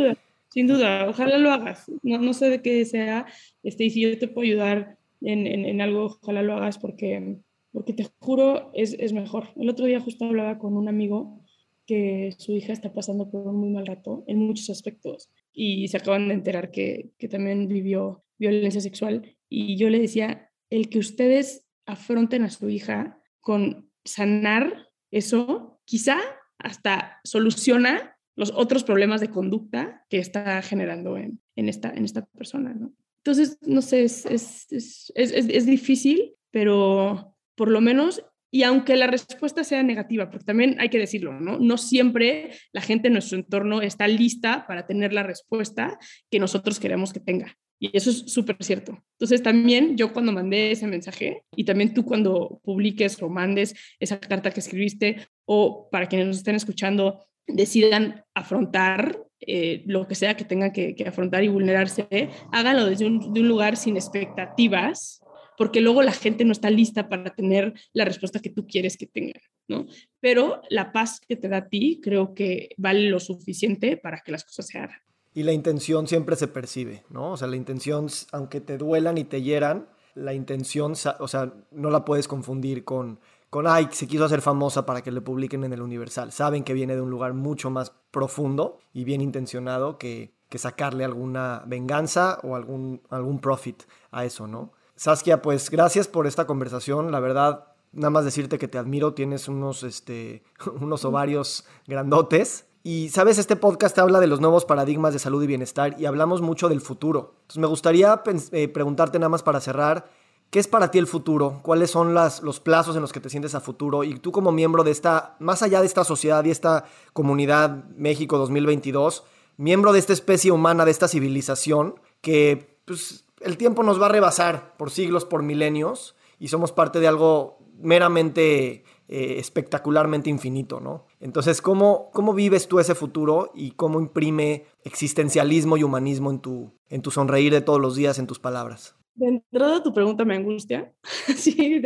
Sin 0.49 0.67
duda, 0.67 1.09
ojalá 1.09 1.39
lo 1.39 1.51
hagas. 1.51 1.91
No, 2.03 2.19
no 2.19 2.35
sé 2.35 2.51
de 2.51 2.61
qué 2.61 2.85
sea, 2.85 3.25
este, 3.63 3.85
y 3.85 3.91
si 3.91 4.03
yo 4.03 4.19
te 4.19 4.29
puedo 4.29 4.47
ayudar 4.47 4.99
en, 5.23 5.47
en, 5.47 5.81
algo, 5.81 6.19
ojalá 6.21 6.43
lo 6.43 6.55
hagas 6.55 6.77
porque, 6.77 7.39
porque 7.73 7.95
te 7.95 8.07
juro 8.19 8.71
es, 8.75 8.93
es 8.99 9.15
mejor. 9.15 9.49
El 9.57 9.71
otro 9.71 9.87
día 9.87 10.01
justo 10.01 10.27
hablaba 10.27 10.59
con 10.59 10.77
un 10.77 10.89
amigo 10.89 11.41
que 11.87 12.35
su 12.37 12.53
hija 12.53 12.75
está 12.75 12.93
pasando 12.93 13.31
por 13.31 13.47
un 13.47 13.57
muy 13.57 13.71
mal 13.71 13.87
rato 13.87 14.25
en 14.27 14.39
muchos 14.39 14.69
aspectos 14.69 15.31
y 15.55 15.89
se 15.89 15.97
acaban 15.97 16.29
de 16.29 16.35
enterar 16.35 16.71
que, 16.71 17.11
que 17.19 17.29
también 17.29 17.67
vivió 17.67 18.23
violencia 18.39 18.81
sexual 18.81 19.37
y 19.49 19.77
yo 19.77 19.89
le 19.89 20.01
decía, 20.01 20.51
el 20.69 20.89
que 20.91 20.99
ustedes 20.99 21.67
afronten 21.87 22.45
a 22.45 22.51
su 22.51 22.69
hija 22.69 23.19
con 23.41 23.91
sanar 24.05 24.89
eso, 25.11 25.81
quizá 25.85 26.19
hasta 26.59 27.21
soluciona 27.25 28.17
los 28.35 28.53
otros 28.55 28.85
problemas 28.85 29.21
de 29.21 29.29
conducta 29.29 30.05
que 30.09 30.19
está 30.19 30.63
generando 30.63 31.19
en, 31.19 31.41
en 31.57 31.69
esta, 31.69 31.91
en 31.91 32.05
esta 32.05 32.25
persona. 32.25 32.73
¿no? 32.73 32.93
Entonces, 33.19 33.59
no 33.63 33.83
sé, 33.83 34.05
es, 34.05 34.27
es, 34.27 34.67
es, 34.71 35.13
es, 35.15 35.67
difícil, 35.67 36.35
pero 36.51 37.37
por 37.55 37.71
lo 37.71 37.81
menos, 37.81 38.25
y 38.51 38.65
aunque 38.65 38.97
la 38.97 39.07
respuesta 39.07 39.65
sea 39.65 39.83
negativa, 39.83 40.31
porque 40.31 40.45
también 40.45 40.77
hay 40.81 40.89
que 40.89 40.99
decirlo, 40.99 41.39
¿no? 41.39 41.59
No 41.59 41.79
siempre 41.79 42.51
la 42.73 42.81
gente 42.81 43.09
en 43.09 43.13
nuestro 43.13 43.39
entorno 43.39 43.81
está 43.81 44.09
lista 44.09 44.67
para 44.67 44.87
tener 44.87 45.13
la 45.13 45.23
respuesta 45.23 45.99
que 46.31 46.41
nosotros 46.41 46.81
queremos 46.81 47.13
que 47.13 47.21
tenga. 47.21 47.57
Y 47.83 47.91
eso 47.95 48.11
es 48.11 48.33
súper 48.33 48.57
cierto. 48.61 48.97
Entonces 49.19 49.43
también 49.43 49.97
yo 49.97 50.13
cuando 50.13 50.31
mandé 50.31 50.71
ese 50.71 50.87
mensaje 50.87 51.43
y 51.57 51.65
también 51.65 51.93
tú 51.93 52.05
cuando 52.05 52.61
publiques 52.63 53.21
o 53.21 53.29
mandes 53.29 53.75
esa 53.99 54.21
carta 54.21 54.53
que 54.53 54.61
escribiste 54.61 55.27
o 55.47 55.89
para 55.91 56.07
quienes 56.07 56.29
nos 56.29 56.37
estén 56.37 56.55
escuchando 56.55 57.27
decidan 57.45 58.25
afrontar 58.35 59.19
eh, 59.41 59.83
lo 59.87 60.07
que 60.07 60.15
sea 60.15 60.37
que 60.37 60.45
tengan 60.45 60.71
que, 60.71 60.95
afrontar 61.05 61.43
y 61.43 61.49
vulnerarse, 61.49 62.31
háganlo 62.53 62.87
desde 62.87 63.05
un, 63.05 63.35
de 63.35 63.41
un 63.41 63.49
lugar 63.49 63.77
sin 63.77 63.97
expectativas, 63.97 65.21
porque 65.59 65.81
luego 65.81 66.03
la 66.03 66.13
gente 66.13 66.45
no 66.45 66.53
está 66.53 66.71
lista 66.71 67.09
para 67.09 67.35
tener 67.35 67.75
la 67.95 68.05
respuesta 68.05 68.39
que 68.39 68.51
tú 68.51 68.65
quieres 68.65 68.97
que 68.97 69.09
tengan, 69.09 69.43
¿no? 69.67 69.87
Pero 70.21 70.63
la 70.71 70.93
paz 70.93 71.19
que 71.19 71.35
te 71.35 71.49
da 71.49 71.57
a 71.57 71.69
ti 71.69 71.99
creo 72.01 72.33
que 72.33 72.69
vale 72.77 73.11
lo 73.11 73.19
suficiente 73.19 73.97
para 73.97 74.21
que 74.25 74.31
las 74.31 74.45
cosas 74.45 74.69
se 74.69 74.79
hagan. 74.79 75.01
Y 75.35 75.45
la 75.45 75.53
intención 75.53 76.07
siempre 76.07 76.37
se 76.37 76.49
percibe, 76.49 77.05
¿no? 77.09 77.33
O 77.33 77.37
sea, 77.37 77.49
la 77.49 77.57
intención, 77.57 78.09
aunque 78.33 78.61
te 78.61 78.77
duelan 78.77 79.17
y 79.17 79.25
te 79.25 79.43
hieran, 79.43 79.89
la 80.15 80.35
intención, 80.35 80.93
o 81.19 81.29
sea, 81.29 81.53
no 81.71 81.91
la 81.91 82.05
puedes 82.05 82.29
confundir 82.29 82.85
con, 82.85 83.19
con, 83.49 83.67
ay, 83.67 83.89
se 83.93 84.07
quiso 84.07 84.25
hacer 84.25 84.43
famosa 84.43 84.85
para 84.85 85.03
que 85.03 85.11
le 85.11 85.23
publiquen 85.23 85.65
en 85.65 85.73
el 85.73 85.81
Universal. 85.81 86.33
Saben 86.33 86.65
que 86.65 86.75
viene 86.75 86.95
de 86.95 87.01
un 87.01 87.11
lugar 87.11 87.33
mucho 87.33 87.71
más 87.71 87.93
profundo 88.11 88.79
y 88.93 89.05
bien 89.05 89.23
intencionado 89.23 89.99
que, 89.99 90.35
que 90.51 90.59
sacarle 90.59 91.05
alguna 91.05 91.63
venganza 91.67 92.39
o 92.43 92.57
algún, 92.57 93.01
algún 93.09 93.41
profit 93.41 93.85
a 94.11 94.27
eso, 94.27 94.47
¿no? 94.47 94.73
Saskia, 94.97 95.41
pues 95.41 95.71
gracias 95.71 96.09
por 96.09 96.27
esta 96.27 96.47
conversación. 96.47 97.11
La 97.11 97.21
verdad, 97.21 97.69
nada 97.93 98.11
más 98.11 98.27
decirte 98.27 98.59
que 98.59 98.69
te 98.69 98.77
admiro, 98.79 99.15
tienes 99.15 99.49
unos, 99.49 99.83
este, 99.83 100.43
unos 100.81 101.07
ovarios 101.07 101.65
grandotes 101.87 102.67
y 102.85 103.11
sabes, 103.11 103.39
este 103.39 103.55
podcast 103.55 103.97
habla 103.99 104.19
de 104.19 104.27
los 104.27 104.41
nuevos 104.41 104.65
paradigmas 104.65 105.13
de 105.13 105.21
salud 105.21 105.43
y 105.43 105.47
bienestar 105.47 105.95
y 106.01 106.07
hablamos 106.07 106.43
mucho 106.43 106.69
del 106.69 106.81
futuro. 106.81 107.35
Entonces 107.43 107.59
me 107.59 107.69
gustaría 107.69 108.23
eh, 108.53 108.69
preguntarte 108.69 109.21
nada 109.21 109.29
más 109.29 109.45
para 109.45 109.61
cerrar, 109.61 110.11
¿qué 110.51 110.59
es 110.59 110.67
para 110.67 110.91
ti 110.91 110.99
el 110.99 111.07
futuro? 111.07 111.61
¿Cuáles 111.63 111.93
son 111.93 112.13
las, 112.13 112.43
los 112.43 112.59
plazos 112.59 112.97
en 112.97 113.03
los 113.03 113.13
que 113.13 113.21
te 113.21 113.31
sientes 113.31 113.55
a 113.55 113.61
futuro? 113.61 114.03
Y 114.03 114.19
tú 114.19 114.33
como 114.33 114.51
miembro 114.51 114.83
de 114.83 114.91
esta, 114.91 115.37
más 115.39 115.63
allá 115.63 115.81
de 115.81 115.87
esta 115.87 116.03
sociedad 116.03 116.45
y 116.45 116.51
esta 116.51 116.87
comunidad 117.13 117.85
México 117.97 118.37
2022, 118.37 119.23
miembro 119.59 119.93
de 119.93 120.01
esta 120.01 120.13
especie 120.13 120.51
humana, 120.51 120.85
de 120.85 120.91
esta 120.91 121.07
civilización, 121.07 122.01
que 122.21 122.81
pues, 122.85 123.27
el 123.41 123.59
tiempo 123.59 123.85
nos 123.85 124.01
va 124.01 124.07
a 124.07 124.11
rebasar 124.11 124.77
por 124.77 124.91
siglos, 124.91 125.25
por 125.25 125.45
milenios, 125.45 126.17
y 126.41 126.49
somos 126.49 126.73
parte 126.73 126.99
de 126.99 127.07
algo 127.07 127.59
meramente 127.79 128.85
eh, 129.15 129.39
espectacularmente 129.39 130.31
infinito, 130.31 130.81
¿no? 130.81 131.05
Entonces, 131.21 131.61
¿cómo, 131.61 132.09
¿cómo 132.15 132.33
vives 132.33 132.67
tú 132.67 132.81
ese 132.81 132.95
futuro 132.95 133.53
y 133.55 133.73
cómo 133.73 134.01
imprime 134.01 134.65
existencialismo 134.85 135.77
y 135.77 135.83
humanismo 135.83 136.31
en 136.31 136.41
tu, 136.41 136.73
en 136.89 137.03
tu 137.03 137.11
sonreír 137.11 137.53
de 137.53 137.61
todos 137.61 137.79
los 137.79 137.95
días, 137.95 138.19
en 138.19 138.27
tus 138.27 138.39
palabras? 138.39 138.97
De 139.15 139.29
entrada 139.29 139.83
tu 139.83 139.93
pregunta 139.93 140.25
me 140.25 140.35
angustia, 140.35 140.95
sí, 141.37 141.83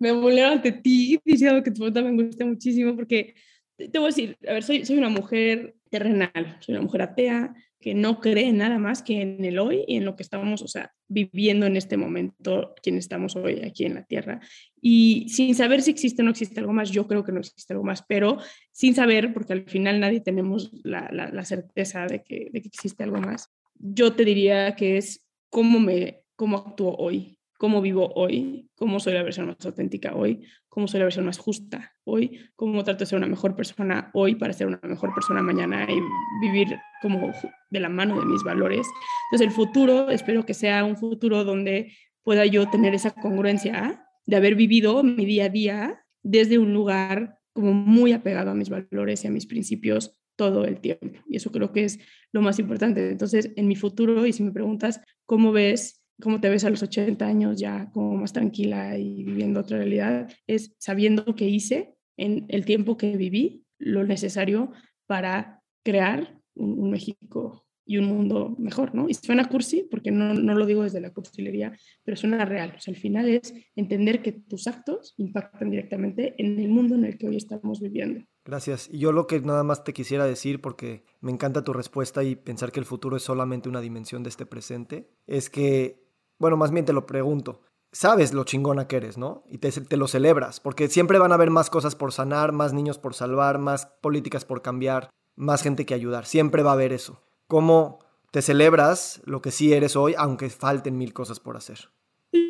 me 0.00 0.10
vulnero 0.10 0.48
ante 0.48 0.72
ti 0.72 1.20
diciendo 1.24 1.62
que 1.62 1.70
tu 1.70 1.82
pregunta 1.82 2.02
me 2.02 2.08
angustia 2.08 2.44
muchísimo 2.44 2.96
porque 2.96 3.36
te 3.76 3.98
voy 3.98 4.06
a 4.06 4.08
decir, 4.08 4.36
a 4.48 4.52
ver, 4.52 4.62
soy, 4.62 4.84
una 4.90 5.08
mujer 5.08 5.74
terrenal, 5.90 6.56
soy 6.60 6.74
una 6.74 6.82
mujer 6.82 7.02
atea 7.02 7.54
que 7.80 7.94
no 7.94 8.20
cree 8.20 8.52
nada 8.52 8.78
más 8.78 9.02
que 9.02 9.20
en 9.20 9.44
el 9.44 9.58
hoy 9.58 9.84
y 9.86 9.96
en 9.96 10.04
lo 10.04 10.16
que 10.16 10.22
estamos, 10.22 10.62
o 10.62 10.68
sea, 10.68 10.92
viviendo 11.08 11.66
en 11.66 11.76
este 11.76 11.96
momento, 11.96 12.74
quien 12.82 12.96
estamos 12.96 13.36
hoy 13.36 13.62
aquí 13.62 13.84
en 13.84 13.94
la 13.94 14.04
Tierra. 14.04 14.40
Y 14.80 15.28
sin 15.28 15.54
saber 15.54 15.82
si 15.82 15.90
existe 15.90 16.22
o 16.22 16.24
no 16.24 16.30
existe 16.30 16.58
algo 16.58 16.72
más, 16.72 16.90
yo 16.90 17.06
creo 17.06 17.22
que 17.22 17.32
no 17.32 17.40
existe 17.40 17.74
algo 17.74 17.84
más, 17.84 18.02
pero 18.08 18.38
sin 18.72 18.94
saber, 18.94 19.32
porque 19.32 19.52
al 19.52 19.68
final 19.68 20.00
nadie 20.00 20.20
tenemos 20.20 20.70
la, 20.84 21.08
la, 21.12 21.44
certeza 21.44 22.06
de 22.06 22.22
que, 22.22 22.48
de 22.50 22.62
que 22.62 22.68
existe 22.68 23.04
algo 23.04 23.20
más, 23.20 23.52
yo 23.74 24.14
te 24.14 24.24
diría 24.24 24.74
que 24.74 24.96
es 24.96 25.26
cómo 25.50 25.78
me 25.78 26.22
cómo 26.36 26.58
actúo 26.58 26.94
hoy, 26.96 27.38
cómo 27.58 27.80
vivo 27.80 28.12
hoy, 28.14 28.68
cómo 28.76 29.00
soy 29.00 29.14
la 29.14 29.22
versión 29.22 29.46
más 29.46 29.64
auténtica 29.64 30.14
hoy, 30.14 30.46
cómo 30.76 30.88
soy 30.88 30.98
la 30.98 31.06
versión 31.06 31.24
más 31.24 31.38
justa 31.38 31.94
hoy, 32.04 32.38
cómo 32.54 32.84
trato 32.84 32.98
de 32.98 33.06
ser 33.06 33.16
una 33.16 33.26
mejor 33.26 33.56
persona 33.56 34.10
hoy 34.12 34.34
para 34.34 34.52
ser 34.52 34.66
una 34.66 34.78
mejor 34.82 35.14
persona 35.14 35.40
mañana 35.40 35.86
y 35.90 35.98
vivir 36.46 36.76
como 37.00 37.32
de 37.70 37.80
la 37.80 37.88
mano 37.88 38.20
de 38.20 38.26
mis 38.26 38.42
valores. 38.42 38.86
Entonces 39.30 39.48
el 39.48 39.54
futuro, 39.54 40.10
espero 40.10 40.44
que 40.44 40.52
sea 40.52 40.84
un 40.84 40.98
futuro 40.98 41.44
donde 41.44 41.94
pueda 42.22 42.44
yo 42.44 42.68
tener 42.68 42.94
esa 42.94 43.12
congruencia 43.12 44.06
de 44.26 44.36
haber 44.36 44.54
vivido 44.54 45.02
mi 45.02 45.24
día 45.24 45.46
a 45.46 45.48
día 45.48 46.04
desde 46.22 46.58
un 46.58 46.74
lugar 46.74 47.38
como 47.54 47.72
muy 47.72 48.12
apegado 48.12 48.50
a 48.50 48.54
mis 48.54 48.68
valores 48.68 49.24
y 49.24 49.28
a 49.28 49.30
mis 49.30 49.46
principios 49.46 50.20
todo 50.36 50.66
el 50.66 50.80
tiempo. 50.80 51.24
Y 51.26 51.38
eso 51.38 51.50
creo 51.52 51.72
que 51.72 51.84
es 51.84 51.98
lo 52.32 52.42
más 52.42 52.58
importante. 52.58 53.10
Entonces, 53.10 53.50
en 53.56 53.66
mi 53.66 53.76
futuro, 53.76 54.26
y 54.26 54.34
si 54.34 54.42
me 54.42 54.52
preguntas 54.52 55.00
cómo 55.24 55.52
ves 55.52 56.05
cómo 56.20 56.40
te 56.40 56.48
ves 56.48 56.64
a 56.64 56.70
los 56.70 56.82
80 56.82 57.26
años 57.26 57.58
ya 57.58 57.90
como 57.92 58.16
más 58.16 58.32
tranquila 58.32 58.98
y 58.98 59.24
viviendo 59.24 59.60
otra 59.60 59.78
realidad, 59.78 60.30
es 60.46 60.74
sabiendo 60.78 61.34
que 61.34 61.48
hice 61.48 61.94
en 62.16 62.46
el 62.48 62.64
tiempo 62.64 62.96
que 62.96 63.16
viví 63.16 63.64
lo 63.78 64.04
necesario 64.04 64.72
para 65.06 65.62
crear 65.84 66.40
un, 66.54 66.90
México 66.90 67.66
y 67.84 67.98
un 67.98 68.06
mundo 68.06 68.56
mejor, 68.58 68.94
¿no? 68.94 69.08
Y 69.08 69.14
suena 69.14 69.48
cursi, 69.48 69.86
porque 69.88 70.10
no, 70.10 70.34
no 70.34 70.54
lo 70.54 70.66
digo 70.66 70.82
desde 70.82 71.00
la 71.00 71.12
cursilería, 71.12 71.78
pero 72.02 72.16
suena 72.16 72.44
real. 72.44 72.74
O 72.76 72.80
sea, 72.80 72.92
al 72.92 72.98
final 72.98 73.28
es 73.28 73.54
entender 73.76 74.22
que 74.22 74.32
tus 74.32 74.66
actos 74.66 75.14
impactan 75.18 75.70
directamente 75.70 76.34
en 76.38 76.58
el 76.58 76.68
mundo 76.68 76.96
en 76.96 77.04
el 77.04 77.16
que 77.16 77.28
hoy 77.28 77.36
estamos 77.36 77.80
viviendo. 77.80 78.24
Gracias. 78.44 78.88
Y 78.90 78.98
yo 78.98 79.12
lo 79.12 79.26
que 79.26 79.40
nada 79.40 79.62
más 79.62 79.84
te 79.84 79.92
quisiera 79.92 80.24
decir, 80.24 80.60
porque 80.60 81.04
me 81.20 81.30
encanta 81.30 81.62
tu 81.62 81.72
respuesta 81.72 82.24
y 82.24 82.34
pensar 82.34 82.72
que 82.72 82.80
el 82.80 82.86
futuro 82.86 83.16
es 83.16 83.22
solamente 83.22 83.68
una 83.68 83.80
dimensión 83.80 84.24
de 84.24 84.30
este 84.30 84.46
presente, 84.46 85.08
es 85.26 85.50
que 85.50 86.05
bueno, 86.38 86.56
más 86.56 86.70
bien 86.70 86.84
te 86.84 86.92
lo 86.92 87.06
pregunto, 87.06 87.60
sabes 87.92 88.34
lo 88.34 88.44
chingona 88.44 88.86
que 88.88 88.96
eres, 88.96 89.16
¿no? 89.18 89.44
Y 89.50 89.58
te, 89.58 89.96
lo 89.96 90.06
celebras, 90.06 90.60
porque 90.60 90.88
siempre 90.88 91.18
van 91.18 91.32
a 91.32 91.36
haber 91.36 91.50
más 91.50 91.70
cosas 91.70 91.94
por 91.94 92.12
sanar, 92.12 92.52
más 92.52 92.72
niños 92.72 92.98
por 92.98 93.14
salvar, 93.14 93.58
más 93.58 93.86
políticas 94.00 94.44
por 94.44 94.62
cambiar, 94.62 95.10
más 95.34 95.62
gente 95.62 95.86
que 95.86 95.94
ayudar, 95.94 96.26
siempre 96.26 96.62
va 96.62 96.70
a 96.70 96.74
haber 96.74 96.92
eso. 96.92 97.22
¿Cómo 97.46 98.00
te 98.32 98.42
celebras 98.42 99.22
lo 99.24 99.40
que 99.40 99.50
sí 99.50 99.72
eres 99.72 99.96
hoy, 99.96 100.14
aunque 100.18 100.50
falten 100.50 100.98
mil 100.98 101.12
cosas 101.12 101.40
por 101.40 101.56
hacer? 101.56 101.78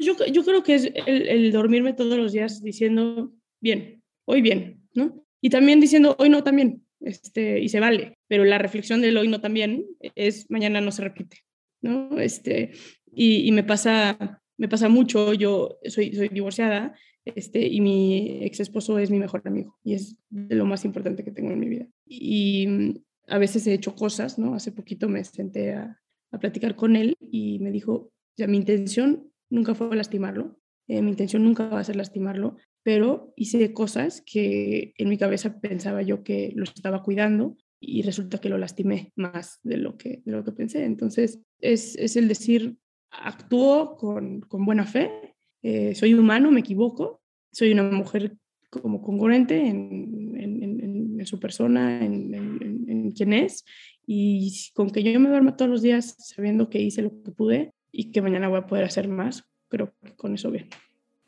Yo, 0.01 0.15
yo 0.33 0.45
creo 0.45 0.63
que 0.63 0.75
es 0.75 0.85
el, 0.95 1.29
el 1.29 1.53
dormirme 1.53 1.93
todos 1.93 2.17
los 2.17 2.33
días 2.33 2.63
diciendo, 2.63 3.31
bien, 3.61 4.03
hoy 4.25 4.43
bien, 4.43 4.89
¿no? 4.95 5.25
Y 5.41 5.51
también 5.51 5.81
diciendo, 5.81 6.17
hoy 6.19 6.29
no 6.29 6.43
también, 6.43 6.85
este, 7.01 7.61
y 7.61 7.69
se 7.69 7.79
vale, 7.79 8.19
pero 8.27 8.45
la 8.45 8.59
reflexión 8.59 9.01
del 9.01 9.17
hoy 9.17 9.29
no 9.29 9.41
también 9.41 9.87
es 10.15 10.51
mañana 10.51 10.81
no 10.81 10.91
se 10.91 11.03
repite, 11.03 11.45
¿no? 11.87 12.19
Este, 12.19 12.73
y, 13.13 13.51
me, 13.53 13.65
pasa, 13.65 14.43
me 14.59 14.69
pasa 14.69 14.89
mucho, 14.89 15.33
yo 15.33 15.79
soy, 15.85 16.15
soy 16.15 16.29
divorciada 16.29 16.95
este, 17.25 17.67
y 17.67 17.81
mi 17.81 18.45
ex 18.45 18.61
esposo 18.61 18.99
es 18.99 19.11
mi 19.11 19.19
mejor 19.19 19.43
amigo 19.45 19.77
y 19.83 19.95
es 19.95 20.17
lo 20.31 20.65
más 20.67 20.85
importante 20.85 21.25
que 21.25 21.33
tengo 21.33 21.51
en 21.53 21.61
mi 21.61 21.69
vida. 21.69 21.87
Y 22.05 22.67
mm, 22.67 22.95
a 23.29 23.39
veces 23.39 23.67
he 23.67 23.75
hecho 23.75 23.95
cosas, 23.95 24.39
¿no? 24.39 24.55
Hace 24.55 24.73
poquito 24.73 25.09
me 25.09 25.25
senté 25.25 25.73
a, 25.73 26.01
a 26.31 26.39
platicar 26.39 26.77
con 26.77 26.97
él 26.97 27.17
y 27.21 27.59
me 27.61 27.71
dijo, 27.71 28.13
ya 28.37 28.47
mi 28.47 28.59
intención 28.59 29.33
nunca 29.51 29.75
fue 29.75 29.95
lastimarlo, 29.97 30.59
eh, 30.89 31.03
mi 31.03 31.11
intención 31.11 31.43
nunca 31.43 31.67
va 31.67 31.81
a 31.81 31.85
ser 31.85 31.97
lastimarlo, 31.97 32.57
pero 32.83 33.33
hice 33.37 33.73
cosas 33.73 34.23
que 34.25 34.95
en 34.97 35.09
mi 35.09 35.19
cabeza 35.19 35.61
pensaba 35.61 36.03
yo 36.03 36.23
que 36.23 36.53
lo 36.55 36.65
estaba 36.65 37.03
cuidando 37.03 37.57
y 37.81 38.03
resulta 38.03 38.39
que 38.39 38.49
lo 38.49 38.59
lastimé 38.59 39.13
más 39.17 39.61
de 39.63 39.77
lo 39.77 39.97
que, 39.97 40.23
de 40.25 40.33
lo 40.33 40.45
que 40.45 40.53
pensé. 40.53 40.85
Entonces, 40.85 41.41
es, 41.61 41.97
es 41.97 42.17
el 42.17 42.29
decir, 42.29 42.77
actúo 43.11 43.97
con, 43.97 44.41
con 44.41 44.65
buena 44.65 44.87
fe, 44.87 45.37
eh, 45.63 45.95
soy 45.95 46.15
humano, 46.15 46.51
me 46.51 46.61
equivoco, 46.61 47.21
soy 47.53 47.73
una 47.73 47.85
mujer 47.85 48.37
como 48.71 49.03
congruente 49.03 49.67
en, 49.67 50.35
en, 50.37 51.19
en, 51.19 51.27
su 51.27 51.41
persona, 51.41 52.05
en, 52.05 53.11
quién 53.17 53.33
es, 53.33 53.65
y 54.07 54.71
con 54.75 54.91
que 54.91 55.03
yo 55.03 55.19
me 55.19 55.29
duerma 55.29 55.57
todos 55.57 55.71
los 55.71 55.83
días 55.83 56.15
sabiendo 56.19 56.69
que 56.69 56.81
hice 56.81 57.03
lo 57.03 57.11
que 57.25 57.33
pude 57.33 57.73
y 57.91 58.13
que 58.13 58.21
mañana 58.21 58.49
voy 58.49 58.59
a 58.59 58.67
poder 58.67 58.85
hacer 58.85 59.09
más, 59.09 59.45
creo 59.69 59.95
que 60.05 60.15
con 60.15 60.35
eso 60.35 60.51
bien. 60.51 60.69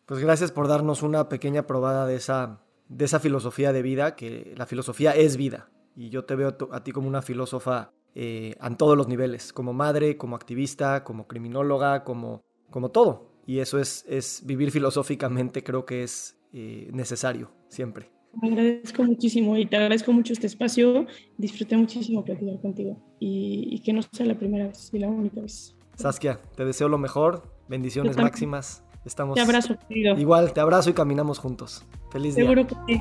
Pues 0.06 0.20
gracias 0.20 0.52
por 0.52 0.68
darnos 0.68 1.02
una 1.02 1.28
pequeña 1.28 1.66
probada 1.66 2.06
de 2.06 2.16
esa, 2.16 2.62
de 2.88 3.06
esa 3.06 3.20
filosofía 3.20 3.72
de 3.72 3.82
vida, 3.82 4.14
que 4.14 4.54
la 4.56 4.66
filosofía 4.66 5.12
es 5.12 5.36
vida, 5.36 5.70
y 5.98 6.10
yo 6.10 6.24
te 6.24 6.36
veo 6.36 6.56
a 6.70 6.84
ti 6.84 6.92
como 6.92 7.08
una 7.08 7.22
filósofa 7.22 7.90
eh, 8.14 8.54
en 8.62 8.76
todos 8.76 8.96
los 8.96 9.08
niveles, 9.08 9.52
como 9.52 9.72
madre, 9.72 10.16
como 10.16 10.36
activista, 10.36 11.02
como 11.02 11.26
criminóloga, 11.26 12.04
como, 12.04 12.44
como 12.70 12.92
todo. 12.92 13.32
Y 13.46 13.58
eso 13.58 13.80
es, 13.80 14.04
es 14.08 14.46
vivir 14.46 14.70
filosóficamente, 14.70 15.64
creo 15.64 15.84
que 15.84 16.04
es 16.04 16.38
eh, 16.52 16.88
necesario 16.92 17.50
siempre. 17.66 18.12
Me 18.40 18.50
agradezco 18.50 19.02
muchísimo 19.02 19.56
y 19.56 19.66
te 19.66 19.74
agradezco 19.74 20.12
mucho 20.12 20.34
este 20.34 20.46
espacio. 20.46 21.06
Disfruté 21.36 21.76
muchísimo 21.76 22.24
platicar 22.24 22.60
contigo 22.60 22.96
y, 23.18 23.82
que 23.84 23.92
no 23.92 24.02
sea 24.02 24.26
la 24.26 24.38
primera 24.38 24.68
vez 24.68 24.90
y 24.92 25.00
la 25.00 25.08
única 25.08 25.40
vez. 25.40 25.76
Saskia, 25.96 26.40
te 26.54 26.64
deseo 26.64 26.88
lo 26.88 26.98
mejor, 26.98 27.42
bendiciones 27.68 28.16
máximas. 28.16 28.84
Estamos 29.04 29.34
te 29.34 29.40
abrazo, 29.40 29.76
querido. 29.88 30.16
Igual, 30.16 30.52
te 30.52 30.60
abrazo 30.60 30.90
y 30.90 30.92
caminamos 30.92 31.40
juntos. 31.40 31.84
Feliz 32.12 32.36
día. 32.36 32.44
Seguro 32.44 32.66
que 32.68 32.76
sí. 32.86 33.00